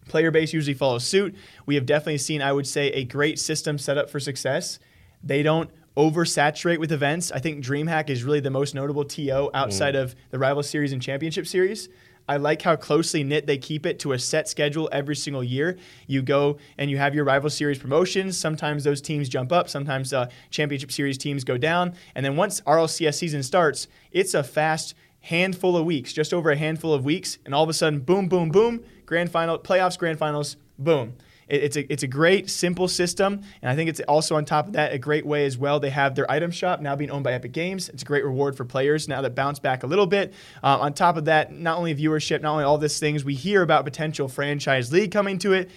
Player 0.09 0.31
base 0.31 0.53
usually 0.53 0.75
follows 0.75 1.05
suit. 1.05 1.35
We 1.67 1.75
have 1.77 1.87
definitely 1.87 2.19
seen, 2.19 2.41
I 2.43 2.53
would 2.53 2.67
say, 2.67 2.89
a 2.93 3.05
great 3.05 3.39
system 3.39 3.77
set 3.79 3.99
up 3.99 4.09
for 4.11 4.21
success. 4.21 4.79
They 5.23 5.43
don't 5.43 5.71
oversaturate 5.97 6.79
with 6.79 6.93
events. 6.93 7.33
I 7.33 7.39
think 7.39 7.65
DreamHack 7.65 8.11
is 8.11 8.23
really 8.23 8.41
the 8.41 8.51
most 8.51 8.75
notable 8.75 9.05
TO 9.05 9.51
outside 9.55 9.97
of 9.97 10.15
the 10.31 10.39
Rival 10.39 10.63
Series 10.63 10.93
and 10.93 11.01
Championship 11.01 11.47
Series. 11.47 11.89
I 12.29 12.39
like 12.39 12.63
how 12.63 12.75
closely 12.75 13.23
knit 13.23 13.47
they 13.47 13.57
keep 13.57 13.87
it 13.87 14.01
to 14.01 14.13
a 14.13 14.19
set 14.19 14.49
schedule 14.49 14.89
every 14.91 15.15
single 15.15 15.45
year. 15.45 15.79
You 16.07 16.23
go 16.23 16.59
and 16.77 16.91
you 16.91 16.99
have 16.99 17.15
your 17.15 17.25
Rival 17.25 17.51
Series 17.51 17.79
promotions. 17.79 18.37
Sometimes 18.37 18.85
those 18.85 19.01
teams 19.01 19.29
jump 19.29 19.53
up, 19.53 19.69
sometimes 19.69 20.13
uh, 20.13 20.29
Championship 20.51 20.91
Series 20.91 21.19
teams 21.19 21.45
go 21.45 21.57
down. 21.57 21.95
And 22.15 22.27
then 22.27 22.37
once 22.37 22.61
RLCS 22.63 23.15
season 23.15 23.43
starts, 23.43 23.87
it's 24.11 24.35
a 24.35 24.43
fast 24.43 24.95
handful 25.21 25.77
of 25.77 25.85
weeks, 25.85 26.13
just 26.13 26.35
over 26.35 26.51
a 26.51 26.57
handful 26.57 26.93
of 26.93 27.05
weeks, 27.05 27.39
and 27.45 27.55
all 27.55 27.63
of 27.63 27.69
a 27.69 27.75
sudden, 27.75 28.01
boom, 28.01 28.29
boom, 28.29 28.49
boom, 28.49 28.85
grand 29.07 29.31
final, 29.31 29.59
playoffs, 29.59 29.99
grand 29.99 30.19
finals, 30.19 30.57
boom. 30.79 31.15
It- 31.49 31.63
It's 31.63 31.77
a, 31.77 31.93
it's 31.93 32.03
a 32.03 32.07
great, 32.09 32.51
simple 32.51 32.89
system, 32.89 33.43
and 33.63 33.71
I 33.71 33.77
think 33.77 33.89
it's 33.89 34.01
also 34.01 34.37
on 34.37 34.45
top 34.45 34.67
of 34.67 34.73
that 34.73 34.93
a 34.93 34.99
great 34.99 35.25
way 35.25 35.47
as 35.47 35.57
well. 35.57 35.79
They 35.79 35.91
have 35.91 36.15
their 36.15 36.31
item 36.31 36.51
shop 36.51 36.81
now 36.81 36.97
being 36.97 37.11
owned 37.11 37.25
by 37.25 37.33
Epic 37.35 37.53
Games. 37.53 37.89
It's 37.89 38.03
a 38.03 38.07
great 38.07 38.25
reward 38.25 38.57
for 38.57 38.65
players 38.65 39.07
now 39.09 39.21
that 39.23 39.35
bounce 39.35 39.59
back 39.59 39.83
a 39.83 39.87
little 39.87 40.07
bit. 40.07 40.35
Uh, 40.63 40.79
on 40.81 40.93
top 40.93 41.17
of 41.17 41.27
that, 41.27 41.53
not 41.53 41.79
only 41.79 41.95
viewership, 41.95 42.43
not 42.43 42.53
only 42.53 42.65
all 42.65 42.79
these 42.79 42.99
things, 42.99 43.25
we 43.25 43.35
hear 43.35 43.63
about 43.63 43.85
potential 43.85 44.29
franchise 44.29 44.93
league 44.93 45.13
coming 45.13 45.39
to 45.39 45.53
it. 45.53 45.71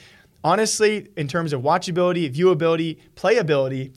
Honestly, 0.43 1.07
in 1.17 1.27
terms 1.27 1.51
of 1.53 1.61
watchability, 1.61 2.33
viewability, 2.33 2.97
playability, 3.15 3.91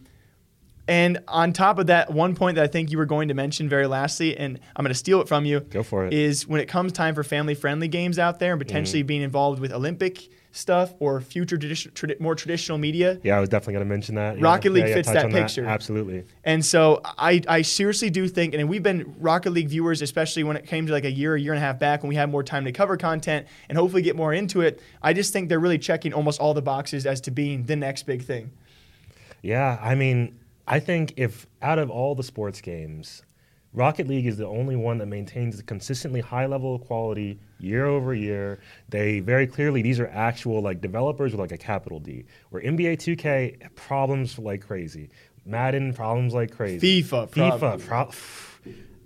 and 0.88 1.18
on 1.28 1.52
top 1.52 1.78
of 1.78 1.86
that, 1.86 2.12
one 2.12 2.34
point 2.34 2.56
that 2.56 2.64
I 2.64 2.66
think 2.66 2.90
you 2.90 2.98
were 2.98 3.06
going 3.06 3.28
to 3.28 3.34
mention 3.34 3.68
very 3.68 3.86
lastly, 3.86 4.36
and 4.36 4.58
I'm 4.74 4.82
going 4.84 4.90
to 4.92 4.98
steal 4.98 5.20
it 5.20 5.28
from 5.28 5.44
you. 5.44 5.60
Go 5.60 5.82
for 5.82 6.06
it. 6.06 6.12
Is 6.12 6.46
when 6.46 6.60
it 6.60 6.66
comes 6.66 6.92
time 6.92 7.14
for 7.14 7.22
family 7.22 7.54
friendly 7.54 7.88
games 7.88 8.18
out 8.18 8.38
there 8.40 8.52
and 8.52 8.60
Mm. 8.60 8.66
potentially 8.66 9.02
being 9.02 9.22
involved 9.22 9.60
with 9.60 9.72
Olympic 9.72 10.28
stuff 10.54 10.92
or 10.98 11.18
future 11.22 11.56
tradi- 11.56 11.90
tradi- 11.92 12.20
more 12.20 12.34
traditional 12.34 12.76
media. 12.76 13.18
Yeah, 13.22 13.38
I 13.38 13.40
was 13.40 13.48
definitely 13.48 13.72
going 13.74 13.86
to 13.86 13.88
mention 13.88 14.14
that. 14.16 14.36
Yeah, 14.36 14.44
Rocket 14.44 14.72
League 14.72 14.82
yeah, 14.84 14.88
yeah, 14.90 14.94
fits 14.96 15.10
that 15.12 15.30
picture. 15.30 15.64
Absolutely. 15.64 16.24
And 16.44 16.62
so 16.62 17.00
I, 17.04 17.40
I 17.48 17.62
seriously 17.62 18.10
do 18.10 18.28
think, 18.28 18.52
and 18.52 18.68
we've 18.68 18.82
been 18.82 19.14
Rocket 19.18 19.50
League 19.52 19.68
viewers, 19.68 20.02
especially 20.02 20.44
when 20.44 20.56
it 20.58 20.66
came 20.66 20.86
to 20.88 20.92
like 20.92 21.06
a 21.06 21.10
year, 21.10 21.36
a 21.36 21.40
year 21.40 21.54
and 21.54 21.62
a 21.62 21.64
half 21.64 21.78
back 21.78 22.02
when 22.02 22.10
we 22.10 22.16
had 22.16 22.28
more 22.28 22.42
time 22.42 22.66
to 22.66 22.72
cover 22.72 22.98
content 22.98 23.46
and 23.70 23.78
hopefully 23.78 24.02
get 24.02 24.14
more 24.14 24.34
into 24.34 24.60
it. 24.60 24.78
I 25.02 25.14
just 25.14 25.32
think 25.32 25.48
they're 25.48 25.58
really 25.58 25.78
checking 25.78 26.12
almost 26.12 26.38
all 26.38 26.52
the 26.52 26.60
boxes 26.60 27.06
as 27.06 27.22
to 27.22 27.30
being 27.30 27.64
the 27.64 27.76
next 27.76 28.02
big 28.02 28.22
thing. 28.22 28.50
Yeah, 29.40 29.78
I 29.80 29.94
mean, 29.94 30.38
I 30.72 30.80
think 30.80 31.12
if 31.18 31.46
out 31.60 31.78
of 31.78 31.90
all 31.90 32.14
the 32.14 32.22
sports 32.22 32.62
games, 32.62 33.24
Rocket 33.74 34.08
League 34.08 34.26
is 34.26 34.38
the 34.38 34.46
only 34.46 34.74
one 34.74 34.96
that 34.98 35.06
maintains 35.06 35.60
a 35.60 35.62
consistently 35.62 36.22
high 36.22 36.46
level 36.46 36.74
of 36.74 36.86
quality 36.86 37.38
year 37.60 37.84
over 37.84 38.14
year. 38.14 38.58
They 38.88 39.20
very 39.20 39.46
clearly 39.46 39.82
these 39.82 40.00
are 40.00 40.08
actual 40.08 40.62
like 40.62 40.80
developers 40.80 41.32
with 41.32 41.40
like 41.40 41.52
a 41.52 41.58
capital 41.58 42.00
D. 42.00 42.24
Where 42.48 42.62
NBA 42.62 42.96
2K 42.96 43.74
problems 43.74 44.38
like 44.38 44.62
crazy, 44.62 45.10
Madden 45.44 45.92
problems 45.92 46.32
like 46.32 46.52
crazy, 46.52 47.02
FIFA, 47.02 47.28
FIFA, 47.28 47.86
pro- 47.86 48.10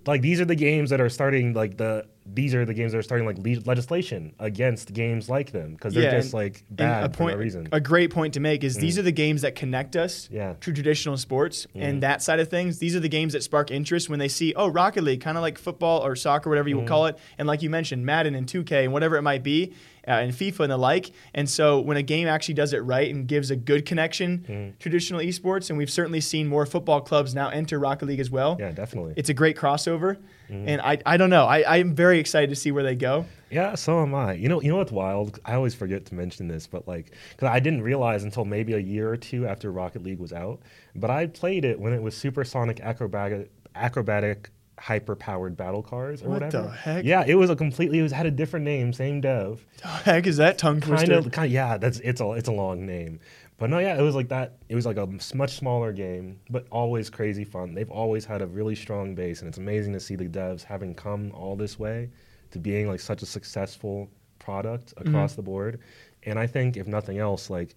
like 0.05 0.21
these 0.21 0.39
are 0.39 0.45
the 0.45 0.55
games 0.55 0.89
that 0.91 1.01
are 1.01 1.09
starting 1.09 1.51
like 1.51 1.75
the 1.75 2.07
these 2.33 2.53
are 2.53 2.65
the 2.65 2.73
games 2.73 2.91
that 2.91 2.97
are 2.97 3.03
starting 3.03 3.25
like 3.25 3.37
le- 3.37 3.63
legislation 3.65 4.33
against 4.39 4.93
games 4.93 5.29
like 5.29 5.51
them 5.51 5.73
because 5.73 5.93
they're 5.93 6.11
just 6.11 6.33
like 6.33 6.63
bad 6.69 7.11
a 7.11 7.17
for 7.17 7.31
no 7.31 7.37
reason. 7.37 7.67
A 7.71 7.79
great 7.79 8.11
point 8.11 8.33
to 8.35 8.39
make 8.39 8.63
is 8.63 8.75
these 8.75 8.95
mm. 8.95 8.99
are 8.99 9.03
the 9.03 9.11
games 9.11 9.41
that 9.41 9.55
connect 9.55 9.95
us 9.95 10.29
Yeah. 10.31 10.53
to 10.59 10.73
traditional 10.73 11.17
sports 11.17 11.67
and 11.75 11.97
mm. 11.97 12.01
that 12.01 12.21
side 12.21 12.39
of 12.39 12.49
things. 12.49 12.79
These 12.79 12.95
are 12.95 12.99
the 12.99 13.09
games 13.09 13.33
that 13.33 13.43
spark 13.43 13.71
interest 13.71 14.09
when 14.09 14.19
they 14.19 14.27
see, 14.27 14.53
oh, 14.55 14.67
Rocket 14.67 15.03
League, 15.03 15.21
kind 15.21 15.37
of 15.37 15.41
like 15.41 15.57
football 15.57 16.05
or 16.05 16.15
soccer, 16.15 16.49
whatever 16.49 16.69
you 16.69 16.75
mm. 16.75 16.79
would 16.79 16.87
call 16.87 17.05
it. 17.07 17.17
And 17.37 17.47
like 17.47 17.61
you 17.61 17.69
mentioned, 17.69 18.05
Madden 18.05 18.35
and 18.35 18.47
2K 18.47 18.83
and 18.83 18.93
whatever 18.93 19.15
it 19.15 19.21
might 19.21 19.43
be, 19.43 19.73
uh, 20.07 20.11
and 20.11 20.31
FIFA 20.31 20.61
and 20.61 20.71
the 20.71 20.77
like. 20.77 21.11
And 21.33 21.49
so 21.49 21.79
when 21.79 21.97
a 21.97 22.03
game 22.03 22.27
actually 22.27 22.53
does 22.53 22.73
it 22.73 22.79
right 22.79 23.13
and 23.13 23.27
gives 23.27 23.51
a 23.51 23.55
good 23.55 23.85
connection, 23.85 24.75
traditional 24.79 25.19
esports, 25.21 25.69
and 25.69 25.77
we've 25.77 25.89
certainly 25.91 26.21
seen 26.21 26.47
more 26.47 26.65
football 26.65 27.01
clubs 27.01 27.35
now 27.35 27.49
enter 27.49 27.77
Rocket 27.79 28.05
League 28.05 28.19
as 28.19 28.29
well. 28.31 28.57
yeah, 28.59 28.71
definitely. 28.71 29.13
It's 29.17 29.29
a 29.29 29.33
great 29.33 29.57
crossover. 29.57 30.17
And 30.49 30.79
I, 30.79 30.97
I 31.05 31.17
don't 31.17 31.29
know. 31.29 31.45
I, 31.45 31.77
I'm 31.77 31.93
very 31.93 32.19
excited 32.19 32.49
to 32.51 32.55
see 32.55 32.71
where 32.71 32.83
they 32.83 32.95
go. 32.95 33.25
Yeah, 33.49 33.75
so 33.75 34.01
am 34.01 34.15
I. 34.15 34.33
You 34.33 34.47
know, 34.47 34.61
you 34.61 34.69
know 34.69 34.77
what's 34.77 34.93
wild? 34.93 35.39
I 35.43 35.55
always 35.55 35.75
forget 35.75 36.05
to 36.05 36.15
mention 36.15 36.47
this, 36.47 36.67
but 36.67 36.87
like, 36.87 37.11
because 37.31 37.49
I 37.49 37.59
didn't 37.59 37.81
realize 37.81 38.23
until 38.23 38.45
maybe 38.45 38.71
a 38.73 38.77
year 38.79 39.09
or 39.09 39.17
two 39.17 39.45
after 39.45 39.71
Rocket 39.73 40.03
League 40.03 40.19
was 40.19 40.31
out, 40.31 40.61
but 40.95 41.09
I 41.09 41.27
played 41.27 41.65
it 41.65 41.77
when 41.79 41.91
it 41.91 42.01
was 42.01 42.15
supersonic 42.15 42.79
acrobatic, 42.79 43.51
acrobatic, 43.75 44.49
hyper-powered 44.79 45.57
battle 45.57 45.81
cars 45.81 46.21
or 46.21 46.29
What 46.29 46.41
whatever. 46.41 46.67
the 46.67 46.71
heck? 46.71 47.05
Yeah, 47.05 47.23
it 47.25 47.35
was 47.35 47.49
a 47.49 47.55
completely. 47.55 47.99
It 47.99 48.03
was, 48.03 48.11
had 48.11 48.25
a 48.25 48.31
different 48.31 48.65
name, 48.65 48.93
same 48.93 49.21
dev. 49.21 49.65
The 49.81 49.87
heck 49.87 50.27
is 50.27 50.37
that 50.37 50.57
tongue 50.57 50.81
Kind 50.81 50.97
twister? 50.97 51.15
of, 51.15 51.31
kind 51.31 51.47
of. 51.47 51.51
Yeah, 51.51 51.77
that's 51.77 51.99
it's 51.99 52.21
a 52.21 52.31
it's 52.33 52.47
a 52.47 52.51
long 52.53 52.85
name, 52.85 53.19
but 53.57 53.69
no, 53.69 53.79
yeah, 53.79 53.97
it 53.97 54.01
was 54.01 54.15
like 54.15 54.29
that. 54.29 54.57
It 54.69 54.75
was 54.75 54.85
like 54.85 54.97
a 54.97 55.07
much 55.35 55.57
smaller 55.57 55.91
game, 55.91 56.39
but 56.49 56.67
always 56.71 57.09
crazy 57.09 57.43
fun. 57.43 57.73
They've 57.73 57.89
always 57.89 58.25
had 58.25 58.41
a 58.41 58.47
really 58.47 58.75
strong 58.75 59.15
base, 59.15 59.41
and 59.41 59.47
it's 59.49 59.57
amazing 59.57 59.93
to 59.93 59.99
see 59.99 60.15
the 60.15 60.25
devs 60.25 60.63
having 60.63 60.93
come 60.93 61.31
all 61.33 61.55
this 61.55 61.79
way 61.79 62.09
to 62.51 62.59
being 62.59 62.87
like 62.87 62.99
such 62.99 63.21
a 63.21 63.25
successful 63.25 64.09
product 64.39 64.95
mm-hmm. 64.95 65.09
across 65.09 65.33
the 65.33 65.41
board. 65.41 65.79
And 66.23 66.37
I 66.37 66.47
think 66.47 66.77
if 66.77 66.87
nothing 66.87 67.17
else, 67.17 67.49
like 67.49 67.75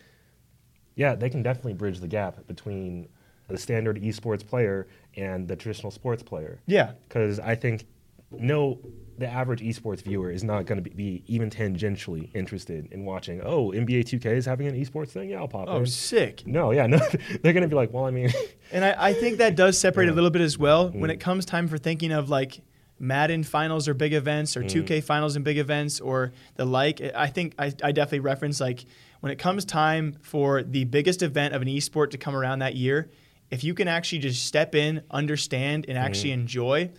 yeah, 0.97 1.15
they 1.15 1.31
can 1.31 1.43
definitely 1.43 1.75
bridge 1.75 2.01
the 2.01 2.09
gap 2.09 2.47
between 2.47 3.09
the 3.49 3.57
standard 3.57 4.01
esports 4.03 4.47
player 4.47 4.87
and 5.16 5.49
the 5.49 5.57
traditional 5.57 5.90
sports 5.90 6.23
player 6.23 6.61
Yeah. 6.66 6.92
because 7.09 7.38
I 7.40 7.55
think 7.55 7.87
no, 8.33 8.79
the 9.18 9.27
average 9.27 9.61
esports 9.61 10.03
viewer 10.03 10.31
is 10.31 10.44
not 10.44 10.64
going 10.64 10.77
to 10.83 10.88
be, 10.88 10.90
be 10.94 11.25
even 11.27 11.51
tangentially 11.51 12.31
interested 12.33 12.87
in 12.92 13.05
watching. 13.05 13.40
Oh, 13.42 13.73
NBA 13.73 14.05
2K 14.05 14.27
is 14.37 14.46
having 14.46 14.68
an 14.68 14.77
esports 14.77 15.09
thing. 15.09 15.31
Yeah, 15.31 15.38
I'll 15.40 15.49
pop 15.49 15.66
Oh, 15.68 15.79
in. 15.81 15.87
sick. 15.87 16.46
No, 16.46 16.70
yeah, 16.70 16.87
no, 16.94 16.99
they're 17.42 17.53
going 17.53 17.62
to 17.62 17.68
be 17.68 17.75
like, 17.75 17.92
well, 17.92 18.05
I 18.05 18.12
mean, 18.12 18.31
And 18.73 18.85
I, 18.85 18.94
I 19.09 19.12
think 19.14 19.38
that 19.38 19.57
does 19.57 19.77
separate 19.79 20.09
a 20.09 20.12
little 20.12 20.31
bit 20.31 20.42
as 20.42 20.57
well 20.57 20.90
Mm. 20.90 21.01
when 21.01 21.11
it 21.11 21.18
comes 21.18 21.44
time 21.44 21.66
for 21.66 21.77
thinking 21.77 22.12
of 22.12 22.31
like 22.31 22.61
Madden 23.01 23.42
finals 23.42 23.88
or 23.88 23.94
big 23.94 24.12
events 24.12 24.55
Mm. 24.55 24.61
or 24.61 24.64
2K 24.85 25.03
finals 25.03 25.35
and 25.35 25.44
big 25.44 25.59
events 25.59 25.99
or 25.99 26.33
the 26.55 26.64
like. 26.64 27.01
I 27.01 27.27
think 27.27 27.55
I, 27.59 27.73
I 27.83 27.90
definitely 27.90 28.20
reference 28.20 28.61
like 28.61 28.85
when 29.20 29.33
it 29.33 29.40
comes 29.40 29.64
time 29.64 30.16
for 30.23 30.62
the 30.62 30.85
biggest 30.85 31.23
event 31.23 31.53
of 31.55 31.62
an 31.62 31.68
esport 31.68 32.11
to 32.12 32.18
come 32.18 32.37
around 32.37 32.61
that 32.61 32.77
year, 32.77 33.11
if 33.51 33.65
you 33.65 33.75
can 33.75 33.89
actually 33.89 34.19
just 34.21 34.45
step 34.47 34.75
in, 34.75 35.03
understand, 35.11 35.87
and 35.89 35.97
Mm. 35.99 36.01
actually 36.03 36.31
enjoy. 36.33 36.91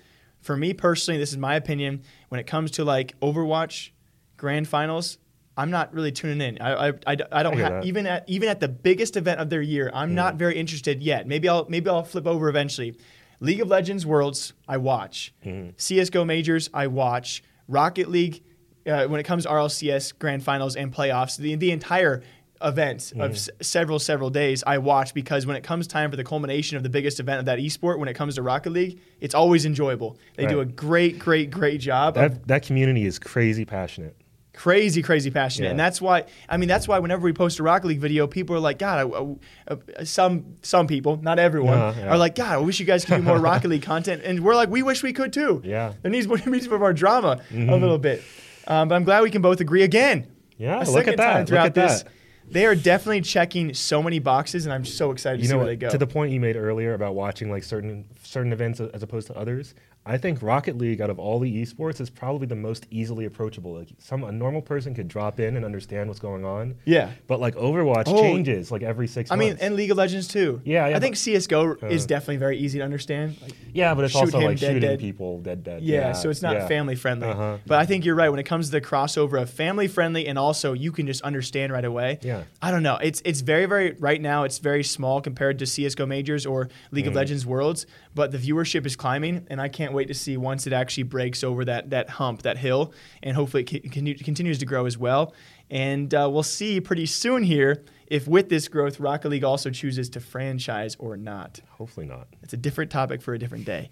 For 0.41 0.57
me 0.57 0.73
personally, 0.73 1.17
this 1.19 1.31
is 1.31 1.37
my 1.37 1.55
opinion. 1.55 2.01
When 2.29 2.39
it 2.39 2.47
comes 2.47 2.71
to 2.71 2.83
like 2.83 3.19
Overwatch 3.21 3.91
grand 4.37 4.67
finals, 4.67 5.17
I'm 5.57 5.69
not 5.69 5.93
really 5.93 6.11
tuning 6.11 6.41
in. 6.41 6.57
I, 6.61 6.87
I, 6.87 6.93
I, 7.07 7.17
I 7.31 7.43
don't 7.43 7.55
I 7.61 7.69
that. 7.69 7.85
even 7.85 8.07
at 8.07 8.27
even 8.27 8.49
at 8.49 8.59
the 8.59 8.67
biggest 8.67 9.17
event 9.17 9.39
of 9.39 9.49
their 9.49 9.61
year. 9.61 9.91
I'm 9.93 10.15
not 10.15 10.35
very 10.35 10.55
interested 10.57 11.01
yet. 11.03 11.27
Maybe 11.27 11.47
I'll 11.47 11.65
maybe 11.69 11.89
I'll 11.89 12.03
flip 12.03 12.25
over 12.25 12.49
eventually. 12.49 12.95
League 13.39 13.59
of 13.61 13.67
Legends 13.67 14.05
Worlds, 14.05 14.53
I 14.67 14.77
watch. 14.77 15.33
CS:GO 15.77 16.25
Majors, 16.25 16.69
I 16.73 16.87
watch. 16.87 17.43
Rocket 17.67 18.09
League, 18.09 18.43
uh, 18.85 19.05
when 19.07 19.19
it 19.19 19.23
comes 19.23 19.43
to 19.43 19.49
RLCS 19.49 20.17
Grand 20.17 20.43
Finals 20.43 20.75
and 20.75 20.93
playoffs, 20.93 21.37
the 21.37 21.55
the 21.55 21.71
entire 21.71 22.23
event 22.63 23.13
of 23.19 23.31
s- 23.31 23.49
several 23.61 23.99
several 23.99 24.29
days 24.29 24.63
I 24.65 24.77
watch 24.77 25.13
because 25.13 25.45
when 25.45 25.55
it 25.55 25.63
comes 25.63 25.87
time 25.87 26.09
for 26.11 26.17
the 26.17 26.23
culmination 26.23 26.77
of 26.77 26.83
the 26.83 26.89
biggest 26.89 27.19
event 27.19 27.39
of 27.39 27.45
that 27.45 27.59
esport, 27.59 27.97
when 27.99 28.07
it 28.09 28.13
comes 28.13 28.35
to 28.35 28.41
Rocket 28.41 28.71
League, 28.71 28.99
it's 29.19 29.33
always 29.35 29.65
enjoyable. 29.65 30.17
They 30.35 30.45
do 30.45 30.59
a 30.59 30.65
great, 30.65 31.19
great, 31.19 31.49
great 31.51 31.79
job 31.81 32.17
of 32.17 32.33
that 32.33 32.47
that 32.47 32.63
community 32.63 33.05
is 33.05 33.19
crazy 33.19 33.65
passionate. 33.65 34.15
crazy, 34.53 35.01
crazy 35.01 35.31
passionate, 35.31 35.67
Yeah. 35.67 35.71
and 35.71 35.79
that's 35.79 36.01
why. 36.01 36.25
I 36.49 36.57
mean, 36.57 36.67
that's 36.67 36.87
why 36.87 36.99
whenever 36.99 37.23
we 37.23 37.31
post 37.33 37.57
a 37.59 37.63
Rocket 37.63 37.87
League 37.87 38.01
video, 38.01 38.27
people 38.27 38.55
are 38.55 38.59
like, 38.59 38.77
"God, 38.79 38.97
I, 38.99 39.73
I- 39.73 39.73
uh, 40.01 40.03
some 40.05 40.55
some 40.61 40.87
people, 40.87 41.17
not 41.21 41.39
everyone, 41.39 41.77
Uh, 41.79 41.93
yeah. 41.97 42.09
are 42.09 42.17
like, 42.17 42.35
God, 42.35 42.53
I 42.53 42.57
wish 42.57 42.79
you 42.79 42.85
guys 42.85 43.05
could 43.05 43.15
do 43.17 43.21
more 43.23 43.39
Rocket 43.49 43.69
League 43.69 43.81
content." 43.83 44.21
And 44.23 44.41
we're 44.41 44.55
like, 44.55 44.69
"We 44.69 44.83
wish 44.83 45.03
we 45.03 45.13
could 45.13 45.31
too." 45.33 45.61
Yeah. 45.63 45.89
Mm-hmm. 45.89 45.97
there 46.01 46.11
needs 46.11 46.27
more, 46.27 46.37
needs 46.45 46.69
more 46.69 46.93
drama 46.93 47.39
a 47.53 47.55
little 47.77 47.97
bit. 47.97 48.21
Um, 48.67 48.89
but 48.89 48.95
I'm 48.95 49.03
glad 49.05 49.23
we 49.23 49.31
can 49.31 49.41
both 49.41 49.61
agree 49.61 49.83
again. 49.83 50.27
Yeah, 50.57 50.79
look 50.87 51.07
at 51.07 51.17
that, 51.17 51.49
look 51.49 51.59
at 51.59 51.73
this. 51.73 52.03
that. 52.03 52.11
They 52.51 52.65
are 52.65 52.75
definitely 52.75 53.21
checking 53.21 53.73
so 53.73 54.03
many 54.03 54.19
boxes, 54.19 54.65
and 54.65 54.73
I'm 54.73 54.83
so 54.85 55.11
excited 55.11 55.37
to 55.37 55.41
You 55.41 55.47
see 55.47 55.53
know 55.53 55.57
where 55.59 55.65
what? 55.65 55.69
they 55.71 55.75
go. 55.77 55.89
To 55.89 55.97
the 55.97 56.07
point 56.07 56.31
you 56.33 56.39
made 56.39 56.55
earlier 56.57 56.93
about 56.93 57.15
watching 57.15 57.49
like 57.49 57.63
certain 57.63 58.05
certain 58.23 58.51
events 58.51 58.79
as 58.79 59.01
opposed 59.03 59.27
to 59.27 59.37
others, 59.37 59.73
I 60.03 60.17
think 60.17 60.41
Rocket 60.41 60.79
League 60.79 60.99
out 60.99 61.11
of 61.11 61.19
all 61.19 61.39
the 61.39 61.61
esports 61.61 62.01
is 62.01 62.09
probably 62.09 62.47
the 62.47 62.55
most 62.55 62.87
easily 62.89 63.25
approachable. 63.25 63.73
Like 63.77 63.89
some 63.99 64.23
a 64.23 64.31
normal 64.31 64.61
person 64.63 64.95
could 64.95 65.07
drop 65.07 65.39
in 65.39 65.55
and 65.55 65.63
understand 65.63 66.09
what's 66.09 66.19
going 66.19 66.43
on. 66.43 66.75
Yeah. 66.85 67.11
But 67.27 67.39
like 67.39 67.53
Overwatch 67.55 68.05
Oh. 68.07 68.19
changes 68.19 68.71
like 68.71 68.81
every 68.81 69.07
six 69.07 69.29
I 69.31 69.35
mean, 69.35 69.57
and 69.61 69.75
League 69.75 69.91
of 69.91 69.97
Legends 69.97 70.27
too. 70.27 70.59
Yeah, 70.65 70.87
yeah, 70.87 70.97
I 70.97 70.99
think 70.99 71.15
CS:GO 71.17 71.75
is 71.89 72.03
Uh. 72.03 72.07
definitely 72.07 72.37
very 72.37 72.57
easy 72.57 72.79
to 72.79 72.83
understand. 72.83 73.37
Like, 73.43 73.53
yeah, 73.73 73.93
but 73.93 74.05
it's 74.05 74.15
also 74.15 74.39
him 74.39 74.45
like 74.47 74.59
dead, 74.59 74.67
shooting 74.73 74.81
dead. 74.89 74.99
people 74.99 75.39
dead 75.39 75.63
dead. 75.63 75.83
Yeah, 75.83 76.13
so 76.13 76.31
it's 76.31 76.41
not 76.41 76.55
yeah. 76.55 76.67
family 76.67 76.95
friendly. 76.95 77.27
Uh-huh. 77.27 77.57
But 77.67 77.77
I 77.79 77.85
think 77.85 78.03
you're 78.03 78.15
right 78.15 78.29
when 78.29 78.39
it 78.39 78.45
comes 78.47 78.65
to 78.67 78.71
the 78.71 78.81
crossover 78.81 79.39
of 79.39 79.51
family 79.51 79.87
friendly 79.87 80.25
and 80.27 80.39
also 80.39 80.73
you 80.73 80.91
can 80.91 81.05
just 81.05 81.21
understand 81.21 81.71
right 81.73 81.85
away. 81.85 82.17
Yeah. 82.23 82.43
I 82.59 82.71
don't 82.71 82.81
know. 82.83 82.97
It's 83.03 83.21
it's 83.23 83.41
very 83.41 83.67
very 83.67 83.91
right 83.99 84.19
now 84.19 84.45
it's 84.45 84.57
very 84.57 84.83
small 84.83 85.21
compared 85.21 85.59
to 85.59 85.67
CS:GO 85.67 86.07
Majors 86.07 86.47
or 86.47 86.69
League 86.91 87.05
Mm. 87.05 87.09
of 87.09 87.13
Legends 87.15 87.45
Worlds, 87.45 87.85
but 88.15 88.31
the 88.31 88.39
viewership 88.39 88.87
is 88.87 88.95
climbing 88.95 89.45
and 89.47 89.61
I 89.61 89.67
can't 89.67 89.90
wait 89.93 90.07
to 90.07 90.13
see 90.13 90.37
once 90.37 90.67
it 90.67 90.73
actually 90.73 91.03
breaks 91.03 91.43
over 91.43 91.65
that 91.65 91.89
that 91.89 92.09
hump, 92.11 92.41
that 92.43 92.57
hill, 92.57 92.93
and 93.23 93.35
hopefully 93.35 93.63
it 93.63 93.91
con- 93.91 94.15
continues 94.23 94.57
to 94.59 94.65
grow 94.65 94.85
as 94.85 94.97
well. 94.97 95.33
And 95.69 96.13
uh, 96.13 96.29
we'll 96.31 96.43
see 96.43 96.81
pretty 96.81 97.05
soon 97.05 97.43
here 97.43 97.83
if 98.07 98.27
with 98.27 98.49
this 98.49 98.67
growth 98.67 98.99
Rocket 98.99 99.29
League 99.29 99.43
also 99.43 99.69
chooses 99.69 100.09
to 100.09 100.19
franchise 100.19 100.95
or 100.99 101.15
not. 101.15 101.61
Hopefully 101.69 102.05
not. 102.05 102.27
It's 102.43 102.53
a 102.53 102.57
different 102.57 102.91
topic 102.91 103.21
for 103.21 103.33
a 103.33 103.39
different 103.39 103.65
day. 103.65 103.89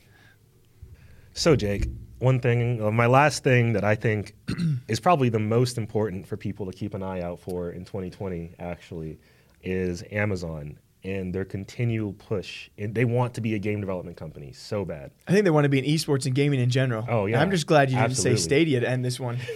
So, 1.33 1.55
Jake, 1.55 1.88
one 2.19 2.41
thing, 2.41 2.83
uh, 2.83 2.91
my 2.91 3.05
last 3.05 3.45
thing 3.45 3.71
that 3.73 3.85
I 3.85 3.95
think 3.95 4.35
is 4.89 4.99
probably 4.99 5.29
the 5.29 5.39
most 5.39 5.77
important 5.77 6.27
for 6.27 6.35
people 6.35 6.65
to 6.65 6.73
keep 6.73 6.93
an 6.93 7.01
eye 7.01 7.21
out 7.21 7.39
for 7.39 7.71
in 7.71 7.85
2020, 7.85 8.55
actually, 8.59 9.19
is 9.63 10.03
Amazon 10.12 10.77
and 11.03 11.33
their 11.33 11.45
continual 11.45 12.13
push. 12.13 12.69
And 12.77 12.93
they 12.93 13.05
want 13.05 13.33
to 13.35 13.41
be 13.41 13.55
a 13.55 13.59
game 13.59 13.79
development 13.79 14.17
company 14.17 14.51
so 14.51 14.83
bad. 14.85 15.12
I 15.27 15.31
think 15.31 15.45
they 15.45 15.51
want 15.51 15.65
to 15.65 15.69
be 15.69 15.79
in 15.79 15.85
esports 15.85 16.25
and 16.25 16.35
gaming 16.35 16.59
in 16.59 16.69
general. 16.69 17.05
Oh, 17.07 17.23
And 17.23 17.31
yeah. 17.31 17.41
I'm 17.41 17.51
just 17.51 17.67
glad 17.67 17.89
you 17.89 17.95
didn't 17.95 18.12
Absolutely. 18.12 18.38
say 18.38 18.43
Stadia 18.43 18.79
to 18.81 18.89
end 18.89 19.05
this 19.05 19.19
one. 19.19 19.38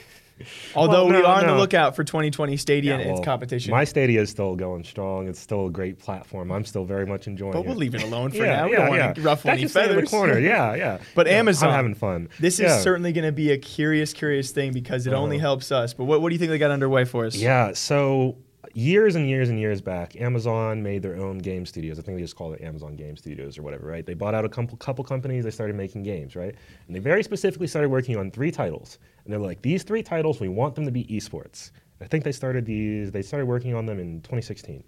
Although 0.75 1.05
Well, 1.05 1.15
we 1.15 1.21
no, 1.21 1.25
are 1.27 1.41
on 1.41 1.47
the 1.47 1.55
lookout 1.55 1.95
for 1.95 2.03
2020 2.03 2.57
Stadia 2.57 2.95
and 2.95 3.05
well, 3.05 3.17
its 3.17 3.23
competition. 3.25 3.71
My 3.71 3.83
Stadia 3.83 4.19
is 4.19 4.31
still 4.31 4.55
going 4.55 4.83
strong. 4.83 5.27
It's 5.27 5.39
still 5.39 5.67
a 5.67 5.69
great 5.69 5.99
platform. 5.99 6.51
I'm 6.51 6.65
still 6.65 6.85
very 6.85 7.05
much 7.05 7.27
enjoying 7.27 7.53
but 7.53 7.59
it. 7.59 7.67
we'll 7.67 7.75
leave 7.75 7.93
it 7.93 8.01
alone 8.03 8.31
for 8.31 8.37
yeah, 8.43 8.55
now. 8.55 8.65
We 8.65 8.71
yeah, 8.71 8.77
don't 8.79 8.95
yeah. 8.95 9.05
want 9.05 9.15
to 9.17 9.21
ruffle 9.21 9.49
That 9.49 9.59
any 9.59 9.67
stay 9.67 9.89
in 9.89 9.95
the 9.95 10.03
corner. 10.07 10.39
Yeah, 10.39 10.73
yeah. 10.75 10.97
But 11.13 11.27
Yeah, 11.27 11.33
Amazon, 11.33 11.69
I'm 11.69 11.75
having 11.75 11.93
fun. 11.93 12.29
This 12.39 12.55
is 12.55 12.61
Yeah. 12.61 12.79
certainly 12.79 13.13
going 13.13 13.25
to 13.25 13.31
be 13.31 13.51
a 13.51 13.57
curious, 13.59 14.11
curious 14.11 14.51
thing 14.51 14.73
because 14.73 15.05
it 15.05 15.13
only 15.13 15.37
Uh-huh. 15.37 15.43
helps 15.45 15.71
us. 15.71 15.93
But 15.93 16.05
what, 16.05 16.21
what 16.21 16.29
do 16.29 16.35
you 16.35 16.39
think 16.39 16.49
they 16.49 16.57
got 16.57 16.71
underway 16.71 17.05
for 17.05 17.25
us? 17.25 17.35
Yeah, 17.35 17.73
so 17.73 18.35
years 18.73 19.15
and 19.15 19.29
years 19.29 19.49
and 19.49 19.59
years 19.59 19.81
back, 19.81 20.19
Amazon 20.19 20.81
made 20.81 21.01
their 21.01 21.15
own 21.15 21.37
game 21.37 21.65
studios. 21.65 21.99
I 21.99 22.01
think 22.01 22.17
they 22.17 22.23
just 22.23 22.35
called 22.35 22.55
it 22.55 22.61
Amazon 22.61 22.95
Game 22.95 23.15
Studios 23.15 23.57
or 23.57 23.61
whatever, 23.63 23.87
right? 23.87 24.05
They 24.05 24.13
bought 24.13 24.33
out 24.33 24.45
a 24.45 24.49
couple, 24.49 24.77
couple 24.77 25.03
companies, 25.03 25.43
they 25.43 25.51
started 25.51 25.75
making 25.75 26.03
games, 26.03 26.35
right? 26.35 26.55
And 26.87 26.95
they 26.95 26.99
very 26.99 27.23
specifically 27.23 27.67
started 27.67 27.89
working 27.89 28.17
on 28.17 28.31
three 28.31 28.51
titles. 28.51 28.99
And 29.23 29.33
they're 29.33 29.39
like, 29.39 29.61
these 29.61 29.83
three 29.83 30.03
titles, 30.03 30.39
we 30.39 30.49
want 30.49 30.75
them 30.75 30.85
to 30.85 30.91
be 30.91 31.05
esports. 31.05 31.71
I 32.01 32.05
think 32.05 32.23
they 32.23 32.31
started 32.31 32.65
these, 32.65 33.11
they 33.11 33.21
started 33.21 33.45
working 33.45 33.75
on 33.75 33.85
them 33.85 33.99
in 33.99 34.21
2016 34.21 34.83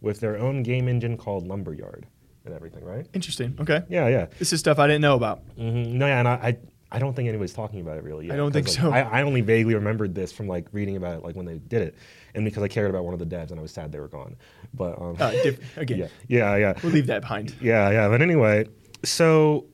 with 0.00 0.20
their 0.20 0.38
own 0.38 0.62
game 0.62 0.88
engine 0.88 1.16
called 1.16 1.46
Lumberyard 1.46 2.06
and 2.44 2.54
everything, 2.54 2.84
right? 2.84 3.06
Interesting. 3.14 3.56
Okay. 3.60 3.82
Yeah, 3.88 4.08
yeah. 4.08 4.26
This 4.38 4.52
is 4.52 4.60
stuff 4.60 4.78
I 4.78 4.86
didn't 4.86 5.02
know 5.02 5.14
about. 5.14 5.40
hmm 5.56 5.96
No, 5.98 6.06
yeah, 6.06 6.18
and 6.18 6.28
I, 6.28 6.32
I, 6.32 6.58
I 6.90 6.98
don't 6.98 7.14
think 7.14 7.28
anybody's 7.28 7.52
talking 7.52 7.80
about 7.80 7.98
it 7.98 8.04
really 8.04 8.26
yet. 8.26 8.34
I 8.34 8.36
don't 8.36 8.50
think 8.52 8.66
'cause, 8.66 8.76
so. 8.76 8.90
I, 8.90 9.00
I 9.00 9.22
only 9.22 9.42
vaguely 9.42 9.74
remembered 9.74 10.14
this 10.14 10.32
from 10.32 10.48
like 10.48 10.66
reading 10.72 10.96
about 10.96 11.18
it, 11.18 11.22
like 11.24 11.36
when 11.36 11.44
they 11.46 11.58
did 11.58 11.82
it, 11.82 11.94
and 12.34 12.44
because 12.44 12.62
I 12.62 12.68
cared 12.68 12.88
about 12.90 13.04
one 13.04 13.12
of 13.12 13.20
the 13.20 13.26
devs, 13.26 13.50
and 13.50 13.58
I 13.58 13.62
was 13.62 13.72
sad 13.72 13.92
they 13.92 14.00
were 14.00 14.08
gone. 14.08 14.36
But 14.72 15.00
um, 15.00 15.16
Uh, 15.20 15.30
diff- 15.30 15.76
again, 15.76 15.98
yeah, 15.98 16.08
yeah, 16.28 16.56
yeah, 16.56 16.78
we'll 16.82 16.92
leave 16.92 17.06
that 17.08 17.20
behind. 17.22 17.54
yeah, 17.60 17.90
yeah. 17.90 18.08
But 18.08 18.22
anyway, 18.22 18.66
so 19.04 19.66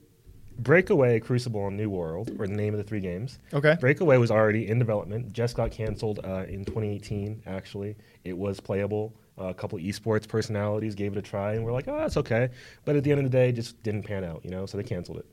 Breakaway, 0.59 1.19
Crucible, 1.21 1.67
and 1.69 1.77
New 1.77 1.91
World 1.91 2.37
were 2.39 2.47
the 2.47 2.55
name 2.55 2.75
of 2.75 2.79
the 2.79 2.85
three 2.85 3.01
games. 3.01 3.39
Okay. 3.53 3.77
Breakaway 3.81 4.17
was 4.19 4.31
already 4.31 4.69
in 4.69 4.79
development, 4.79 5.33
just 5.33 5.57
got 5.57 5.71
canceled 5.73 6.21
uh, 6.25 6.45
in 6.49 6.65
2018. 6.65 7.43
Actually, 7.47 7.97
it 8.25 8.37
was 8.37 8.61
playable. 8.61 9.15
Uh, 9.37 9.47
a 9.47 9.55
couple 9.55 9.77
esports 9.81 10.29
personalities 10.29 10.95
gave 10.95 11.11
it 11.11 11.19
a 11.19 11.23
try, 11.23 11.55
and 11.55 11.65
we're 11.65 11.73
like, 11.73 11.89
oh, 11.89 11.99
that's 11.99 12.17
okay. 12.17 12.51
But 12.85 12.95
at 12.95 13.03
the 13.03 13.11
end 13.11 13.19
of 13.19 13.25
the 13.25 13.37
day, 13.37 13.49
it 13.49 13.53
just 13.55 13.83
didn't 13.83 14.05
pan 14.05 14.23
out, 14.23 14.45
you 14.45 14.51
know. 14.53 14.65
So 14.65 14.77
they 14.77 14.85
canceled 14.85 15.19
it. 15.19 15.27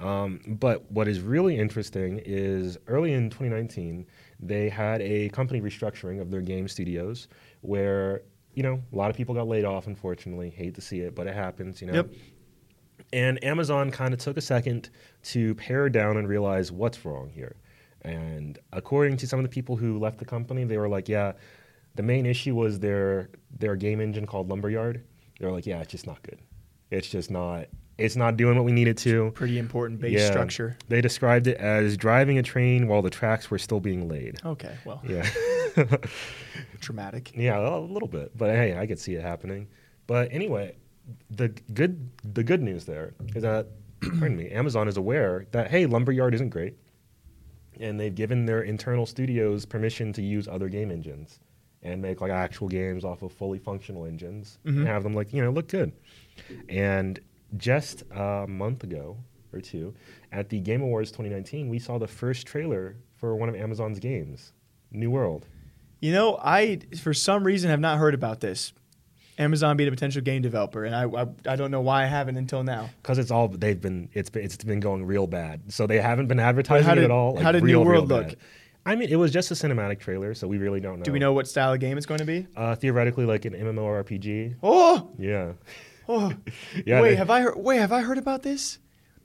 Um, 0.00 0.40
but 0.46 0.90
what 0.90 1.08
is 1.08 1.20
really 1.20 1.58
interesting 1.58 2.20
is 2.24 2.78
early 2.86 3.12
in 3.12 3.28
2019, 3.28 4.06
they 4.40 4.68
had 4.68 5.02
a 5.02 5.28
company 5.30 5.60
restructuring 5.60 6.20
of 6.20 6.30
their 6.30 6.40
game 6.40 6.68
studios 6.68 7.28
where, 7.60 8.22
you 8.54 8.62
know, 8.62 8.82
a 8.92 8.96
lot 8.96 9.10
of 9.10 9.16
people 9.16 9.34
got 9.34 9.46
laid 9.46 9.64
off, 9.64 9.86
unfortunately. 9.86 10.50
Hate 10.50 10.74
to 10.76 10.80
see 10.80 11.00
it, 11.00 11.14
but 11.14 11.26
it 11.26 11.34
happens, 11.34 11.80
you 11.80 11.88
know. 11.88 11.94
Yep. 11.94 12.10
And 13.12 13.44
Amazon 13.44 13.90
kind 13.90 14.14
of 14.14 14.20
took 14.20 14.36
a 14.36 14.40
second 14.40 14.90
to 15.24 15.54
pare 15.56 15.88
down 15.88 16.16
and 16.16 16.28
realize 16.28 16.72
what's 16.72 17.04
wrong 17.04 17.28
here. 17.28 17.56
And 18.02 18.58
according 18.72 19.18
to 19.18 19.26
some 19.26 19.38
of 19.38 19.44
the 19.44 19.50
people 19.50 19.76
who 19.76 19.98
left 19.98 20.18
the 20.18 20.24
company, 20.24 20.64
they 20.64 20.78
were 20.78 20.88
like, 20.88 21.08
yeah, 21.08 21.32
the 21.96 22.02
main 22.02 22.24
issue 22.24 22.54
was 22.54 22.78
their 22.78 23.30
their 23.58 23.76
game 23.76 24.00
engine 24.00 24.26
called 24.26 24.48
Lumberyard. 24.48 25.04
They 25.38 25.46
were 25.46 25.52
like, 25.52 25.66
yeah, 25.66 25.80
it's 25.80 25.90
just 25.90 26.06
not 26.06 26.22
good. 26.22 26.38
It's 26.90 27.08
just 27.08 27.30
not 27.30 27.66
it's 28.00 28.16
not 28.16 28.36
doing 28.36 28.56
what 28.56 28.64
we 28.64 28.72
need 28.72 28.88
it 28.88 28.96
to. 28.98 29.30
Pretty 29.32 29.58
important 29.58 30.00
base 30.00 30.26
structure. 30.26 30.76
They 30.88 31.00
described 31.00 31.46
it 31.46 31.58
as 31.58 31.96
driving 31.96 32.38
a 32.38 32.42
train 32.42 32.88
while 32.88 33.02
the 33.02 33.10
tracks 33.10 33.50
were 33.50 33.58
still 33.58 33.80
being 33.80 34.08
laid. 34.08 34.38
Okay, 34.44 34.76
well, 34.84 35.00
Yeah. 35.06 35.28
dramatic. 36.80 37.32
Yeah, 37.36 37.58
a 37.58 37.78
little 37.78 38.08
bit, 38.08 38.36
but 38.36 38.50
hey, 38.50 38.76
I 38.76 38.86
could 38.86 38.98
see 38.98 39.14
it 39.14 39.22
happening. 39.22 39.68
But 40.06 40.32
anyway, 40.32 40.74
the 41.30 41.48
good 41.74 42.10
the 42.34 42.42
good 42.42 42.62
news 42.62 42.84
there 42.84 43.14
is 43.34 43.42
that 43.42 43.68
pardon 44.00 44.36
me, 44.36 44.50
Amazon 44.50 44.88
is 44.88 44.96
aware 44.96 45.46
that 45.52 45.70
hey, 45.70 45.86
Lumberyard 45.86 46.34
isn't 46.34 46.50
great, 46.50 46.76
and 47.78 47.98
they've 47.98 48.14
given 48.14 48.46
their 48.46 48.62
internal 48.62 49.06
studios 49.06 49.64
permission 49.64 50.12
to 50.14 50.22
use 50.22 50.48
other 50.48 50.68
game 50.68 50.90
engines 50.90 51.40
and 51.82 52.02
make 52.02 52.20
like 52.20 52.30
actual 52.30 52.68
games 52.68 53.04
off 53.04 53.22
of 53.22 53.32
fully 53.32 53.58
functional 53.58 54.04
engines 54.04 54.58
and 54.64 54.76
mm-hmm. 54.76 54.86
have 54.86 55.02
them 55.02 55.14
like 55.14 55.32
you 55.32 55.42
know 55.42 55.50
look 55.50 55.68
good. 55.68 55.92
And 56.68 57.20
just 57.56 58.02
a 58.10 58.46
month 58.48 58.84
ago 58.84 59.16
or 59.52 59.60
two, 59.60 59.94
at 60.32 60.48
the 60.48 60.60
Game 60.60 60.80
Awards 60.82 61.10
2019, 61.10 61.68
we 61.68 61.78
saw 61.78 61.98
the 61.98 62.06
first 62.06 62.46
trailer 62.46 62.96
for 63.16 63.34
one 63.36 63.48
of 63.48 63.56
Amazon's 63.56 63.98
games, 63.98 64.52
New 64.92 65.10
World. 65.10 65.46
You 66.00 66.12
know, 66.12 66.38
I 66.42 66.78
for 67.02 67.12
some 67.12 67.44
reason 67.44 67.70
have 67.70 67.80
not 67.80 67.98
heard 67.98 68.14
about 68.14 68.40
this. 68.40 68.72
Amazon 69.38 69.76
being 69.78 69.88
a 69.88 69.90
potential 69.92 70.20
game 70.20 70.42
developer, 70.42 70.84
and 70.84 70.94
I, 70.94 71.04
I 71.04 71.26
I 71.46 71.56
don't 71.56 71.70
know 71.70 71.80
why 71.80 72.02
I 72.02 72.06
haven't 72.06 72.36
until 72.36 72.62
now. 72.62 72.90
because 73.02 73.16
it's 73.18 73.30
all 73.30 73.48
they've 73.48 73.80
been 73.80 74.08
it's 74.12 74.28
been 74.28 74.44
it's 74.44 74.56
been 74.58 74.80
going 74.80 75.04
real 75.04 75.26
bad. 75.26 75.72
So 75.72 75.86
they 75.86 75.98
haven't 76.00 76.26
been 76.28 76.40
advertising 76.40 76.86
how 76.86 76.94
it 76.94 77.04
at 77.04 77.10
all. 77.10 77.38
how 77.38 77.50
did 77.52 77.62
New 77.62 77.66
real, 77.68 77.84
real 77.84 77.88
World 78.00 78.08
look? 78.08 78.26
bad. 78.28 78.36
I 78.86 78.96
mean, 78.96 79.08
it 79.10 79.16
was 79.16 79.30
just 79.30 79.50
a 79.50 79.54
cinematic 79.54 79.98
trailer, 79.98 80.32
so 80.34 80.46
we 80.48 80.56
really 80.58 80.80
don't 80.80 80.98
know. 80.98 81.04
Do 81.04 81.12
we 81.12 81.18
know 81.18 81.32
what 81.34 81.46
style 81.46 81.72
of 81.72 81.80
game 81.80 81.96
it's 81.98 82.06
going 82.06 82.20
to 82.20 82.24
be? 82.26 82.46
Uh, 82.56 82.74
theoretically, 82.74 83.26
like 83.26 83.44
an 83.44 83.52
MMORPG. 83.52 84.56
Oh, 84.62 85.10
Yeah. 85.18 85.52
Oh. 86.10 86.32
Yeah. 86.86 87.00
wait, 87.00 87.10
they- 87.10 87.16
have 87.16 87.30
I 87.30 87.40
heard? 87.42 87.56
Wait, 87.56 87.78
have 87.78 87.92
I 87.92 88.00
heard 88.02 88.18
about 88.18 88.42
this? 88.42 88.78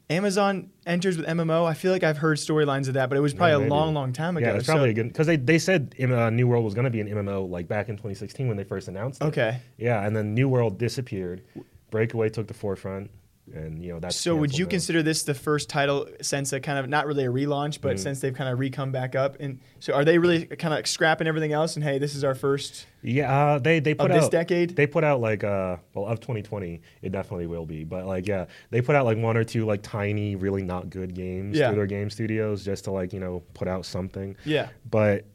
Amazon 0.07 0.69
enters 0.85 1.17
with 1.17 1.25
MMO. 1.25 1.65
I 1.65 1.73
feel 1.73 1.91
like 1.91 2.03
I've 2.03 2.17
heard 2.19 2.37
storylines 2.37 2.87
of 2.87 2.93
that, 2.93 3.09
but 3.09 3.17
it 3.17 3.21
was 3.21 3.33
probably 3.33 3.63
Yeah, 3.65 3.69
a 3.69 3.73
long, 3.73 3.95
long 3.95 4.13
time 4.13 4.37
ago. 4.37 4.45
Yeah, 4.45 4.53
it's 4.57 4.67
so- 4.67 4.73
probably 4.73 4.91
a 4.91 4.93
good 4.93 5.07
because 5.07 5.25
they, 5.25 5.35
they 5.35 5.57
said 5.57 5.95
uh, 5.99 6.29
New 6.29 6.47
World 6.47 6.63
was 6.63 6.75
going 6.75 6.85
to 6.85 6.91
be 6.91 7.01
an 7.01 7.07
MMO 7.09 7.49
like 7.49 7.67
back 7.67 7.89
in 7.89 7.95
2016 7.95 8.47
when 8.47 8.55
they 8.55 8.63
first 8.63 8.87
announced 8.87 9.21
it. 9.21 9.25
okay. 9.25 9.59
Yeah, 9.77 10.05
and 10.05 10.15
then 10.15 10.35
New 10.35 10.47
World 10.47 10.77
disappeared. 10.77 11.41
Breakaway 11.89 12.29
took 12.29 12.47
the 12.47 12.53
forefront, 12.53 13.09
and 13.53 13.81
you 13.83 13.93
know 13.93 13.99
that's. 13.99 14.15
So 14.15 14.35
would 14.35 14.57
you 14.57 14.65
now. 14.65 14.69
consider 14.71 15.03
this 15.03 15.23
the 15.23 15.33
first 15.33 15.69
title 15.69 16.07
since 16.21 16.51
a 16.51 16.59
kind 16.59 16.79
of 16.79 16.89
not 16.89 17.05
really 17.05 17.25
a 17.25 17.29
relaunch, 17.29 17.79
but 17.79 17.99
since 17.99 18.19
they've 18.19 18.33
kind 18.33 18.49
of 18.51 18.57
re-come 18.59 18.91
back 18.91 19.15
up? 19.15 19.37
And 19.39 19.59
so 19.79 19.93
are 19.93 20.03
they 20.03 20.17
really 20.17 20.45
kind 20.47 20.73
of 20.73 20.87
scrapping 20.87 21.27
everything 21.27 21.53
else? 21.53 21.75
And 21.75 21.83
hey, 21.83 21.99
this 21.99 22.15
is 22.15 22.23
our 22.23 22.33
first. 22.35 22.87
Yeah, 23.03 23.31
uh, 23.31 23.59
they 23.59 23.79
they 23.79 23.93
put 23.93 24.09
Of 24.09 24.17
this 24.17 24.25
out 24.25 24.31
decade? 24.31 24.75
They 24.75 24.87
put 24.87 25.03
out 25.03 25.21
like 25.21 25.43
uh 25.43 25.77
well 25.93 26.05
of 26.07 26.19
2020, 26.19 26.81
it 27.03 27.11
definitely 27.11 27.47
will 27.47 27.65
be. 27.67 27.83
But 27.83 28.05
like 28.07 28.27
yeah, 28.27 28.45
they 28.71 28.81
put 28.81 28.95
out 28.95 29.05
like 29.05 29.17
one 29.17 29.37
or 29.37 29.43
two 29.43 29.65
like 29.65 29.83
tiny, 29.83 30.35
really 30.35 30.63
not 30.63 30.89
good 30.89 31.13
games 31.13 31.57
Yeah. 31.57 31.67
through 31.67 31.75
their 31.77 31.87
game 31.87 32.09
studios 32.09 32.65
just 32.65 32.85
to 32.85 32.91
like 32.91 33.13
you 33.13 33.19
know 33.19 33.43
put 33.53 33.67
out 33.67 33.85
something. 33.85 34.35
Yeah. 34.43 34.69
But 34.89 35.25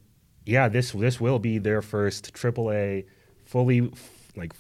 yeah, 0.47 0.69
this 0.69 0.91
this 0.91 1.21
will 1.21 1.39
be 1.39 1.59
their 1.59 1.81
first 1.81 2.35
AAA, 2.35 3.05
fully 3.45 3.93
like 4.35 4.53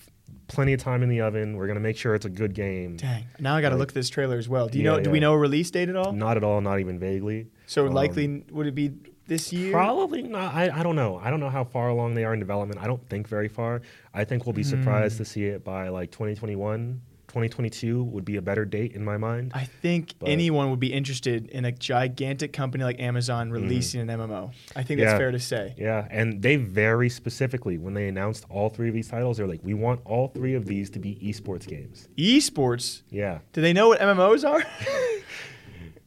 plenty 0.50 0.72
of 0.72 0.80
time 0.80 1.02
in 1.02 1.08
the 1.08 1.20
oven. 1.22 1.56
We're 1.56 1.66
gonna 1.66 1.80
make 1.80 1.96
sure 1.96 2.14
it's 2.14 2.26
a 2.26 2.30
good 2.30 2.54
game. 2.54 2.96
Dang. 2.96 3.24
Now 3.38 3.54
I 3.56 3.60
got 3.62 3.70
to 3.70 3.76
look 3.76 3.88
at 3.90 3.94
this 3.94 4.08
trailer 4.10 4.36
as 4.36 4.48
well. 4.48 4.68
Do 4.68 4.78
you 4.78 4.84
Yeah, 4.84 4.96
know? 4.96 5.00
Do 5.04 5.10
we 5.10 5.20
know 5.20 5.32
a 5.32 5.38
release 5.38 5.70
date 5.70 5.88
at 5.88 5.96
all? 5.96 6.12
Not 6.12 6.36
at 6.36 6.44
all, 6.44 6.60
not 6.60 6.80
even 6.80 6.98
vaguely. 6.98 7.46
So 7.66 7.86
Um, 7.86 7.92
likely 7.94 8.44
would 8.50 8.66
it 8.66 8.74
be 8.74 8.92
this 9.26 9.52
year? 9.52 9.72
Probably 9.72 10.22
not. 10.22 10.52
I, 10.54 10.80
I 10.80 10.82
don't 10.82 10.96
know. 10.96 11.16
I 11.22 11.30
don't 11.30 11.38
know 11.40 11.50
how 11.50 11.62
far 11.64 11.88
along 11.88 12.14
they 12.14 12.24
are 12.24 12.34
in 12.34 12.40
development. 12.40 12.80
I 12.82 12.86
don't 12.88 13.08
think 13.08 13.28
very 13.28 13.48
far. 13.48 13.80
I 14.12 14.24
think 14.24 14.44
we'll 14.44 14.52
be 14.52 14.64
surprised 14.64 15.14
Hmm. 15.18 15.22
to 15.22 15.30
see 15.30 15.44
it 15.44 15.64
by 15.64 15.88
like 15.88 16.10
2021. 16.10 17.00
2022 17.30 18.02
would 18.02 18.24
be 18.24 18.36
a 18.36 18.42
better 18.42 18.64
date 18.64 18.92
in 18.92 19.04
my 19.04 19.16
mind. 19.16 19.52
I 19.54 19.64
think 19.64 20.14
But- 20.18 20.28
anyone 20.28 20.70
would 20.70 20.80
be 20.80 20.92
interested 20.92 21.46
in 21.48 21.64
a 21.64 21.70
gigantic 21.72 22.52
company 22.52 22.82
like 22.82 23.00
Amazon 23.00 23.46
mm-hmm. 23.46 23.62
releasing 23.62 24.00
an 24.00 24.08
MMO. 24.08 24.50
I 24.74 24.82
think 24.82 24.98
that's. 25.00 25.12
Yeah. 25.12 25.18
fair 25.18 25.30
to 25.30 25.38
say. 25.38 25.74
Yeah, 25.78 26.08
and 26.10 26.42
they 26.42 26.56
very 26.56 27.08
specifically 27.08 27.78
when 27.78 27.94
they 27.94 28.08
announced 28.08 28.46
all 28.50 28.68
three 28.68 28.88
of 28.88 28.94
these 28.94 29.08
titles, 29.08 29.36
they're 29.36 29.46
like, 29.46 29.60
we 29.62 29.74
want 29.74 30.00
all 30.04 30.28
three 30.28 30.54
of 30.54 30.66
these 30.66 30.90
to 30.90 30.98
be 30.98 31.16
esports 31.22 31.66
games. 31.66 32.08
Esports. 32.18 33.02
Yeah. 33.10 33.38
Do 33.52 33.60
they 33.60 33.72
know 33.72 33.88
what 33.88 34.00
MMOs 34.00 34.48
are? 34.48 34.62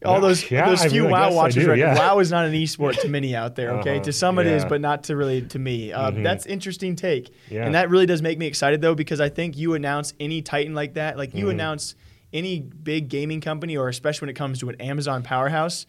All 0.05 0.21
those 0.21 0.49
yeah, 0.51 0.67
those 0.69 0.81
I 0.81 0.89
few 0.89 1.03
mean, 1.03 1.11
WoW 1.11 1.29
I 1.29 1.33
watchers 1.33 1.63
do, 1.63 1.69
right 1.69 1.77
yeah. 1.77 1.97
WoW 1.97 2.19
is 2.19 2.31
not 2.31 2.45
an 2.45 2.53
esport 2.53 2.99
to 3.01 3.07
many 3.09 3.35
out 3.35 3.55
there. 3.55 3.71
Okay, 3.79 3.95
Uh-huh, 3.95 4.03
to 4.05 4.13
some 4.13 4.39
it 4.39 4.45
is, 4.47 4.51
yeah. 4.51 4.59
Mm-hmm. 4.59 4.69
but 4.69 4.81
not 4.81 5.03
to 5.05 5.15
really 5.15 5.41
to 5.43 5.59
me. 5.59 5.91
Uh, 5.93 6.11
That's 6.11 6.45
interesting 6.45 6.95
take, 6.95 7.33
and 7.51 7.75
that 7.75 7.89
really 7.89 8.05
does 8.05 8.21
make 8.21 8.37
me 8.37 8.47
excited 8.47 8.81
though 8.81 8.95
because 8.95 9.19
I 9.21 9.29
think 9.29 9.57
you 9.57 9.73
announce 9.73 10.13
any 10.19 10.41
Titan 10.41 10.73
like 10.75 10.93
that, 10.95 11.17
like 11.17 11.29
Mm-hmm. 11.29 11.37
you 11.39 11.49
announce 11.49 11.95
any 12.31 12.59
big 12.59 13.09
gaming 13.09 13.41
company, 13.41 13.77
or 13.77 13.89
especially 13.89 14.25
when 14.25 14.29
it 14.31 14.37
comes 14.37 14.59
to 14.59 14.69
an 14.69 14.81
Amazon 14.81 15.21
powerhouse. 15.23 15.85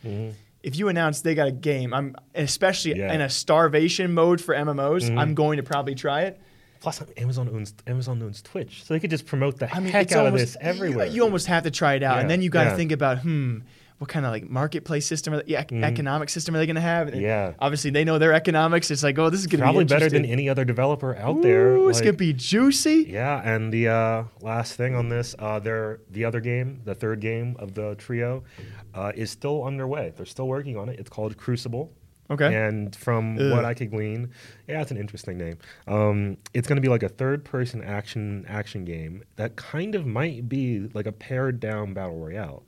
If 0.63 0.77
you 0.79 0.89
announce 0.89 1.21
they 1.21 1.35
got 1.35 1.49
a 1.49 1.53
game, 1.53 1.93
I'm 1.93 2.17
especially 2.35 2.93
Mm-hmm. 2.95 3.03
Mm-hmm. 3.03 3.15
in 3.15 3.21
a 3.21 3.29
starvation 3.31 4.13
mode 4.15 4.41
for 4.41 4.55
MMOs. 4.55 5.15
I'm 5.17 5.35
going 5.35 5.59
to 5.59 5.63
probably 5.63 5.95
try 5.95 6.23
it. 6.23 6.41
Plus, 6.81 7.03
Amazon 7.17 7.49
owns 7.51 7.73
Amazon 7.87 8.23
owns 8.23 8.43
Twitch, 8.43 8.85
so 8.85 8.93
they 8.93 9.01
could 9.01 9.09
just 9.11 9.25
promote 9.25 9.59
the 9.59 9.75
I 9.75 9.81
mean, 9.81 9.91
heck 9.91 10.13
out 10.13 10.27
almost, 10.27 10.43
of 10.43 10.49
this 10.49 10.57
everywhere. 10.61 11.07
You, 11.07 11.13
you 11.15 11.23
almost 11.23 11.47
have 11.47 11.63
to 11.65 11.71
try 11.71 11.95
it 11.95 12.03
out, 12.03 12.19
and 12.21 12.29
then 12.29 12.43
you 12.43 12.51
got 12.51 12.65
to 12.65 12.77
think 12.77 12.93
about 12.93 13.21
hmm, 13.21 13.61
what 14.05 14.11
kind 14.11 14.27
of 14.27 14.33
like 14.33 14.51
marketplace 14.51 15.07
system, 15.07 15.41
yeah, 15.47 15.65
economic 15.73 16.29
system 16.29 16.55
are 16.55 16.59
they 16.59 16.67
going 16.67 16.75
to 16.77 16.83
have? 16.83 17.09
And. 17.09 17.23
Yeah. 17.23 17.55
obviously 17.59 17.91
they 17.91 18.05
know 18.05 18.19
their 18.19 18.35
economics. 18.35 18.91
It's 18.91 19.03
like, 19.03 19.19
oh, 19.19 19.31
this 19.31 19.41
is 19.41 19.47
going 19.47 19.61
to 19.61 19.65
be 19.65 19.73
Probably 19.73 19.85
better 19.87 20.11
than 20.11 20.27
any 20.27 20.47
other 20.51 20.63
developer 20.67 21.17
out 21.17 21.41
there. 21.41 21.69
Ooh, 21.77 21.89
it's 21.89 22.01
like- 22.01 22.05
gonna 22.05 22.19
be 22.19 22.35
juicy. 22.35 23.07
Yeah, 23.09 23.41
and 23.43 23.73
the 23.73 23.89
uh, 23.89 24.25
last 24.43 24.75
thing 24.75 24.95
on 24.95 25.09
this, 25.09 25.35
uh, 25.39 25.59
their 25.59 26.01
the 26.11 26.27
other 26.27 26.41
game, 26.41 26.83
the 26.85 26.95
third 26.95 27.21
game 27.21 27.57
of 27.59 27.73
the 27.73 27.95
trio, 27.95 28.45
uh, 28.93 29.13
is 29.15 29.31
still 29.31 29.65
underway. 29.65 30.13
They're 30.15 30.27
still 30.27 30.49
working 30.49 30.77
on 30.77 30.91
it. 30.91 31.01
It's 31.01 31.09
called 31.09 31.39
Crucible. 31.39 31.91
Okay. 32.31 32.55
And 32.55 32.95
from 32.95 33.39
Ugh. 33.39 33.53
what 33.53 33.65
I 33.65 33.73
could 33.73 33.91
glean, 33.91 34.33
yeah, 34.69 34.83
it's 34.83 34.91
an 34.91 34.99
interesting 34.99 35.39
name. 35.39 35.57
Um, 35.87 36.37
it's 36.53 36.69
going 36.69 36.77
to 36.77 36.83
be 36.83 36.89
like 36.89 37.03
a 37.03 37.09
third-person 37.09 37.83
action 37.83 38.45
action 38.49 38.85
game 38.85 39.23
that 39.37 39.57
kind 39.57 39.95
of 39.95 40.05
might 40.05 40.47
be 40.47 40.91
like 40.93 41.07
a 41.07 41.13
pared 41.13 41.59
down 41.59 41.95
battle 41.95 42.19
royale. 42.19 42.65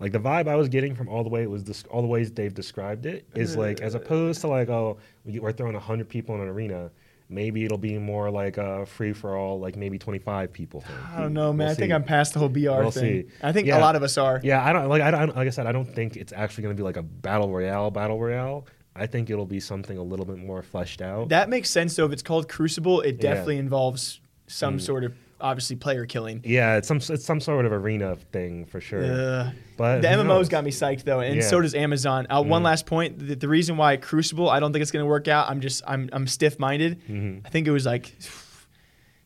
Like 0.00 0.12
the 0.12 0.20
vibe 0.20 0.48
I 0.48 0.56
was 0.56 0.68
getting 0.68 0.94
from 0.94 1.08
all 1.08 1.22
the 1.22 1.30
way 1.30 1.42
it 1.42 1.50
was 1.50 1.84
all 1.90 2.02
the 2.02 2.08
ways 2.08 2.30
they've 2.32 2.52
described 2.52 3.06
it 3.06 3.26
is 3.34 3.56
like 3.56 3.80
as 3.80 3.94
opposed 3.94 4.40
to 4.42 4.48
like 4.48 4.68
oh 4.68 4.98
we- 5.24 5.38
we're 5.38 5.52
throwing 5.52 5.74
hundred 5.76 6.08
people 6.08 6.34
in 6.34 6.40
an 6.40 6.48
arena, 6.48 6.90
maybe 7.28 7.64
it'll 7.64 7.78
be 7.78 7.96
more 7.98 8.30
like 8.30 8.58
a 8.58 8.84
free 8.86 9.12
for 9.12 9.36
all 9.36 9.58
like 9.60 9.76
maybe 9.76 9.98
twenty 9.98 10.18
five 10.18 10.52
people 10.52 10.80
thing. 10.80 10.96
I 11.14 11.20
don't 11.20 11.32
know, 11.32 11.52
man. 11.52 11.66
We'll 11.66 11.72
I 11.72 11.74
think 11.74 11.90
see. 11.90 11.94
I'm 11.94 12.04
past 12.04 12.32
the 12.34 12.40
whole 12.40 12.48
BR 12.48 12.58
We'll 12.82 12.90
thing. 12.90 13.22
see. 13.30 13.34
I 13.42 13.52
think 13.52 13.66
Yeah. 13.68 13.78
a 13.78 13.80
lot 13.80 13.94
of 13.96 14.02
us 14.02 14.18
are. 14.18 14.40
Yeah, 14.42 14.64
I 14.64 14.72
don't 14.72 14.88
like 14.88 15.00
I 15.00 15.10
don't 15.10 15.34
like 15.34 15.46
I 15.46 15.50
said 15.50 15.66
I 15.66 15.72
don't 15.72 15.86
think 15.92 16.16
it's 16.16 16.32
actually 16.32 16.62
going 16.64 16.76
to 16.76 16.80
be 16.80 16.84
like 16.84 16.96
a 16.96 17.02
battle 17.02 17.48
royale 17.50 17.90
battle 17.90 18.20
royale. 18.20 18.66
I 18.96 19.06
think 19.06 19.30
it'll 19.30 19.46
be 19.46 19.58
something 19.60 19.96
a 19.98 20.02
little 20.02 20.24
bit 20.26 20.36
more 20.38 20.62
fleshed 20.62 21.02
out. 21.02 21.28
That 21.30 21.48
makes 21.48 21.70
sense 21.70 21.96
though. 21.96 22.04
If 22.06 22.12
it's 22.12 22.22
called 22.22 22.48
Crucible, 22.48 23.00
it 23.00 23.06
Yeah. 23.06 23.12
Mm. 23.12 23.20
definitely 23.20 23.58
involves 23.58 24.20
some 24.46 24.78
sort 24.78 25.04
of 25.04 25.14
obviously 25.40 25.76
player 25.76 26.06
killing. 26.06 26.40
yeah, 26.44 26.76
it's 26.76 26.88
some 26.88 26.98
it's 26.98 27.24
some 27.24 27.40
sort 27.40 27.66
of 27.66 27.72
arena 27.72 28.16
thing 28.32 28.64
for 28.66 28.80
sure. 28.80 29.02
Uh, 29.04 29.50
but 29.76 30.00
the 30.02 30.08
MMOs 30.08 30.26
knows? 30.26 30.48
got 30.48 30.64
me 30.64 30.70
psyched 30.70 31.04
though, 31.04 31.20
and 31.20 31.36
Yeah. 31.36 31.42
Mm. 31.42 31.50
so 31.50 31.60
does 31.60 31.74
Amazon. 31.74 32.26
Uh, 32.30 32.42
One 32.42 32.62
last 32.62 32.86
point: 32.86 33.18
the, 33.18 33.34
the 33.34 33.48
reason 33.48 33.76
why 33.76 33.96
Crucible, 33.96 34.48
I 34.48 34.60
don't 34.60 34.72
think 34.72 34.82
it's 34.82 34.90
going 34.90 35.02
to 35.04 35.08
work 35.08 35.28
out. 35.28 35.50
I'm 35.50 35.60
just 35.60 35.82
I'm 35.86 36.08
I'm 36.12 36.26
stiff 36.26 36.58
minded. 36.58 37.00
Mm-hmm. 37.08 37.46
I 37.46 37.48
think 37.50 37.66
it 37.66 37.72
was 37.72 37.84
like 37.86 38.12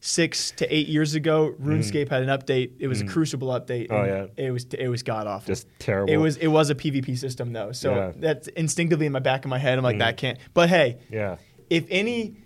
six 0.00 0.52
to 0.52 0.74
eight 0.74 0.86
years 0.86 1.14
ago, 1.14 1.54
RuneScape 1.60 2.08
had 2.08 2.22
an 2.22 2.28
update. 2.28 2.70
It 2.78 2.86
was 2.86 3.00
a 3.00 3.04
Crucible 3.04 3.48
update. 3.48 3.88
Oh, 3.90 4.04
yeah. 4.04 4.26
it 4.36 4.50
was 4.52 4.64
it 4.66 4.88
was 4.88 5.02
god 5.02 5.26
awful. 5.26 5.46
Just 5.52 5.66
terrible. 5.80 6.12
It 6.12 6.16
was 6.18 6.36
it 6.36 6.46
was 6.46 6.70
a 6.70 6.74
PvP 6.74 7.18
system 7.18 7.52
though, 7.52 7.72
so 7.72 7.94
Yeah. 7.94 8.12
that's 8.16 8.48
instinctively 8.48 9.06
in 9.06 9.12
my 9.12 9.18
back 9.18 9.44
of 9.44 9.48
my 9.48 9.58
head. 9.58 9.76
I'm 9.76 9.84
like 9.84 9.98
that 9.98 10.16
can't. 10.16 10.38
But 10.54 10.68
hey, 10.68 10.98
yeah. 11.10 11.36
if 11.68 11.84
any 11.90 12.36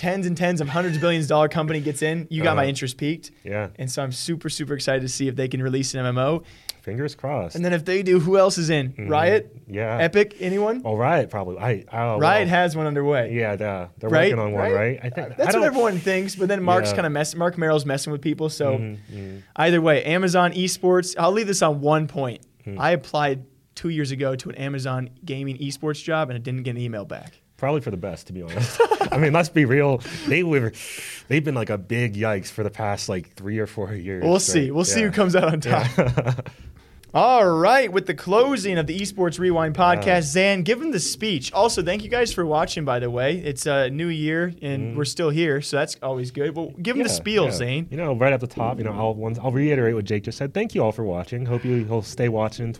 tens 0.00 0.26
and 0.26 0.34
tens 0.34 0.62
of 0.62 0.68
hundreds 0.68 0.96
of 0.96 1.02
billions 1.02 1.26
dollar 1.26 1.46
company 1.48 1.78
gets 1.80 2.00
in, 2.00 2.26
you 2.30 2.42
got 2.42 2.56
my 2.56 2.62
Uh-huh. 2.62 2.68
interest 2.70 2.96
piqued. 2.96 3.30
Yeah. 3.44 3.68
And 3.78 3.90
so 3.90 4.02
I'm 4.02 4.12
super 4.12 4.48
super 4.48 4.72
excited 4.74 5.02
to 5.02 5.08
see 5.08 5.28
if 5.28 5.36
they 5.36 5.46
can 5.46 5.62
release 5.62 5.94
an 5.94 6.00
MMO. 6.06 6.42
Fingers 6.80 7.14
crossed. 7.14 7.54
And 7.56 7.62
then 7.62 7.74
if 7.74 7.84
they 7.84 8.02
do, 8.02 8.18
who 8.18 8.38
else 8.38 8.56
is 8.56 8.70
in? 8.70 8.94
Riot? 8.98 9.54
Mm-hmm. 9.54 9.74
Yeah. 9.74 9.98
Epic? 9.98 10.36
Anyone? 10.40 10.80
oh, 10.86 10.96
Riot 10.96 11.28
probably. 11.28 11.58
I 11.58 11.84
oh, 11.92 12.18
Riot 12.18 12.46
well, 12.46 12.48
has 12.48 12.74
one 12.74 12.86
underway. 12.86 13.34
Yeah, 13.34 13.56
they're, 13.56 13.90
they're 13.98 14.08
Right? 14.08 14.32
working 14.34 14.38
on 14.38 14.52
one, 14.52 14.72
right? 14.72 14.98
I 15.02 15.10
think 15.10 15.32
Uh, 15.32 15.34
that's 15.36 15.54
I 15.54 15.58
what 15.58 15.66
everyone 15.66 15.98
thinks, 15.98 16.34
but 16.36 16.48
then 16.48 16.62
Marc's 16.62 16.88
Yeah. 16.90 16.96
kind 16.96 17.06
of 17.06 17.12
mess. 17.12 17.34
Marc 17.34 17.58
Merrill's 17.58 17.84
messing 17.84 18.10
with 18.12 18.22
people. 18.22 18.48
So 18.48 18.78
Mhm, 18.78 18.96
mhm. 19.14 19.42
either 19.56 19.82
way, 19.82 20.02
Amazon 20.04 20.52
esports. 20.52 21.14
I'll 21.18 21.32
leave 21.32 21.46
this 21.46 21.60
on 21.60 21.82
one 21.82 22.06
point. 22.08 22.40
I 22.78 22.92
applied 22.92 23.44
two 23.74 23.90
years 23.90 24.10
ago 24.12 24.34
to 24.36 24.48
an 24.48 24.54
Amazon 24.54 25.10
gaming 25.24 25.58
esports 25.58 26.02
job 26.02 26.30
and 26.30 26.36
I 26.36 26.40
didn't 26.40 26.62
get 26.62 26.70
an 26.76 26.80
email 26.80 27.04
back. 27.04 27.42
Probably 27.58 27.80
for 27.82 27.90
the 27.90 27.96
best, 27.98 28.26
to 28.28 28.32
be 28.32 28.40
honest. 28.42 28.80
I 29.10 29.18
mean, 29.18 29.32
let's 29.32 29.48
be 29.48 29.64
real. 29.64 29.98
They 30.26 30.42
were, 30.42 30.72
they've 31.28 31.44
been 31.44 31.54
like 31.54 31.70
a 31.70 31.78
big 31.78 32.14
yikes 32.14 32.50
for 32.50 32.62
the 32.62 32.70
past 32.70 33.08
like 33.08 33.34
three 33.34 33.58
or 33.58 33.66
four 33.66 33.94
years. 33.94 34.22
We'll 34.22 34.34
right? 34.34 34.42
see. 34.42 34.70
We'll 34.70 34.84
see 34.84 35.02
who 35.02 35.10
comes 35.10 35.34
out 35.36 35.52
on 35.52 35.60
top. 35.60 36.48
All 37.12 37.44
right, 37.44 37.92
with 37.92 38.06
the 38.06 38.14
closing 38.14 38.78
of 38.78 38.86
the 38.86 38.96
Esports 38.96 39.40
Rewind 39.40 39.74
podcast, 39.74 40.22
Zan, 40.22 40.62
give 40.62 40.80
him 40.80 40.92
the 40.92 41.00
speech. 41.00 41.52
Also, 41.52 41.82
thank 41.82 42.04
you 42.04 42.08
guys 42.08 42.32
for 42.32 42.46
watching. 42.46 42.84
By 42.84 43.00
the 43.00 43.10
way, 43.10 43.38
it's 43.38 43.66
a 43.66 43.90
new 43.90 44.06
year 44.06 44.54
and 44.62 44.90
mm-hmm. 44.90 44.96
we're 44.96 45.04
still 45.04 45.30
here, 45.30 45.60
so 45.60 45.78
that's 45.78 45.96
always 46.04 46.30
good. 46.30 46.54
Well, 46.54 46.72
give 46.80 46.94
him 46.94 47.02
the 47.02 47.08
spiel, 47.08 47.46
yeah. 47.46 47.50
Zane. 47.50 47.88
You 47.90 47.96
know, 47.96 48.14
right 48.14 48.32
at 48.32 48.38
the 48.38 48.46
top, 48.46 48.78
you 48.78 48.84
know, 48.84 48.92
I'll 48.92 49.14
once 49.14 49.40
I'll 49.40 49.50
reiterate 49.50 49.96
what 49.96 50.04
Jake 50.04 50.22
just 50.22 50.38
said. 50.38 50.54
Thank 50.54 50.76
you 50.76 50.84
all 50.84 50.92
for 50.92 51.02
watching. 51.02 51.46
Hope 51.46 51.64
you 51.64 51.84
will 51.84 52.02
stay 52.02 52.28
watching 52.28 52.72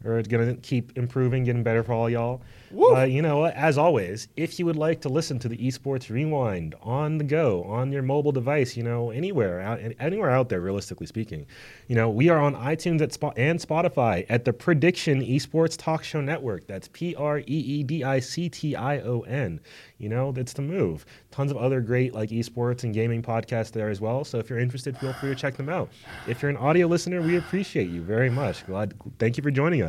in 0.00 0.06
2020. 0.06 0.38
We're 0.38 0.44
gonna 0.44 0.60
keep 0.60 0.96
improving, 0.96 1.44
getting 1.44 1.62
better 1.62 1.82
for 1.82 1.92
all 1.92 2.10
y'all. 2.10 2.42
Uh, 2.76 3.02
you 3.04 3.22
know, 3.22 3.38
what? 3.38 3.54
as 3.54 3.78
always, 3.78 4.28
if 4.36 4.58
you 4.58 4.66
would 4.66 4.76
like 4.76 5.00
to 5.02 5.08
listen 5.08 5.38
to 5.38 5.48
the 5.48 5.56
Esports 5.56 6.10
Rewind 6.10 6.74
on 6.82 7.18
the 7.18 7.24
go, 7.24 7.62
on 7.64 7.92
your 7.92 8.02
mobile 8.02 8.32
device, 8.32 8.76
you 8.76 8.82
know, 8.82 9.10
anywhere 9.10 9.60
out 9.60 9.80
anywhere 10.00 10.30
out 10.30 10.48
there, 10.48 10.60
realistically 10.60 11.06
speaking, 11.06 11.46
you 11.86 11.94
know, 11.94 12.10
we 12.10 12.28
are 12.28 12.38
on 12.38 12.54
iTunes 12.54 13.00
at 13.00 13.16
and 13.36 13.60
Spotify 13.60 14.26
at 14.28 14.44
the 14.44 14.52
Prediction 14.52 15.22
Esports 15.22 15.76
Talk 15.76 16.04
Show 16.04 16.20
Network. 16.20 16.66
That's 16.66 16.88
P 16.88 17.14
R 17.14 17.38
E 17.38 17.44
E 17.46 17.82
D 17.82 18.04
I 18.04 18.20
C 18.20 18.48
T 18.48 18.74
I 18.74 18.98
O 18.98 19.20
N. 19.20 19.60
You 19.98 20.08
know, 20.08 20.32
that's 20.32 20.52
the 20.52 20.62
move. 20.62 21.06
Tons 21.30 21.50
of 21.50 21.56
other 21.56 21.80
great 21.80 22.14
like 22.14 22.30
esports 22.30 22.84
and 22.84 22.92
gaming 22.92 23.22
podcasts 23.22 23.70
there 23.70 23.88
as 23.88 24.00
well. 24.00 24.24
So 24.24 24.38
if 24.38 24.50
you're 24.50 24.58
interested, 24.58 24.98
feel 24.98 25.12
free 25.14 25.30
to 25.30 25.34
check 25.34 25.56
them 25.56 25.68
out. 25.68 25.90
If 26.26 26.42
you're 26.42 26.50
an 26.50 26.56
audio 26.56 26.86
listener, 26.86 27.22
we 27.22 27.36
appreciate 27.36 27.88
you 27.88 28.02
very 28.02 28.28
much. 28.28 28.66
Glad, 28.66 28.94
thank 29.18 29.36
you 29.36 29.42
for 29.42 29.50
joining 29.50 29.82
us. 29.82 29.85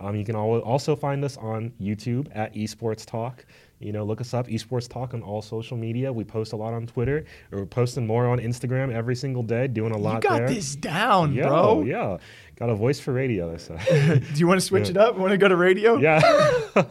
Um, 0.00 0.16
you 0.16 0.24
can 0.24 0.34
al- 0.36 0.60
also 0.60 0.96
find 0.96 1.24
us 1.24 1.36
on 1.36 1.72
YouTube 1.80 2.28
at 2.34 2.54
Esports 2.54 3.04
Talk. 3.04 3.44
You 3.80 3.92
know, 3.92 4.04
look 4.04 4.20
us 4.20 4.34
up, 4.34 4.48
Esports 4.48 4.88
Talk, 4.88 5.14
on 5.14 5.22
all 5.22 5.40
social 5.40 5.76
media. 5.76 6.12
We 6.12 6.24
post 6.24 6.52
a 6.52 6.56
lot 6.56 6.74
on 6.74 6.86
Twitter. 6.86 7.24
We're 7.52 7.64
posting 7.64 8.06
more 8.06 8.26
on 8.26 8.40
Instagram 8.40 8.92
every 8.92 9.14
single 9.14 9.44
day, 9.44 9.68
doing 9.68 9.92
a 9.92 9.96
lot. 9.96 10.24
You 10.24 10.28
got 10.28 10.38
there. 10.38 10.48
this 10.48 10.74
down, 10.74 11.32
yeah, 11.32 11.46
bro. 11.46 11.82
yeah. 11.84 12.18
Got 12.58 12.70
a 12.70 12.74
voice 12.74 12.98
for 12.98 13.12
radio. 13.12 13.54
Uh, 13.54 13.78
Do 14.16 14.22
you 14.34 14.48
want 14.48 14.58
to 14.60 14.66
switch 14.66 14.88
it 14.90 14.96
up? 14.96 15.16
Want 15.16 15.30
to 15.30 15.38
go 15.38 15.46
to 15.46 15.54
radio? 15.56 15.96
yeah. 15.96 16.18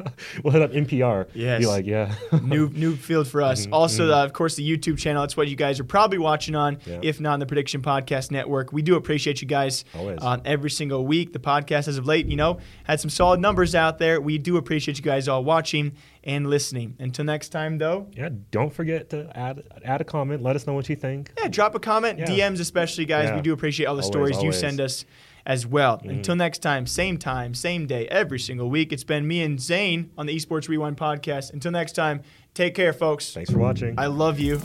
we'll 0.43 0.53
hit 0.53 0.61
up 0.61 0.71
NPR. 0.71 1.27
Yes. 1.33 1.59
Be 1.59 1.65
like, 1.65 1.85
yeah. 1.85 2.15
new 2.41 2.69
new 2.69 2.95
field 2.95 3.27
for 3.27 3.41
Mm-hmm, 3.41 3.51
us. 3.51 3.67
Also, 3.73 4.11
uh, 4.13 4.23
of 4.23 4.31
course, 4.31 4.55
the 4.55 4.63
YouTube 4.67 4.97
channel. 4.97 5.21
That's 5.23 5.35
what 5.35 5.49
you 5.49 5.57
guys 5.57 5.79
are 5.81 5.83
probably 5.83 6.19
watching 6.19 6.55
on, 6.55 6.79
Yeah. 6.85 6.99
if 7.03 7.19
not 7.19 7.33
on 7.33 7.39
the 7.39 7.45
Prediction 7.45 7.81
Podcast 7.81 8.31
Network. 8.31 8.71
We 8.71 8.81
do 8.81 8.95
appreciate 8.95 9.41
you 9.41 9.47
guys 9.47 9.83
Always. 9.93 10.19
on 10.19 10.41
every 10.45 10.69
single 10.69 11.05
week. 11.05 11.33
The 11.33 11.39
podcast, 11.39 11.89
as 11.89 11.97
of 11.97 12.05
late, 12.05 12.27
you 12.27 12.37
know, 12.37 12.59
had 12.85 13.01
some 13.01 13.09
solid 13.09 13.41
numbers 13.41 13.75
out 13.75 13.97
there. 13.99 14.21
We 14.21 14.37
do 14.37 14.55
appreciate 14.55 14.97
you 14.97 15.03
guys 15.03 15.27
all 15.27 15.43
watching 15.43 15.97
and 16.23 16.47
listening. 16.47 16.95
Until 16.99 17.25
next 17.25 17.49
time, 17.49 17.77
though, 17.77 18.07
yeah. 18.13 18.29
Don't 18.51 18.73
forget 18.73 19.09
to 19.09 19.29
add 19.37 19.63
add 19.83 19.99
a 19.99 20.05
comment. 20.05 20.41
Let 20.43 20.55
us 20.55 20.65
know 20.65 20.73
what 20.73 20.87
you 20.87 20.95
think. 20.95 21.31
yeah, 21.37 21.49
drop 21.49 21.75
a 21.75 21.79
comment, 21.79 22.19
Yeah. 22.19 22.25
DMs 22.27 22.61
especially, 22.61 23.03
guys. 23.03 23.25
Yeah. 23.29 23.35
We 23.35 23.41
do 23.41 23.51
appreciate 23.51 23.85
all 23.87 23.95
the 23.97 24.01
Always, 24.03 24.13
stories 24.13 24.31
you 24.35 24.39
always. 24.39 24.55
Mm-hmm. 24.55 24.61
send 24.61 24.81
us 24.81 25.05
as 25.47 25.65
well. 25.65 25.97
Mm-hmm. 25.97 26.09
Until 26.09 26.35
next 26.35 26.59
time, 26.59 26.85
same 26.85 27.17
time, 27.17 27.55
same 27.55 27.87
day, 27.87 28.05
every 28.09 28.37
single 28.37 28.69
week. 28.69 28.93
It's 28.93 29.05
been 29.05 29.25
me 29.25 29.41
and 29.41 29.59
Zane 29.59 30.11
on 30.17 30.27
the 30.27 30.35
Esports 30.35 30.67
Rewind 30.67 30.97
podcast. 30.97 31.53
Until 31.53 31.71
next 31.71 31.93
time, 31.93 32.21
take 32.53 32.75
care, 32.75 32.93
folks. 32.93 33.33
Thanks 33.33 33.49
for 33.49 33.57
watching. 33.57 33.95
I 33.97 34.07
love 34.07 34.39
you. 34.39 34.59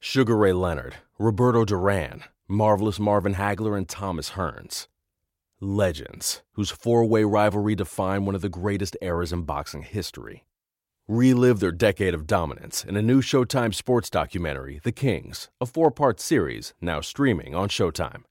Sugar 0.00 0.36
Ray 0.36 0.52
Leonard, 0.52 0.96
Roberto 1.18 1.64
Duran, 1.64 2.24
Marvelous 2.46 3.00
Marvin 3.00 3.34
Hagler, 3.34 3.76
and 3.76 3.88
Thomas 3.88 4.30
Hearns. 4.30 4.88
Legends, 5.60 6.42
whose 6.52 6.70
four 6.70 7.04
way 7.04 7.24
rivalry 7.24 7.74
defined 7.74 8.26
one 8.26 8.34
of 8.34 8.40
the 8.40 8.48
greatest 8.48 8.96
eras 9.00 9.32
in 9.32 9.42
boxing 9.42 9.82
history. 9.82 10.44
Relive 11.08 11.60
their 11.60 11.70
decade 11.70 12.14
of 12.14 12.26
dominance 12.26 12.82
in 12.82 12.96
a 12.96 13.02
new 13.02 13.20
Showtime 13.20 13.74
sports 13.74 14.08
documentary, 14.08 14.80
The 14.84 14.90
Kings, 14.90 15.50
a 15.60 15.66
four 15.66 15.90
part 15.90 16.18
series 16.18 16.72
now 16.80 17.02
streaming 17.02 17.54
on 17.54 17.68
Showtime. 17.68 18.22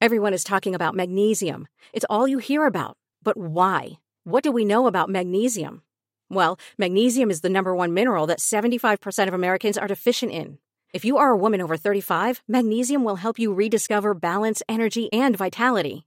Everyone 0.00 0.32
is 0.32 0.44
talking 0.44 0.76
about 0.76 0.94
magnesium. 0.94 1.66
It's 1.92 2.06
all 2.08 2.28
you 2.28 2.38
hear 2.38 2.66
about. 2.66 2.96
But 3.24 3.36
why? 3.36 3.98
What 4.22 4.44
do 4.44 4.52
we 4.52 4.64
know 4.64 4.86
about 4.86 5.10
magnesium? 5.10 5.82
Well, 6.30 6.56
magnesium 6.78 7.32
is 7.32 7.40
the 7.40 7.50
number 7.50 7.74
one 7.74 7.92
mineral 7.92 8.28
that 8.28 8.38
75% 8.38 9.26
of 9.26 9.34
Americans 9.34 9.76
are 9.76 9.88
deficient 9.88 10.30
in. 10.30 10.58
If 10.94 11.04
you 11.04 11.18
are 11.18 11.30
a 11.30 11.36
woman 11.36 11.60
over 11.60 11.76
35, 11.76 12.42
magnesium 12.46 13.02
will 13.02 13.16
help 13.16 13.40
you 13.40 13.52
rediscover 13.52 14.14
balance, 14.14 14.62
energy, 14.68 15.12
and 15.12 15.36
vitality. 15.36 16.06